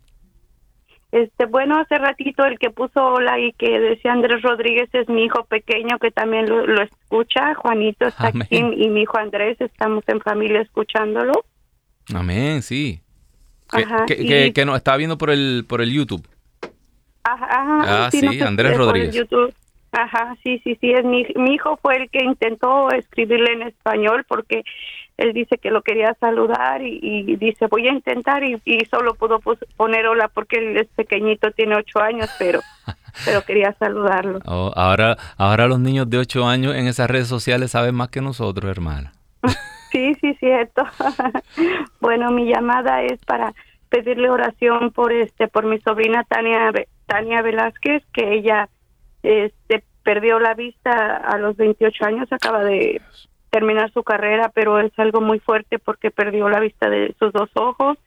Este, 1.15 1.47
bueno, 1.47 1.79
hace 1.79 1.97
ratito 1.97 2.45
el 2.45 2.59
que 2.59 2.71
puso 2.71 3.01
hola 3.01 3.39
y 3.39 3.53
que 3.53 3.79
decía 3.79 4.11
Andrés 4.11 4.43
Rodríguez 4.43 4.89
es 4.93 5.09
mi 5.09 5.27
hijo 5.27 5.45
pequeño 5.45 6.01
que 6.01 6.11
también 6.11 6.49
lo, 6.49 6.83
escucha. 6.83 7.55
Juanito 7.55 8.07
está 8.07 8.33
aquí 8.35 8.57
y 8.57 8.89
mi 8.89 9.03
hijo 9.03 9.17
Andrés, 9.17 9.57
estamos 9.61 10.03
en 10.09 10.21
familia 10.21 10.63
escuchándolo. 10.63 11.45
Amén, 12.13 12.63
sí. 12.63 13.01
Que, 14.09 14.53
que, 14.53 14.65
nos 14.65 14.77
estaba 14.77 14.97
viendo 14.97 15.17
por 15.17 15.31
el, 15.31 15.65
por 15.69 15.83
el 15.83 15.93
YouTube. 15.93 16.27
Ajá, 17.23 17.47
ajá, 17.47 18.07
ah, 18.07 18.11
sí, 18.11 18.41
Andrés 18.41 18.77
Rodríguez. 18.77 19.15
Ajá, 19.95 20.37
sí, 20.43 20.61
sí, 20.65 20.77
sí, 20.81 20.91
es 20.91 21.05
mi, 21.05 21.25
mi 21.37 21.55
hijo 21.55 21.79
fue 21.81 21.97
el 21.97 22.11
que 22.11 22.25
intentó 22.25 22.91
escribirle 22.91 23.53
en 23.53 23.63
español 23.63 24.25
porque 24.27 24.65
él 25.17 25.33
dice 25.33 25.59
que 25.59 25.71
lo 25.71 25.83
quería 25.83 26.17
saludar 26.19 26.83
y, 26.83 27.37
dice 27.37 27.69
voy 27.69 27.87
a 27.87 27.93
intentar 27.93 28.43
y, 28.43 28.61
solo 28.91 29.15
pudo 29.15 29.41
poner 29.77 30.07
hola 30.07 30.29
porque 30.29 30.57
él 30.57 30.77
es 30.77 30.89
pequeñito, 30.89 31.53
tiene 31.53 31.77
ocho 31.77 32.01
años, 32.01 32.29
pero 32.41 32.61
pero 33.25 33.45
quería 33.45 33.73
saludarlo. 33.79 34.41
Oh, 34.47 34.73
ahora, 34.75 35.17
ahora 35.37 35.69
los 35.69 35.79
niños 35.79 36.11
de 36.11 36.19
ocho 36.19 36.45
años 36.45 36.75
en 36.75 36.89
esas 36.89 37.09
redes 37.09 37.29
sociales 37.29 37.71
saben 37.71 37.95
más 37.95 38.09
que 38.09 38.21
nosotros, 38.21 38.71
hermana. 38.71 39.13
Sí, 39.93 40.13
sí, 40.21 40.35
cierto. 40.41 40.83
bueno, 42.01 42.33
mi 42.33 42.53
llamada 42.53 43.05
es 43.05 43.21
para 43.25 43.55
pedirle 43.91 44.29
oración 44.29 44.91
por 44.91 45.13
este 45.13 45.47
por 45.47 45.67
mi 45.67 45.79
sobrina 45.79 46.25
Tania 46.25 46.73
Tania 47.07 47.43
Velázquez 47.43 48.03
que 48.13 48.35
ella 48.35 48.69
este 49.25 49.83
perdió 50.03 50.39
la 50.39 50.55
vista 50.55 51.17
a 51.17 51.39
los 51.39 51.57
28 51.57 52.05
años, 52.05 52.29
acaba 52.31 52.63
de 52.63 53.01
terminar 53.51 53.91
su 53.93 54.03
carrera, 54.03 54.51
pero 54.55 54.79
es 54.79 54.93
algo 54.99 55.21
muy 55.21 55.41
fuerte 55.41 55.79
porque 55.79 56.11
perdió 56.11 56.49
la 56.49 56.61
vista 56.61 56.91
de 56.91 57.15
sus 57.19 57.33
dos 57.33 57.49
ojos 57.55 57.99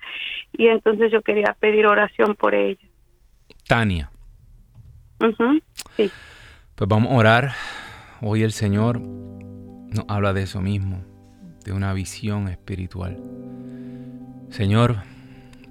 y 0.53 0.67
entonces 0.67 1.11
yo 1.11 1.21
quería 1.21 1.55
pedir 1.59 1.87
oración 1.87 2.35
por 2.35 2.53
ella. 2.53 2.87
Tania. 3.67 4.11
sí. 5.95 6.11
Pues 6.75 6.87
vamos 6.87 7.11
a 7.11 7.15
orar. 7.15 7.51
Hoy 8.21 8.43
el 8.43 8.51
Señor 8.51 8.99
nos 8.99 10.05
habla 10.07 10.33
de 10.33 10.43
eso 10.43 10.61
mismo 10.61 11.03
de 11.63 11.73
una 11.73 11.93
visión 11.93 12.47
espiritual. 12.47 13.17
Señor, 14.49 14.97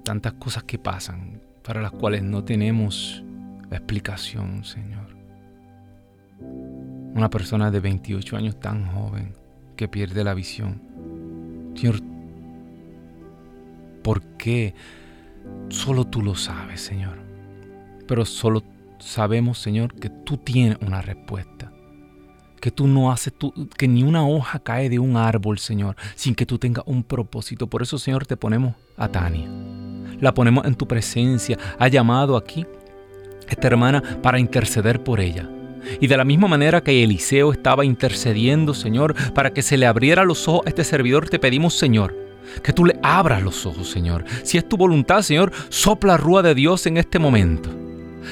tantas 0.03 0.33
cosas 0.33 0.63
que 0.63 0.77
pasan 0.77 1.41
para 1.63 1.81
las 1.81 1.91
cuales 1.91 2.23
no 2.23 2.43
tenemos 2.43 3.23
explicación, 3.71 4.63
Señor. 4.63 5.06
Una 7.17 7.31
persona 7.31 7.71
de 7.71 7.79
28 7.79 8.37
años 8.37 8.59
tan 8.59 8.85
joven 8.85 9.33
que 9.75 9.87
pierde 9.87 10.23
la 10.23 10.35
visión. 10.35 10.79
Señor, 11.75 11.99
¿por 14.03 14.21
qué? 14.37 14.75
Solo 15.69 16.05
tú 16.05 16.21
lo 16.21 16.35
sabes, 16.35 16.79
Señor. 16.79 17.17
Pero 18.07 18.23
solo 18.23 18.63
sabemos, 18.99 19.57
Señor, 19.57 19.95
que 19.95 20.09
tú 20.09 20.37
tienes 20.37 20.77
una 20.79 21.01
respuesta 21.01 21.73
que 22.61 22.71
tú 22.71 22.87
no 22.87 23.11
haces, 23.11 23.33
que 23.77 23.87
ni 23.87 24.03
una 24.03 24.27
hoja 24.27 24.59
cae 24.59 24.89
de 24.89 24.99
un 24.99 25.15
árbol, 25.15 25.59
Señor, 25.59 25.95
sin 26.15 26.35
que 26.35 26.45
tú 26.45 26.57
tengas 26.57 26.83
un 26.87 27.03
propósito. 27.03 27.67
Por 27.67 27.81
eso, 27.81 27.97
Señor, 27.97 28.25
te 28.25 28.37
ponemos 28.37 28.75
a 28.97 29.07
Tania. 29.07 29.47
La 30.19 30.33
ponemos 30.33 30.65
en 30.65 30.75
tu 30.75 30.87
presencia. 30.87 31.57
Ha 31.79 31.87
llamado 31.87 32.35
aquí 32.35 32.65
esta 33.47 33.67
hermana 33.67 34.01
para 34.21 34.39
interceder 34.39 35.03
por 35.03 35.19
ella. 35.19 35.49
Y 35.99 36.07
de 36.07 36.17
la 36.17 36.25
misma 36.25 36.47
manera 36.47 36.81
que 36.81 37.03
Eliseo 37.03 37.51
estaba 37.51 37.85
intercediendo, 37.85 38.73
Señor, 38.73 39.15
para 39.33 39.51
que 39.51 39.61
se 39.61 39.77
le 39.77 39.85
abriera 39.85 40.23
los 40.23 40.47
ojos 40.47 40.65
a 40.65 40.69
este 40.69 40.83
servidor, 40.83 41.29
te 41.29 41.39
pedimos, 41.39 41.73
Señor, 41.73 42.15
que 42.63 42.73
tú 42.73 42.85
le 42.85 42.99
abras 43.03 43.41
los 43.41 43.65
ojos, 43.65 43.89
Señor. 43.89 44.25
Si 44.43 44.57
es 44.57 44.67
tu 44.67 44.77
voluntad, 44.77 45.21
Señor, 45.21 45.51
sopla 45.69 46.17
rúa 46.17 46.41
de 46.41 46.55
Dios 46.55 46.85
en 46.85 46.97
este 46.97 47.19
momento. 47.19 47.69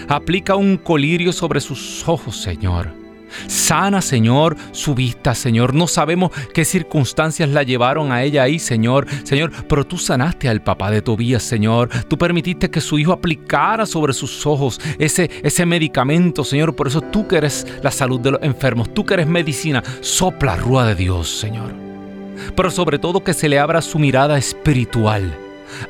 Aplica 0.07 0.55
un 0.55 0.77
colirio 0.77 1.31
sobre 1.31 1.61
sus 1.61 2.07
ojos, 2.07 2.37
Señor 2.37 3.04
Sana, 3.47 4.01
Señor, 4.01 4.55
su 4.71 4.95
vista, 4.95 5.35
Señor. 5.35 5.73
No 5.73 5.87
sabemos 5.87 6.31
qué 6.53 6.65
circunstancias 6.65 7.49
la 7.49 7.63
llevaron 7.63 8.11
a 8.11 8.23
ella 8.23 8.43
ahí, 8.43 8.59
Señor. 8.59 9.07
Señor, 9.23 9.51
pero 9.67 9.85
tú 9.85 9.97
sanaste 9.97 10.49
al 10.49 10.61
papá 10.61 10.91
de 10.91 11.01
Tobías, 11.01 11.43
Señor. 11.43 11.89
Tú 12.07 12.17
permitiste 12.17 12.69
que 12.69 12.81
su 12.81 12.99
hijo 12.99 13.11
aplicara 13.11 13.85
sobre 13.85 14.13
sus 14.13 14.45
ojos 14.45 14.79
ese, 14.99 15.29
ese 15.43 15.65
medicamento, 15.65 16.43
Señor. 16.43 16.75
Por 16.75 16.87
eso 16.87 17.01
tú 17.01 17.27
que 17.27 17.37
eres 17.37 17.65
la 17.81 17.91
salud 17.91 18.19
de 18.19 18.31
los 18.31 18.43
enfermos, 18.43 18.93
tú 18.93 19.05
que 19.05 19.15
eres 19.15 19.27
medicina, 19.27 19.83
sopla 20.01 20.55
rúa 20.55 20.85
de 20.85 20.95
Dios, 20.95 21.29
Señor. 21.29 21.73
Pero 22.55 22.69
sobre 22.69 22.99
todo 22.99 23.23
que 23.23 23.33
se 23.33 23.49
le 23.49 23.59
abra 23.59 23.81
su 23.81 23.97
mirada 23.99 24.37
espiritual 24.37 25.44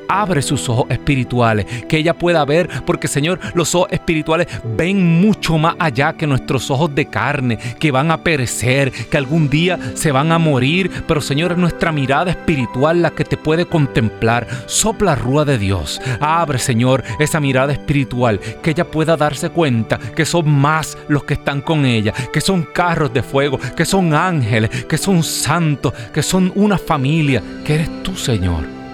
Abre 0.08 0.42
sus 0.42 0.68
ojos 0.70 0.86
espirituales, 0.90 1.66
que 1.88 1.98
ella 1.98 2.14
pueda 2.14 2.46
ver, 2.46 2.70
porque 2.86 3.08
Señor, 3.08 3.40
los 3.54 3.74
ojos 3.76 3.90
espirituales 3.92 4.48
ven 4.76 5.22
mucho 5.22 5.58
más 5.58 5.76
allá 5.80 6.14
que 6.14 6.28
nuestros 6.28 6.70
ojos 6.72 6.94
de 6.94 7.06
carne, 7.08 7.58
que 7.80 7.92
van 7.92 8.12
a 8.12 8.24
perecer, 8.24 8.92
que 8.92 9.18
algún 9.18 9.50
día 9.50 9.80
se 9.94 10.12
van 10.12 10.32
a 10.32 10.40
morir, 10.40 10.92
pero 11.08 11.22
Señor, 11.22 11.54
es 11.54 11.58
nuestra 11.58 11.92
mirada 11.92 12.32
espiritual 12.32 13.02
la 13.02 13.12
que 13.12 13.24
te 13.24 13.38
puede 13.38 13.66
contemplar. 13.66 14.48
Sopla 14.66 15.16
rúa 15.16 15.46
de 15.46 15.58
Dios. 15.58 16.02
Abre, 16.20 16.60
Señor, 16.60 17.04
esa 17.20 17.40
mirada 17.40 17.74
espiritual, 17.74 18.40
que 18.62 18.72
ella 18.72 18.86
pueda 18.86 19.18
darse 19.18 19.50
cuenta 19.50 19.98
que 19.98 20.26
son 20.26 20.50
más 20.50 20.98
los 21.08 21.24
que 21.24 21.36
están 21.36 21.62
con 21.62 21.86
ella, 21.86 22.14
que 22.32 22.42
son 22.42 22.64
carros 22.64 23.14
de 23.14 23.24
fuego, 23.24 23.60
que 23.76 23.86
son 23.86 24.14
ángeles, 24.14 24.86
que 24.86 24.98
son 24.98 25.24
santos, 25.24 25.94
que 26.14 26.24
son 26.24 26.52
una 26.56 26.78
familia, 26.78 27.42
que 27.64 27.76
eres 27.76 28.04
tú, 28.04 28.16
Señor. 28.16 28.85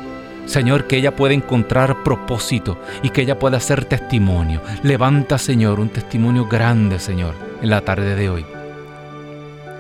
Señor, 0.46 0.88
que 0.88 0.98
ella 0.98 1.16
pueda 1.16 1.34
encontrar 1.34 2.04
propósito 2.04 2.78
y 3.04 3.10
que 3.10 3.22
ella 3.22 3.40
pueda 3.40 3.58
hacer 3.58 3.86
testimonio. 3.86 4.62
Levanta, 4.84 5.38
Señor, 5.38 5.80
un 5.80 5.90
testimonio 5.90 6.48
grande, 6.48 7.00
Señor, 7.00 7.36
en 7.62 7.70
la 7.70 7.82
tarde 7.82 8.16
de 8.16 8.30
hoy. 8.30 8.46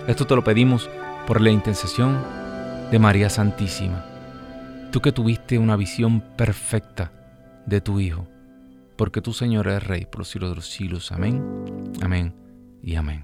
Esto 0.07 0.25
te 0.25 0.35
lo 0.35 0.43
pedimos 0.43 0.89
por 1.27 1.41
la 1.41 1.51
intercesión 1.51 2.23
de 2.91 2.99
María 2.99 3.29
Santísima. 3.29 4.05
Tú 4.91 5.01
que 5.01 5.11
tuviste 5.11 5.57
una 5.57 5.75
visión 5.75 6.21
perfecta 6.35 7.11
de 7.65 7.81
tu 7.81 7.99
Hijo, 7.99 8.27
porque 8.97 9.21
tú, 9.21 9.33
Señor, 9.33 9.67
eres 9.67 9.87
Rey 9.87 10.05
por 10.05 10.19
los 10.19 10.29
siglos 10.29 10.49
de 10.49 10.55
los 10.55 10.69
siglos. 10.69 11.11
Amén, 11.11 11.43
amén 12.01 12.33
y 12.83 12.95
amén. 12.95 13.21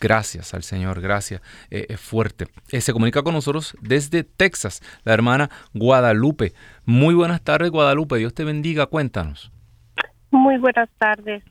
Gracias 0.00 0.54
al 0.54 0.62
Señor, 0.62 1.00
gracias, 1.00 1.42
eh, 1.70 1.86
es 1.90 2.00
fuerte. 2.00 2.46
Eh, 2.72 2.80
se 2.80 2.92
comunica 2.92 3.22
con 3.22 3.34
nosotros 3.34 3.76
desde 3.82 4.24
Texas, 4.24 4.80
la 5.04 5.12
hermana 5.12 5.50
Guadalupe. 5.74 6.52
Muy 6.86 7.14
buenas 7.14 7.42
tardes, 7.42 7.70
Guadalupe, 7.70 8.16
Dios 8.16 8.32
te 8.32 8.44
bendiga, 8.44 8.86
cuéntanos. 8.86 9.52
Muy 10.30 10.56
buenas 10.58 10.88
tardes. 10.98 11.42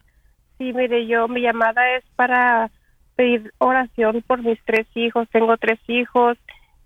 Sí, 0.57 0.73
mire, 0.73 1.05
yo 1.05 1.27
mi 1.27 1.41
llamada 1.41 1.97
es 1.97 2.03
para 2.15 2.71
pedir 3.15 3.53
oración 3.59 4.23
por 4.25 4.41
mis 4.41 4.59
tres 4.65 4.87
hijos. 4.95 5.27
Tengo 5.31 5.57
tres 5.57 5.79
hijos 5.87 6.37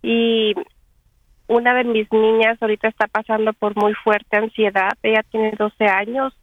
y 0.01 0.53
una 1.47 1.73
de 1.73 1.83
mis 1.83 2.11
niñas 2.11 2.57
ahorita 2.61 2.87
está 2.87 3.07
pasando 3.07 3.53
por 3.53 3.75
muy 3.75 3.93
fuerte 3.95 4.37
ansiedad. 4.37 4.91
Ella 5.03 5.23
tiene 5.31 5.53
12 5.57 5.85
años 5.85 6.33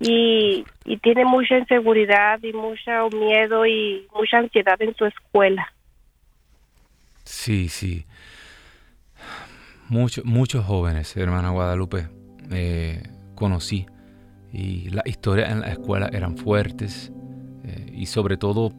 y, 0.00 0.64
tiene 1.02 1.24
mucha 1.24 1.58
inseguridad 1.58 2.42
y 2.42 2.52
mucho 2.52 3.08
miedo 3.16 3.66
y 3.66 4.06
mucha 4.14 4.38
ansiedad 4.38 4.80
en 4.80 4.94
su 4.94 5.04
escuela. 5.04 5.72
Sí, 7.24 7.68
sí. 7.68 8.04
Muchos, 9.88 10.24
muchos 10.24 10.64
jóvenes, 10.64 11.16
hermana 11.16 11.50
Guadalupe, 11.50 12.08
eh, 12.50 13.02
conocí 13.34 13.86
y 14.52 14.90
las 14.90 15.06
historias 15.06 15.50
en 15.50 15.60
la 15.60 15.68
escuela 15.68 16.08
eran 16.12 16.36
fuertes 16.36 17.12
eh, 17.64 17.92
y 17.94 18.06
sobre 18.06 18.36
todo 18.36 18.72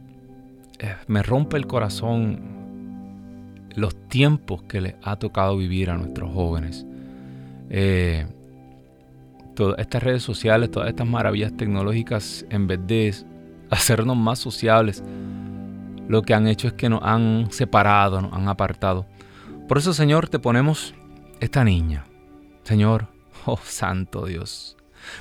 eh, 0.79 0.95
me 1.07 1.21
rompe 1.23 1.57
el 1.57 1.67
corazón 1.67 2.59
los 3.75 3.95
tiempos 4.07 4.63
que 4.63 4.81
les 4.81 4.95
ha 5.03 5.17
tocado 5.17 5.57
vivir 5.57 5.89
a 5.89 5.97
nuestros 5.97 6.33
jóvenes. 6.33 6.85
Eh, 7.69 8.25
todas 9.55 9.79
estas 9.79 10.03
redes 10.03 10.23
sociales, 10.23 10.71
todas 10.71 10.89
estas 10.89 11.07
maravillas 11.07 11.55
tecnológicas, 11.55 12.45
en 12.49 12.67
vez 12.67 12.79
de 12.85 13.13
hacernos 13.69 14.17
más 14.17 14.39
sociables, 14.39 15.03
lo 16.07 16.23
que 16.23 16.33
han 16.33 16.47
hecho 16.47 16.67
es 16.67 16.73
que 16.73 16.89
nos 16.89 17.01
han 17.03 17.51
separado, 17.51 18.21
nos 18.21 18.33
han 18.33 18.47
apartado. 18.47 19.05
Por 19.67 19.77
eso, 19.77 19.93
Señor, 19.93 20.29
te 20.29 20.39
ponemos 20.39 20.95
esta 21.39 21.63
niña. 21.63 22.05
Señor, 22.63 23.07
oh 23.45 23.59
Santo 23.63 24.25
Dios, 24.25 24.75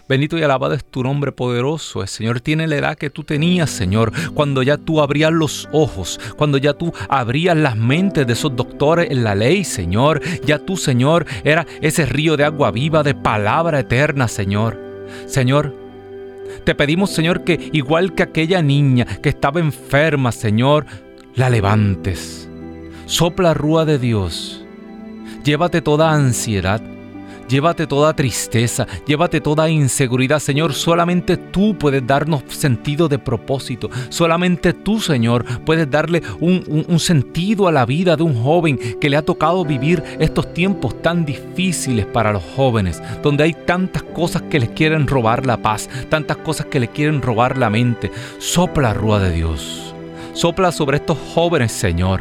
Bendito 0.08 0.38
y 0.38 0.42
alabado 0.42 0.74
es 0.74 0.84
tu 0.84 1.02
nombre 1.02 1.32
poderoso. 1.32 2.02
El 2.02 2.08
Señor 2.08 2.40
tiene 2.40 2.66
la 2.66 2.76
edad 2.76 2.98
que 2.98 3.10
tú 3.10 3.24
tenías, 3.24 3.70
Señor, 3.70 4.12
cuando 4.34 4.62
ya 4.62 4.76
tú 4.76 5.00
abrías 5.00 5.32
los 5.32 5.68
ojos, 5.72 6.20
cuando 6.36 6.58
ya 6.58 6.74
tú 6.74 6.92
abrías 7.08 7.56
las 7.56 7.76
mentes 7.76 8.26
de 8.26 8.32
esos 8.32 8.54
doctores 8.54 9.10
en 9.10 9.24
la 9.24 9.34
ley, 9.34 9.64
Señor. 9.64 10.20
Ya 10.44 10.58
tú, 10.58 10.76
Señor, 10.76 11.26
era 11.44 11.66
ese 11.80 12.06
río 12.06 12.36
de 12.36 12.44
agua 12.44 12.70
viva, 12.70 13.02
de 13.02 13.14
palabra 13.14 13.80
eterna, 13.80 14.28
Señor. 14.28 14.78
Señor, 15.26 15.74
te 16.64 16.74
pedimos, 16.74 17.10
Señor, 17.10 17.44
que 17.44 17.70
igual 17.72 18.14
que 18.14 18.22
aquella 18.22 18.62
niña 18.62 19.06
que 19.22 19.28
estaba 19.28 19.60
enferma, 19.60 20.32
Señor, 20.32 20.86
la 21.34 21.50
levantes. 21.50 22.48
Sopla 23.06 23.54
rúa 23.54 23.84
de 23.84 23.98
Dios. 23.98 24.64
Llévate 25.44 25.80
toda 25.80 26.12
ansiedad, 26.12 26.82
Llévate 27.48 27.86
toda 27.86 28.14
tristeza, 28.14 28.86
llévate 29.06 29.40
toda 29.40 29.70
inseguridad, 29.70 30.38
Señor. 30.38 30.74
Solamente 30.74 31.38
tú 31.38 31.76
puedes 31.78 32.06
darnos 32.06 32.42
sentido 32.48 33.08
de 33.08 33.18
propósito. 33.18 33.88
Solamente 34.10 34.74
tú, 34.74 35.00
Señor, 35.00 35.46
puedes 35.64 35.90
darle 35.90 36.22
un, 36.40 36.98
sentido 36.98 37.66
a 37.66 37.72
la 37.72 37.86
vida 37.86 38.16
de 38.16 38.22
un 38.22 38.34
joven 38.34 38.78
que 39.00 39.08
le 39.08 39.16
ha 39.16 39.22
tocado 39.22 39.64
vivir 39.64 40.02
estos 40.18 40.52
tiempos 40.52 41.00
tan 41.00 41.24
difíciles 41.24 42.04
para 42.04 42.32
los 42.32 42.42
jóvenes, 42.54 43.02
donde 43.22 43.44
hay 43.44 43.54
tantas 43.54 44.02
cosas 44.02 44.42
que 44.42 44.60
les 44.60 44.68
quieren 44.70 45.06
robar 45.06 45.46
la 45.46 45.56
paz, 45.56 45.88
tantas 46.10 46.36
cosas 46.38 46.66
que 46.66 46.80
les 46.80 46.90
quieren 46.90 47.22
robar 47.22 47.56
la 47.56 47.70
mente. 47.70 48.10
Sopla, 48.38 48.92
Rúa 48.92 49.20
de 49.20 49.32
Dios. 49.32 49.94
Sopla 50.34 50.70
sobre 50.70 50.98
estos 50.98 51.16
jóvenes, 51.34 51.72
Señor. 51.72 52.20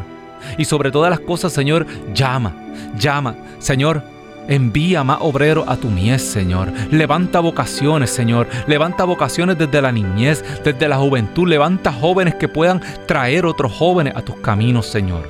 Y 0.56 0.64
sobre 0.64 0.90
todas 0.90 1.10
las 1.10 1.20
cosas, 1.20 1.52
Señor, 1.52 1.86
llama, 2.14 2.54
llama, 2.96 3.36
Señor 3.58 4.17
Envía 4.48 5.04
más 5.04 5.18
obreros 5.20 5.68
a 5.68 5.76
tu 5.76 5.88
mies, 5.88 6.22
Señor. 6.22 6.72
Levanta 6.90 7.40
vocaciones, 7.40 8.08
Señor. 8.08 8.48
Levanta 8.66 9.04
vocaciones 9.04 9.58
desde 9.58 9.82
la 9.82 9.92
niñez, 9.92 10.42
desde 10.64 10.88
la 10.88 10.96
juventud. 10.96 11.46
Levanta 11.46 11.92
jóvenes 11.92 12.34
que 12.36 12.48
puedan 12.48 12.80
traer 13.06 13.44
otros 13.44 13.72
jóvenes 13.72 14.14
a 14.16 14.22
tus 14.22 14.36
caminos, 14.36 14.86
Señor. 14.86 15.28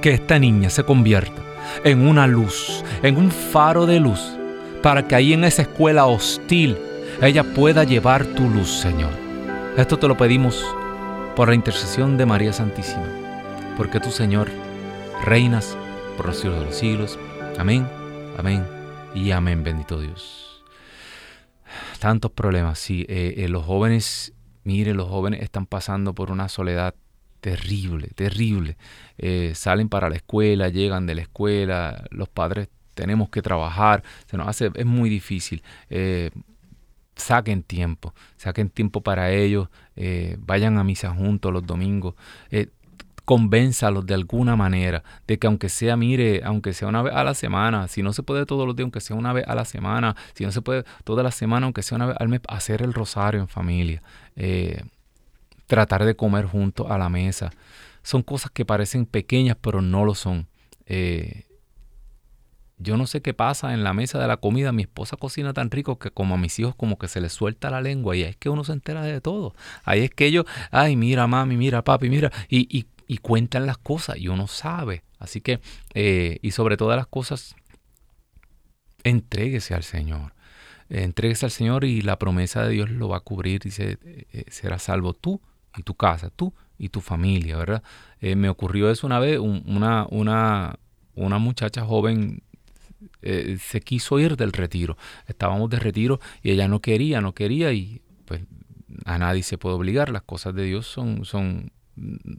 Que 0.00 0.14
esta 0.14 0.38
niña 0.38 0.70
se 0.70 0.84
convierta 0.84 1.42
en 1.84 2.06
una 2.06 2.26
luz, 2.26 2.82
en 3.02 3.18
un 3.18 3.30
faro 3.30 3.84
de 3.84 4.00
luz, 4.00 4.36
para 4.82 5.06
que 5.06 5.14
ahí 5.14 5.34
en 5.34 5.44
esa 5.44 5.62
escuela 5.62 6.06
hostil 6.06 6.78
ella 7.20 7.42
pueda 7.42 7.84
llevar 7.84 8.24
tu 8.24 8.48
luz, 8.48 8.70
Señor. 8.70 9.10
Esto 9.76 9.98
te 9.98 10.08
lo 10.08 10.16
pedimos 10.16 10.64
por 11.36 11.48
la 11.48 11.54
intercesión 11.54 12.16
de 12.16 12.26
María 12.26 12.52
Santísima, 12.52 13.06
porque 13.76 14.00
tú, 14.00 14.10
Señor, 14.10 14.48
reinas 15.24 15.76
por 16.16 16.26
los 16.26 16.38
siglos 16.38 16.58
de 16.60 16.64
los 16.64 16.74
siglos. 16.74 17.18
Amén. 17.58 17.97
Amén 18.38 18.64
y 19.16 19.32
amén, 19.32 19.64
bendito 19.64 20.00
Dios. 20.00 20.62
Tantos 21.98 22.30
problemas, 22.30 22.78
sí. 22.78 23.04
Eh, 23.08 23.34
eh, 23.38 23.48
los 23.48 23.64
jóvenes, 23.64 24.32
mire, 24.62 24.94
los 24.94 25.08
jóvenes 25.08 25.42
están 25.42 25.66
pasando 25.66 26.14
por 26.14 26.30
una 26.30 26.48
soledad 26.48 26.94
terrible, 27.40 28.10
terrible. 28.14 28.76
Eh, 29.18 29.54
salen 29.56 29.88
para 29.88 30.08
la 30.08 30.14
escuela, 30.14 30.68
llegan 30.68 31.04
de 31.04 31.16
la 31.16 31.22
escuela, 31.22 32.04
los 32.10 32.28
padres 32.28 32.68
tenemos 32.94 33.28
que 33.28 33.42
trabajar, 33.42 34.04
se 34.30 34.36
nos 34.36 34.46
hace, 34.46 34.70
es 34.72 34.86
muy 34.86 35.10
difícil. 35.10 35.60
saquen 37.16 37.64
tiempo, 37.64 38.14
saquen 38.36 38.70
tiempo 38.70 39.00
para 39.00 39.32
ellos, 39.32 39.68
vayan 40.38 40.78
a 40.78 40.84
misa 40.84 41.10
juntos 41.10 41.52
los 41.52 41.66
domingos 41.66 42.14
convénzalos 43.28 44.06
de 44.06 44.14
alguna 44.14 44.56
manera 44.56 45.04
de 45.26 45.38
que 45.38 45.46
aunque 45.46 45.68
sea, 45.68 45.98
mire, 45.98 46.40
aunque 46.44 46.72
sea 46.72 46.88
una 46.88 47.02
vez 47.02 47.12
a 47.14 47.22
la 47.24 47.34
semana, 47.34 47.86
si 47.86 48.02
no 48.02 48.14
se 48.14 48.22
puede 48.22 48.46
todos 48.46 48.66
los 48.66 48.74
días, 48.74 48.84
aunque 48.86 49.00
sea 49.00 49.16
una 49.16 49.34
vez 49.34 49.46
a 49.46 49.54
la 49.54 49.66
semana, 49.66 50.16
si 50.32 50.46
no 50.46 50.50
se 50.50 50.62
puede 50.62 50.84
toda 51.04 51.22
la 51.22 51.30
semana, 51.30 51.66
aunque 51.66 51.82
sea 51.82 51.96
una 51.96 52.06
vez 52.06 52.16
al 52.18 52.30
mes, 52.30 52.40
hacer 52.48 52.80
el 52.80 52.94
rosario 52.94 53.42
en 53.42 53.48
familia, 53.48 54.02
eh, 54.34 54.82
tratar 55.66 56.06
de 56.06 56.16
comer 56.16 56.46
juntos 56.46 56.90
a 56.90 56.96
la 56.96 57.10
mesa. 57.10 57.50
Son 58.02 58.22
cosas 58.22 58.50
que 58.50 58.64
parecen 58.64 59.04
pequeñas, 59.04 59.58
pero 59.60 59.82
no 59.82 60.06
lo 60.06 60.14
son. 60.14 60.46
Eh, 60.86 61.44
yo 62.78 62.96
no 62.96 63.06
sé 63.06 63.20
qué 63.20 63.34
pasa 63.34 63.74
en 63.74 63.84
la 63.84 63.92
mesa 63.92 64.18
de 64.18 64.26
la 64.26 64.38
comida. 64.38 64.72
Mi 64.72 64.84
esposa 64.84 65.18
cocina 65.18 65.52
tan 65.52 65.70
rico 65.70 65.98
que 65.98 66.10
como 66.10 66.36
a 66.36 66.38
mis 66.38 66.58
hijos 66.60 66.74
como 66.74 66.96
que 66.96 67.08
se 67.08 67.20
les 67.20 67.34
suelta 67.34 67.68
la 67.68 67.82
lengua 67.82 68.16
y 68.16 68.22
es 68.22 68.36
que 68.36 68.48
uno 68.48 68.64
se 68.64 68.72
entera 68.72 69.02
de 69.02 69.20
todo. 69.20 69.54
Ahí 69.84 70.04
es 70.04 70.10
que 70.12 70.24
ellos, 70.24 70.46
ay, 70.70 70.96
mira 70.96 71.26
mami, 71.26 71.58
mira 71.58 71.84
papi, 71.84 72.08
mira. 72.08 72.32
Y, 72.48 72.66
y 72.74 72.86
y 73.08 73.18
cuentan 73.18 73.66
las 73.66 73.78
cosas 73.78 74.18
y 74.18 74.28
uno 74.28 74.46
sabe. 74.46 75.02
Así 75.18 75.40
que, 75.40 75.60
eh, 75.94 76.38
y 76.42 76.52
sobre 76.52 76.76
todas 76.76 76.96
las 76.96 77.08
cosas, 77.08 77.56
entréguese 79.02 79.74
al 79.74 79.82
Señor. 79.82 80.34
Entréguese 80.90 81.46
al 81.46 81.50
Señor 81.50 81.84
y 81.84 82.02
la 82.02 82.18
promesa 82.18 82.62
de 82.62 82.70
Dios 82.70 82.90
lo 82.90 83.08
va 83.08 83.16
a 83.16 83.20
cubrir. 83.20 83.62
Dice, 83.62 83.98
eh, 84.04 84.26
eh, 84.32 84.44
será 84.48 84.78
salvo 84.78 85.14
tú 85.14 85.40
y 85.76 85.82
tu 85.82 85.94
casa, 85.94 86.30
tú 86.30 86.54
y 86.76 86.90
tu 86.90 87.00
familia, 87.00 87.56
¿verdad? 87.56 87.82
me 88.20 88.48
ocurrió 88.48 88.90
eso 88.90 89.06
una 89.06 89.18
vez, 89.20 89.38
una, 89.38 90.06
una, 90.10 90.76
una 91.14 91.38
muchacha 91.38 91.84
joven 91.84 92.42
se 93.22 93.80
quiso 93.80 94.18
ir 94.18 94.36
del 94.36 94.52
retiro. 94.52 94.96
Estábamos 95.26 95.70
de 95.70 95.78
retiro 95.78 96.20
y 96.42 96.50
ella 96.50 96.68
no 96.68 96.80
quería, 96.80 97.20
no 97.20 97.32
quería 97.32 97.72
y 97.72 98.00
pues 98.24 98.42
a 99.04 99.18
nadie 99.18 99.42
se 99.42 99.58
puede 99.58 99.76
obligar. 99.76 100.10
Las 100.10 100.22
cosas 100.22 100.54
de 100.54 100.64
Dios 100.64 100.86
son, 100.86 101.24
son 101.24 101.72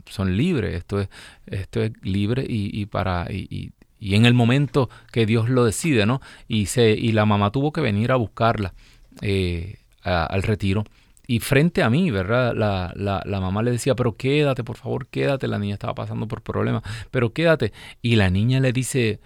son 0.08 0.38
libres, 0.38 0.76
esto 0.76 1.00
es, 1.00 1.10
esto 1.46 1.82
es 1.82 1.92
libre 2.02 2.46
y, 2.48 2.86
para 2.86 3.28
y, 3.32 3.72
en 4.02 4.26
el 4.26 4.34
momento 4.34 4.90
que 5.12 5.26
Dios 5.26 5.50
lo 5.50 5.66
decide, 5.66 6.06
¿no? 6.06 6.22
Y, 6.48 6.68
se, 6.68 6.92
y 6.92 7.12
la 7.12 7.26
mamá 7.26 7.52
tuvo 7.52 7.72
que 7.72 7.82
venir 7.82 8.12
a 8.12 8.16
buscarla 8.16 8.74
eh, 9.22 9.78
al 10.04 10.44
retiro. 10.44 10.84
Y 11.28 11.42
frente 11.42 11.84
a 11.84 11.92
mí, 11.92 12.10
¿verdad? 12.10 12.56
La, 12.56 12.92
la, 12.96 13.22
la, 13.24 13.40
mamá 13.40 13.62
le 13.62 13.70
decía, 13.70 13.94
pero 13.94 14.18
quédate, 14.18 14.64
por 14.64 14.78
favor, 14.78 15.06
quédate. 15.06 15.48
La 15.48 15.60
niña 15.60 15.76
estaba 15.76 15.94
pasando 15.94 16.28
por 16.28 16.42
problemas, 16.42 16.82
pero 17.12 17.34
quédate. 17.34 17.72
Y 18.02 18.16
la 18.16 18.32
niña 18.32 18.60
le 18.60 18.74
dice, 18.74 19.20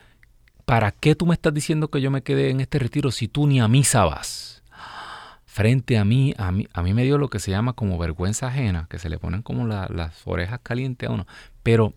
¿para 0.65 0.91
qué 0.91 1.15
tú 1.15 1.25
me 1.25 1.33
estás 1.33 1.53
diciendo 1.53 1.89
que 1.89 2.01
yo 2.01 2.11
me 2.11 2.21
quede 2.21 2.49
en 2.49 2.59
este 2.59 2.77
retiro 2.77 3.09
si 3.09 3.29
tú 3.29 3.47
ni 3.47 3.61
a 3.61 3.69
misa 3.69 4.03
vas? 4.03 4.52
Frente 5.53 5.99
a 5.99 6.03
mí, 6.03 6.33
a 6.39 6.51
mí, 6.51 6.67
a 6.73 6.81
mí 6.81 6.95
me 6.95 7.03
dio 7.03 7.19
lo 7.19 7.29
que 7.29 7.37
se 7.37 7.51
llama 7.51 7.73
como 7.73 7.99
vergüenza 7.99 8.47
ajena, 8.47 8.87
que 8.89 8.97
se 8.97 9.07
le 9.07 9.19
ponen 9.19 9.43
como 9.43 9.67
las 9.67 10.25
orejas 10.25 10.59
calientes 10.63 11.07
a 11.07 11.11
uno. 11.11 11.27
Pero 11.61 11.93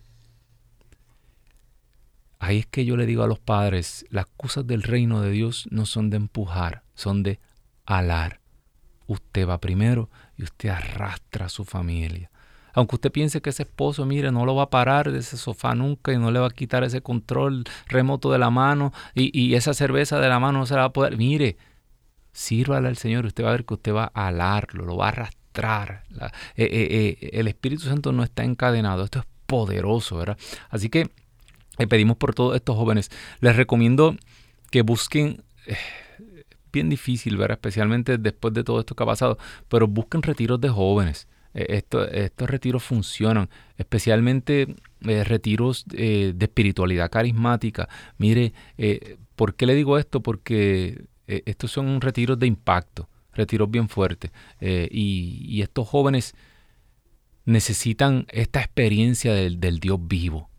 ahí 2.38 2.58
es 2.58 2.66
que 2.66 2.84
yo 2.84 2.98
le 2.98 3.06
digo 3.06 3.22
a 3.22 3.26
los 3.26 3.38
padres, 3.38 4.04
las 4.10 4.26
cosas 4.26 4.66
del 4.66 4.82
reino 4.82 5.22
de 5.22 5.30
Dios 5.30 5.68
no 5.70 5.86
son 5.86 6.10
de 6.10 6.18
empujar, 6.18 6.82
son 6.94 7.22
de 7.22 7.40
alar. 7.86 8.40
Usted 9.06 9.48
va 9.48 9.58
primero 9.58 10.10
y 10.36 10.42
usted 10.42 10.68
arrastra 10.68 11.46
a 11.46 11.48
su 11.48 11.64
familia. 11.64 12.30
Aunque 12.74 12.96
usted 12.96 13.10
piense 13.10 13.40
que 13.40 13.48
ese 13.48 13.62
esposo, 13.62 14.04
mire, 14.04 14.30
no 14.32 14.44
lo 14.44 14.54
va 14.54 14.64
a 14.64 14.70
parar 14.70 15.10
de 15.10 15.20
ese 15.20 15.38
sofá 15.38 15.74
nunca 15.74 16.12
y 16.12 16.18
no 16.18 16.30
le 16.30 16.40
va 16.40 16.48
a 16.48 16.50
quitar 16.50 16.84
ese 16.84 17.00
control 17.00 17.64
remoto 17.86 18.30
de 18.30 18.38
la 18.38 18.50
mano 18.50 18.92
y, 19.14 19.54
esa 19.54 19.72
cerveza 19.72 20.20
de 20.20 20.28
la 20.28 20.40
mano 20.40 20.58
no 20.58 20.66
se 20.66 20.74
la 20.74 20.80
va 20.80 20.86
a 20.88 20.92
poder. 20.92 21.16
Mire, 21.16 21.56
sírvale 22.36 22.88
al 22.88 22.98
Señor 22.98 23.24
usted 23.24 23.44
va 23.44 23.48
a 23.48 23.52
ver 23.52 23.64
que 23.64 23.74
usted 23.74 23.94
va 23.94 24.12
a 24.12 24.28
alarlo, 24.28 24.84
lo 24.84 24.96
va 24.98 25.06
a 25.06 25.08
arrastrar. 25.08 26.04
Eh, 26.54 26.64
eh, 26.64 27.16
eh, 27.22 27.30
el 27.32 27.48
Espíritu 27.48 27.84
Santo 27.84 28.12
no 28.12 28.22
está 28.22 28.44
encadenado, 28.44 29.04
esto 29.04 29.20
es 29.20 29.24
poderoso, 29.46 30.18
¿verdad? 30.18 30.36
Así 30.68 30.90
que 30.90 31.08
pedimos 31.88 32.18
por 32.18 32.34
todos 32.34 32.54
estos 32.54 32.76
jóvenes. 32.76 33.10
Les 33.40 33.56
recomiendo 33.56 34.16
que 34.70 34.82
busquen 34.82 35.44
bien 36.72 36.90
difícil, 36.90 37.38
¿verdad? 37.38 37.56
especialmente 37.56 38.18
después 38.18 38.52
de 38.52 38.64
todo 38.64 38.80
esto 38.80 38.94
que 38.94 39.02
ha 39.02 39.06
pasado, 39.06 39.38
pero 39.68 39.88
busquen 39.88 40.20
retiros 40.20 40.60
de 40.60 40.68
jóvenes. 40.68 41.28
Estos 41.54 42.50
retiros 42.50 42.82
funcionan, 42.82 43.48
especialmente 43.78 44.76
retiros 45.00 45.86
de 45.86 46.36
espiritualidad 46.38 47.10
carismática. 47.10 47.88
Mire, 48.18 48.52
¿por 49.36 49.54
qué 49.54 49.64
le 49.64 49.74
digo 49.74 49.96
esto? 49.96 50.20
Porque 50.20 51.06
estos 51.26 51.70
son 51.72 52.00
retiros 52.00 52.38
de 52.38 52.46
impacto, 52.46 53.08
retiros 53.32 53.70
bien 53.70 53.88
fuertes. 53.88 54.30
Y, 54.60 55.60
estos 55.60 55.88
jóvenes 55.88 56.34
necesitan 57.44 58.26
esta 58.30 58.60
experiencia 58.60 59.32
del, 59.34 59.80
Dios 59.80 59.98
vivo. 60.00 60.50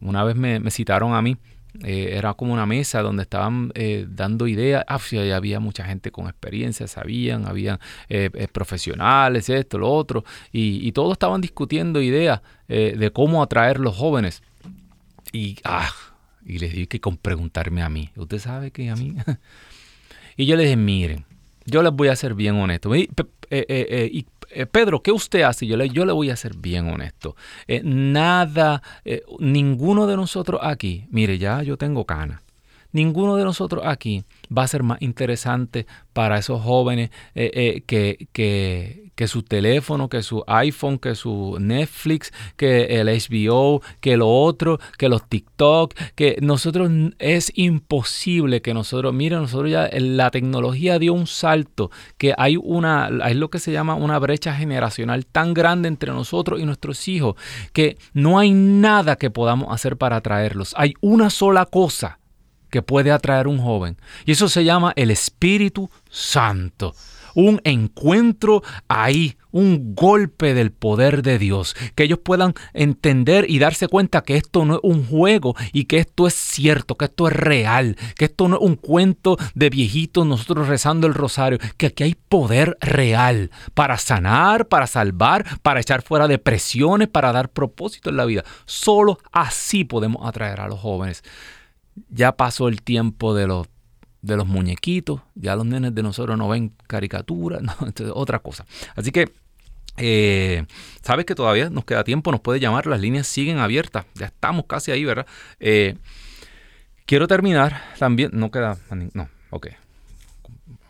una 0.00 0.24
vez 0.24 0.36
me 0.36 0.70
citaron 0.70 1.14
a 1.14 1.22
mí 1.22 1.36
eh, 1.82 2.16
era 2.16 2.34
como 2.34 2.52
una 2.52 2.66
mesa 2.66 3.02
donde 3.02 3.24
estaban 3.24 3.72
eh, 3.74 4.06
dando 4.08 4.46
ideas. 4.46 4.84
Ah, 4.86 5.00
había 5.34 5.58
mucha 5.58 5.84
gente 5.84 6.12
con 6.12 6.28
experiencia, 6.28 6.86
sabían, 6.86 7.46
había 7.46 7.80
eh, 8.08 8.30
profesionales, 8.52 9.48
esto, 9.48 9.78
lo 9.78 9.90
otro, 9.90 10.24
y, 10.52 10.92
todos 10.92 11.12
estaban 11.12 11.40
discutiendo 11.40 12.00
ideas 12.00 12.40
de 12.68 13.10
cómo 13.12 13.42
atraer 13.42 13.80
los 13.80 13.96
jóvenes. 13.96 14.42
Y, 15.32 15.56
ah, 15.64 15.90
y 16.46 16.58
les 16.58 16.72
dije 16.72 16.86
que 16.86 17.00
con 17.00 17.16
preguntarme 17.16 17.82
a 17.82 17.88
mí. 17.88 18.10
¿Usted 18.14 18.38
sabe 18.38 18.70
que 18.70 18.90
a 18.90 18.96
mí? 18.96 19.16
y 20.36 20.46
yo 20.46 20.56
les 20.56 20.66
dije, 20.66 20.76
miren, 20.76 21.24
yo 21.66 21.82
les 21.82 21.92
voy 21.92 22.08
a 22.08 22.16
ser 22.16 22.34
bien 22.34 22.56
honesto. 22.56 22.94
Y, 22.94 23.08
y 23.50 24.26
eh, 24.54 24.66
Pedro, 24.66 25.02
¿qué 25.02 25.12
usted 25.12 25.42
hace? 25.42 25.66
Yo 25.66 25.76
le, 25.76 25.88
yo 25.88 26.04
le 26.04 26.12
voy 26.12 26.30
a 26.30 26.36
ser 26.36 26.56
bien 26.56 26.88
honesto. 26.88 27.36
Eh, 27.66 27.82
nada, 27.84 28.82
eh, 29.04 29.22
ninguno 29.38 30.06
de 30.06 30.16
nosotros 30.16 30.60
aquí, 30.62 31.06
mire, 31.10 31.38
ya 31.38 31.62
yo 31.62 31.76
tengo 31.76 32.04
cana. 32.04 32.42
Ninguno 32.92 33.34
de 33.36 33.44
nosotros 33.44 33.82
aquí 33.84 34.24
va 34.56 34.62
a 34.62 34.68
ser 34.68 34.84
más 34.84 35.02
interesante 35.02 35.86
para 36.12 36.38
esos 36.38 36.62
jóvenes 36.62 37.10
que, 37.34 37.82
que, 38.32 39.03
que 39.14 39.28
su 39.28 39.42
teléfono, 39.42 40.08
que 40.08 40.22
su 40.22 40.44
iPhone, 40.46 40.98
que 40.98 41.14
su 41.14 41.56
Netflix, 41.60 42.32
que 42.56 43.00
el 43.00 43.08
HBO, 43.08 43.82
que 44.00 44.16
lo 44.16 44.28
otro, 44.28 44.78
que 44.98 45.08
los 45.08 45.28
TikTok, 45.28 45.94
que 46.14 46.38
nosotros 46.40 46.90
es 47.18 47.52
imposible 47.54 48.62
que 48.62 48.74
nosotros, 48.74 49.12
miren, 49.14 49.42
nosotros 49.42 49.70
ya 49.70 49.88
la 49.92 50.30
tecnología 50.30 50.98
dio 50.98 51.14
un 51.14 51.26
salto, 51.26 51.90
que 52.18 52.34
hay 52.36 52.56
una, 52.56 53.10
es 53.28 53.36
lo 53.36 53.50
que 53.50 53.58
se 53.58 53.72
llama 53.72 53.94
una 53.94 54.18
brecha 54.18 54.54
generacional 54.54 55.26
tan 55.26 55.54
grande 55.54 55.88
entre 55.88 56.12
nosotros 56.12 56.60
y 56.60 56.64
nuestros 56.64 57.06
hijos, 57.08 57.36
que 57.72 57.96
no 58.12 58.38
hay 58.38 58.52
nada 58.52 59.16
que 59.16 59.30
podamos 59.30 59.72
hacer 59.72 59.96
para 59.96 60.16
atraerlos. 60.16 60.74
Hay 60.76 60.94
una 61.00 61.30
sola 61.30 61.66
cosa 61.66 62.18
que 62.70 62.82
puede 62.82 63.12
atraer 63.12 63.46
un 63.46 63.58
joven. 63.58 63.96
Y 64.24 64.32
eso 64.32 64.48
se 64.48 64.64
llama 64.64 64.92
el 64.96 65.12
Espíritu 65.12 65.90
Santo 66.10 66.94
un 67.34 67.60
encuentro 67.64 68.62
ahí, 68.88 69.36
un 69.50 69.94
golpe 69.94 70.54
del 70.54 70.72
poder 70.72 71.22
de 71.22 71.38
Dios, 71.38 71.76
que 71.94 72.04
ellos 72.04 72.18
puedan 72.18 72.54
entender 72.72 73.46
y 73.48 73.58
darse 73.58 73.88
cuenta 73.88 74.22
que 74.22 74.36
esto 74.36 74.64
no 74.64 74.74
es 74.74 74.80
un 74.82 75.06
juego 75.06 75.54
y 75.72 75.84
que 75.84 75.98
esto 75.98 76.26
es 76.26 76.34
cierto, 76.34 76.96
que 76.96 77.04
esto 77.04 77.28
es 77.28 77.34
real, 77.34 77.96
que 78.16 78.24
esto 78.24 78.48
no 78.48 78.56
es 78.56 78.62
un 78.62 78.76
cuento 78.76 79.36
de 79.54 79.70
viejitos 79.70 80.26
nosotros 80.26 80.68
rezando 80.68 81.06
el 81.06 81.14
rosario, 81.14 81.58
que 81.76 81.86
aquí 81.86 82.04
hay 82.04 82.16
poder 82.28 82.76
real 82.80 83.50
para 83.74 83.96
sanar, 83.98 84.66
para 84.66 84.86
salvar, 84.86 85.60
para 85.62 85.80
echar 85.80 86.02
fuera 86.02 86.28
depresiones, 86.28 87.08
para 87.08 87.32
dar 87.32 87.50
propósito 87.50 88.10
en 88.10 88.16
la 88.16 88.24
vida. 88.24 88.44
Solo 88.66 89.18
así 89.32 89.84
podemos 89.84 90.26
atraer 90.26 90.60
a 90.60 90.68
los 90.68 90.80
jóvenes. 90.80 91.22
Ya 92.08 92.32
pasó 92.32 92.68
el 92.68 92.82
tiempo 92.82 93.34
de 93.34 93.46
los 93.46 93.68
de 94.24 94.36
los 94.36 94.46
muñequitos, 94.46 95.20
ya 95.34 95.54
los 95.54 95.66
nenes 95.66 95.94
de 95.94 96.02
nosotros 96.02 96.38
no 96.38 96.48
ven 96.48 96.72
caricaturas, 96.86 97.62
no, 97.62 97.74
otra 98.14 98.38
cosa. 98.38 98.64
Así 98.96 99.12
que, 99.12 99.30
eh, 99.96 100.64
sabes 101.02 101.26
que 101.26 101.34
todavía 101.34 101.70
nos 101.70 101.84
queda 101.84 102.04
tiempo, 102.04 102.32
nos 102.32 102.40
puede 102.40 102.58
llamar, 102.58 102.86
las 102.86 103.00
líneas 103.00 103.26
siguen 103.26 103.58
abiertas, 103.58 104.06
ya 104.14 104.26
estamos 104.26 104.64
casi 104.66 104.90
ahí, 104.90 105.04
¿verdad? 105.04 105.26
Eh, 105.60 105.96
quiero 107.06 107.28
terminar 107.28 107.82
también, 107.98 108.30
no 108.32 108.50
queda, 108.50 108.78
no, 109.12 109.28
ok, 109.50 109.68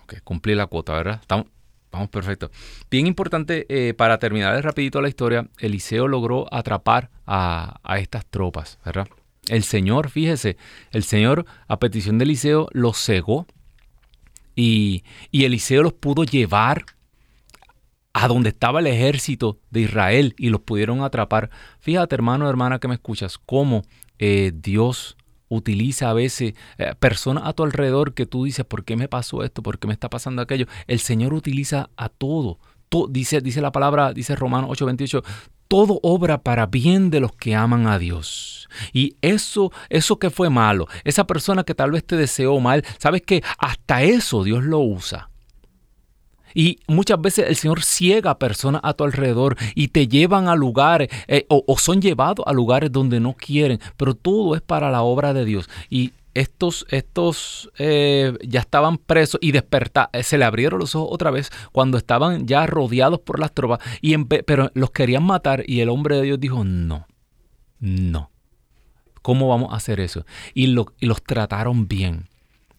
okay 0.04 0.20
cumplí 0.22 0.54
la 0.54 0.66
cuota, 0.66 0.92
¿verdad? 0.94 1.18
Estamos, 1.20 1.46
Vamos, 1.90 2.08
perfecto. 2.08 2.50
Bien 2.90 3.06
importante, 3.06 3.66
eh, 3.68 3.94
para 3.94 4.18
terminar 4.18 4.60
rapidito 4.64 5.00
la 5.00 5.08
historia, 5.08 5.46
Eliseo 5.60 6.08
logró 6.08 6.52
atrapar 6.52 7.08
a, 7.24 7.78
a 7.84 7.98
estas 8.00 8.26
tropas, 8.26 8.80
¿verdad? 8.84 9.06
El 9.48 9.64
Señor, 9.64 10.10
fíjese, 10.10 10.56
el 10.90 11.04
Señor 11.04 11.44
a 11.68 11.78
petición 11.78 12.18
de 12.18 12.24
Eliseo 12.24 12.68
los 12.72 12.98
cegó 12.98 13.46
y, 14.56 15.04
y 15.30 15.44
Eliseo 15.44 15.82
los 15.82 15.92
pudo 15.92 16.24
llevar 16.24 16.86
a 18.14 18.28
donde 18.28 18.50
estaba 18.50 18.80
el 18.80 18.86
ejército 18.86 19.58
de 19.70 19.80
Israel 19.80 20.34
y 20.38 20.48
los 20.48 20.60
pudieron 20.60 21.02
atrapar. 21.02 21.50
Fíjate, 21.80 22.14
hermano, 22.14 22.48
hermana 22.48 22.78
que 22.78 22.88
me 22.88 22.94
escuchas, 22.94 23.38
cómo 23.38 23.82
eh, 24.18 24.52
Dios 24.54 25.16
utiliza 25.48 26.10
a 26.10 26.14
veces 26.14 26.54
eh, 26.78 26.94
personas 26.98 27.44
a 27.46 27.52
tu 27.52 27.64
alrededor 27.64 28.14
que 28.14 28.24
tú 28.24 28.44
dices, 28.44 28.64
¿por 28.64 28.84
qué 28.84 28.96
me 28.96 29.08
pasó 29.08 29.42
esto? 29.42 29.62
¿Por 29.62 29.78
qué 29.78 29.88
me 29.88 29.92
está 29.92 30.08
pasando 30.08 30.40
aquello? 30.40 30.66
El 30.86 31.00
Señor 31.00 31.34
utiliza 31.34 31.90
a 31.96 32.08
todo. 32.08 32.58
dice, 33.10 33.40
dice 33.40 33.60
la 33.60 33.72
palabra, 33.72 34.12
dice 34.12 34.36
Romanos 34.36 34.70
8:28, 34.70 35.24
todo 35.66 35.98
obra 36.02 36.42
para 36.42 36.66
bien 36.66 37.10
de 37.10 37.18
los 37.18 37.32
que 37.32 37.56
aman 37.56 37.88
a 37.88 37.98
Dios. 37.98 38.63
Y 38.92 39.16
eso, 39.20 39.72
eso 39.88 40.18
que 40.18 40.30
fue 40.30 40.50
malo, 40.50 40.86
esa 41.04 41.26
persona 41.26 41.64
que 41.64 41.74
tal 41.74 41.90
vez 41.92 42.04
te 42.04 42.16
deseó 42.16 42.58
mal, 42.60 42.84
sabes 42.98 43.22
que 43.22 43.42
hasta 43.58 44.02
eso 44.02 44.44
Dios 44.44 44.64
lo 44.64 44.80
usa. 44.80 45.30
Y 46.54 46.78
muchas 46.86 47.20
veces 47.20 47.46
el 47.48 47.56
Señor 47.56 47.82
ciega 47.82 48.30
a 48.30 48.38
personas 48.38 48.80
a 48.84 48.94
tu 48.94 49.04
alrededor 49.04 49.56
y 49.74 49.88
te 49.88 50.06
llevan 50.06 50.48
a 50.48 50.54
lugares 50.54 51.08
eh, 51.26 51.44
o, 51.48 51.76
son 51.76 52.00
llevados 52.00 52.46
a 52.46 52.52
lugares 52.52 52.92
donde 52.92 53.20
no 53.20 53.34
quieren, 53.34 53.80
pero 53.96 54.14
todo 54.14 54.54
es 54.54 54.62
para 54.62 54.90
la 54.90 55.02
obra 55.02 55.34
de 55.34 55.44
Dios. 55.44 55.68
Y 55.90 56.12
estos, 56.32 56.86
estos 56.90 57.70
eh, 57.78 58.32
ya 58.46 58.60
estaban 58.60 58.98
presos 58.98 59.38
y 59.42 59.52
despertaron, 59.52 60.10
eh, 60.12 60.22
se 60.22 60.38
le 60.38 60.44
abrieron 60.44 60.80
los 60.80 60.94
ojos 60.94 61.08
otra 61.12 61.30
vez 61.30 61.50
cuando 61.72 61.98
estaban 61.98 62.46
ya 62.46 62.66
rodeados 62.66 63.20
por 63.20 63.38
las 63.38 63.52
tropas, 63.52 63.80
y 64.00 64.16
pero 64.16 64.70
los 64.74 64.90
querían 64.90 65.22
matar 65.24 65.64
y 65.66 65.80
el 65.80 65.88
hombre 65.88 66.16
de 66.16 66.22
Dios 66.22 66.40
dijo, 66.40 66.64
no, 66.64 67.06
no, 67.78 68.30
¿cómo 69.24 69.48
vamos 69.48 69.72
a 69.72 69.76
hacer 69.76 70.00
eso? 70.00 70.26
Y, 70.52 70.66
los 70.66 71.22
trataron 71.26 71.88
bien. 71.88 72.28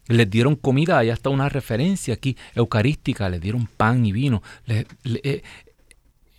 Les 0.06 0.30
dieron 0.30 0.54
comida, 0.54 0.96
hay 0.96 1.10
hasta 1.10 1.28
una 1.28 1.48
referencia 1.48 2.14
aquí 2.14 2.36
eucarística, 2.54 3.28
les 3.28 3.40
dieron 3.40 3.66
pan 3.66 4.06
y 4.06 4.12
vino. 4.12 4.44
Eh, 4.68 5.42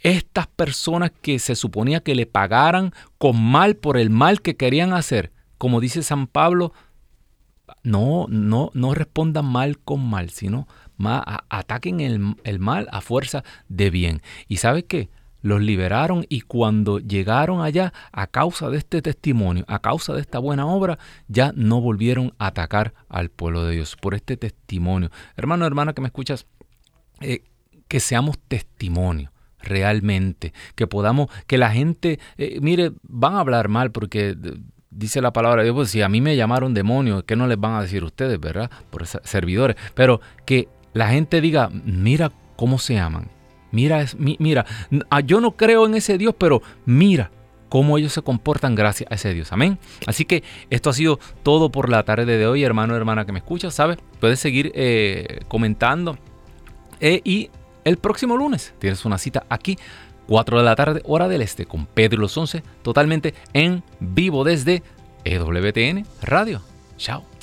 estas 0.02 0.48
personas 0.48 1.12
que 1.22 1.40
se 1.40 1.56
suponía 1.56 2.00
que 2.00 2.16
le 2.16 2.26
pagaran 2.26 2.94
con 3.18 3.44
mal 3.44 3.76
por 3.76 3.98
el 3.98 4.10
mal 4.10 4.42
que 4.42 4.56
querían 4.56 4.94
hacer, 4.94 5.34
como 5.58 5.82
dice 5.82 6.02
San 6.04 6.28
Pablo, 6.28 6.72
no, 7.84 8.28
no, 8.30 8.72
no 8.74 8.94
respondan 8.94 9.46
mal 9.46 9.78
con 9.78 10.10
mal, 10.10 10.30
sino 10.30 10.70
ataquen 11.50 12.00
el, 12.00 12.60
mal 12.60 12.88
a 12.94 13.02
fuerza 13.02 13.44
de 13.68 13.90
bien. 13.90 14.22
¿Y 14.48 14.58
sabe 14.58 14.86
qué? 14.86 15.10
Los 15.48 15.62
liberaron 15.62 16.26
y 16.28 16.42
cuando 16.42 17.00
llegaron 17.00 17.62
allá, 17.62 17.94
a 18.12 18.28
causa 18.28 18.70
de 18.70 18.78
este 18.78 19.02
testimonio, 19.02 19.64
a 19.70 19.80
causa 19.80 20.14
de 20.14 20.20
esta 20.20 20.40
buena 20.40 20.66
obra, 20.66 21.00
ya 21.30 21.54
no 21.56 21.80
volvieron 21.80 22.34
a 22.38 22.48
atacar 22.48 22.94
al 23.08 23.30
pueblo 23.30 23.64
de 23.64 23.76
Dios 23.76 23.96
por 23.96 24.14
este 24.14 24.36
testimonio. 24.36 25.10
Hermano, 25.38 25.66
hermana 25.66 25.94
que 25.94 26.02
me 26.02 26.08
escuchas, 26.08 26.48
eh, 27.22 27.44
que 27.88 28.02
seamos 28.02 28.38
testimonio 28.40 29.32
realmente, 29.60 30.52
que 30.76 30.86
podamos, 30.86 31.30
que 31.48 31.58
la 31.58 31.72
gente, 31.72 32.20
eh, 32.38 32.60
mire, 32.62 32.92
van 33.04 33.36
a 33.36 33.40
hablar 33.40 33.70
mal 33.70 33.92
porque 33.92 34.36
dice 34.90 35.22
la 35.22 35.32
palabra 35.32 35.62
de 35.62 35.68
Dios, 35.68 35.76
pues 35.76 35.92
si 35.92 36.02
a 36.02 36.10
mí 36.10 36.20
me 36.20 36.36
llamaron 36.36 36.74
demonio, 36.74 37.26
¿qué 37.26 37.38
no 37.38 37.48
les 37.48 37.58
van 37.58 37.76
a 37.76 37.82
decir 37.82 38.04
ustedes, 38.04 38.38
verdad? 38.38 38.70
Por 38.90 39.08
servidores. 39.08 39.78
Pero 39.94 40.20
que 40.46 40.68
la 40.92 41.08
gente 41.08 41.40
diga, 41.40 41.70
mira 41.72 42.34
cómo 42.58 42.80
se 42.80 43.00
aman. 43.00 43.37
Mira, 43.72 44.06
mira, 44.18 44.66
ah, 45.10 45.20
yo 45.20 45.42
no 45.42 45.56
creo 45.56 45.86
en 45.86 45.96
ese 45.96 46.18
Dios, 46.18 46.36
pero 46.38 46.62
mira 46.86 47.32
cómo 47.70 47.98
ellos 47.98 48.14
se 48.14 48.22
comportan 48.22 48.76
gracias 48.76 49.12
a 49.12 49.16
ese 49.16 49.34
Dios. 49.34 49.52
Amén. 49.52 49.78
Así 50.06 50.26
que 50.26 50.44
esto 50.70 50.90
ha 50.90 50.94
sido 50.94 51.20
todo 51.44 51.70
por 51.70 51.90
la 51.90 52.04
tarde 52.04 52.38
de 52.38 52.48
hoy, 52.48 52.64
hermano, 52.64 52.96
hermana 52.96 53.26
que 53.26 53.32
me 53.32 53.40
escucha, 53.40 53.72
¿sabes? 53.72 53.98
Puedes 54.20 54.40
seguir 54.40 54.72
eh, 54.76 55.42
comentando. 55.48 56.18
Eh, 57.00 57.22
y 57.24 57.50
el 57.84 57.98
próximo 57.98 58.38
lunes 58.38 58.74
tienes 58.80 59.06
una 59.06 59.18
cita 59.18 59.46
aquí 59.50 59.78
4 60.28 60.58
de 60.58 60.64
la 60.64 60.76
tarde, 60.76 61.02
hora 61.06 61.28
del 61.28 61.42
este, 61.42 61.66
con 61.66 61.86
Pedro 61.86 62.20
los 62.22 62.38
11, 62.38 62.64
totalmente 62.82 63.34
en 63.54 63.84
vivo 64.00 64.44
desde 64.44 64.84
EWTN 65.24 66.06
Radio. 66.22 66.62
Chao. 66.98 67.37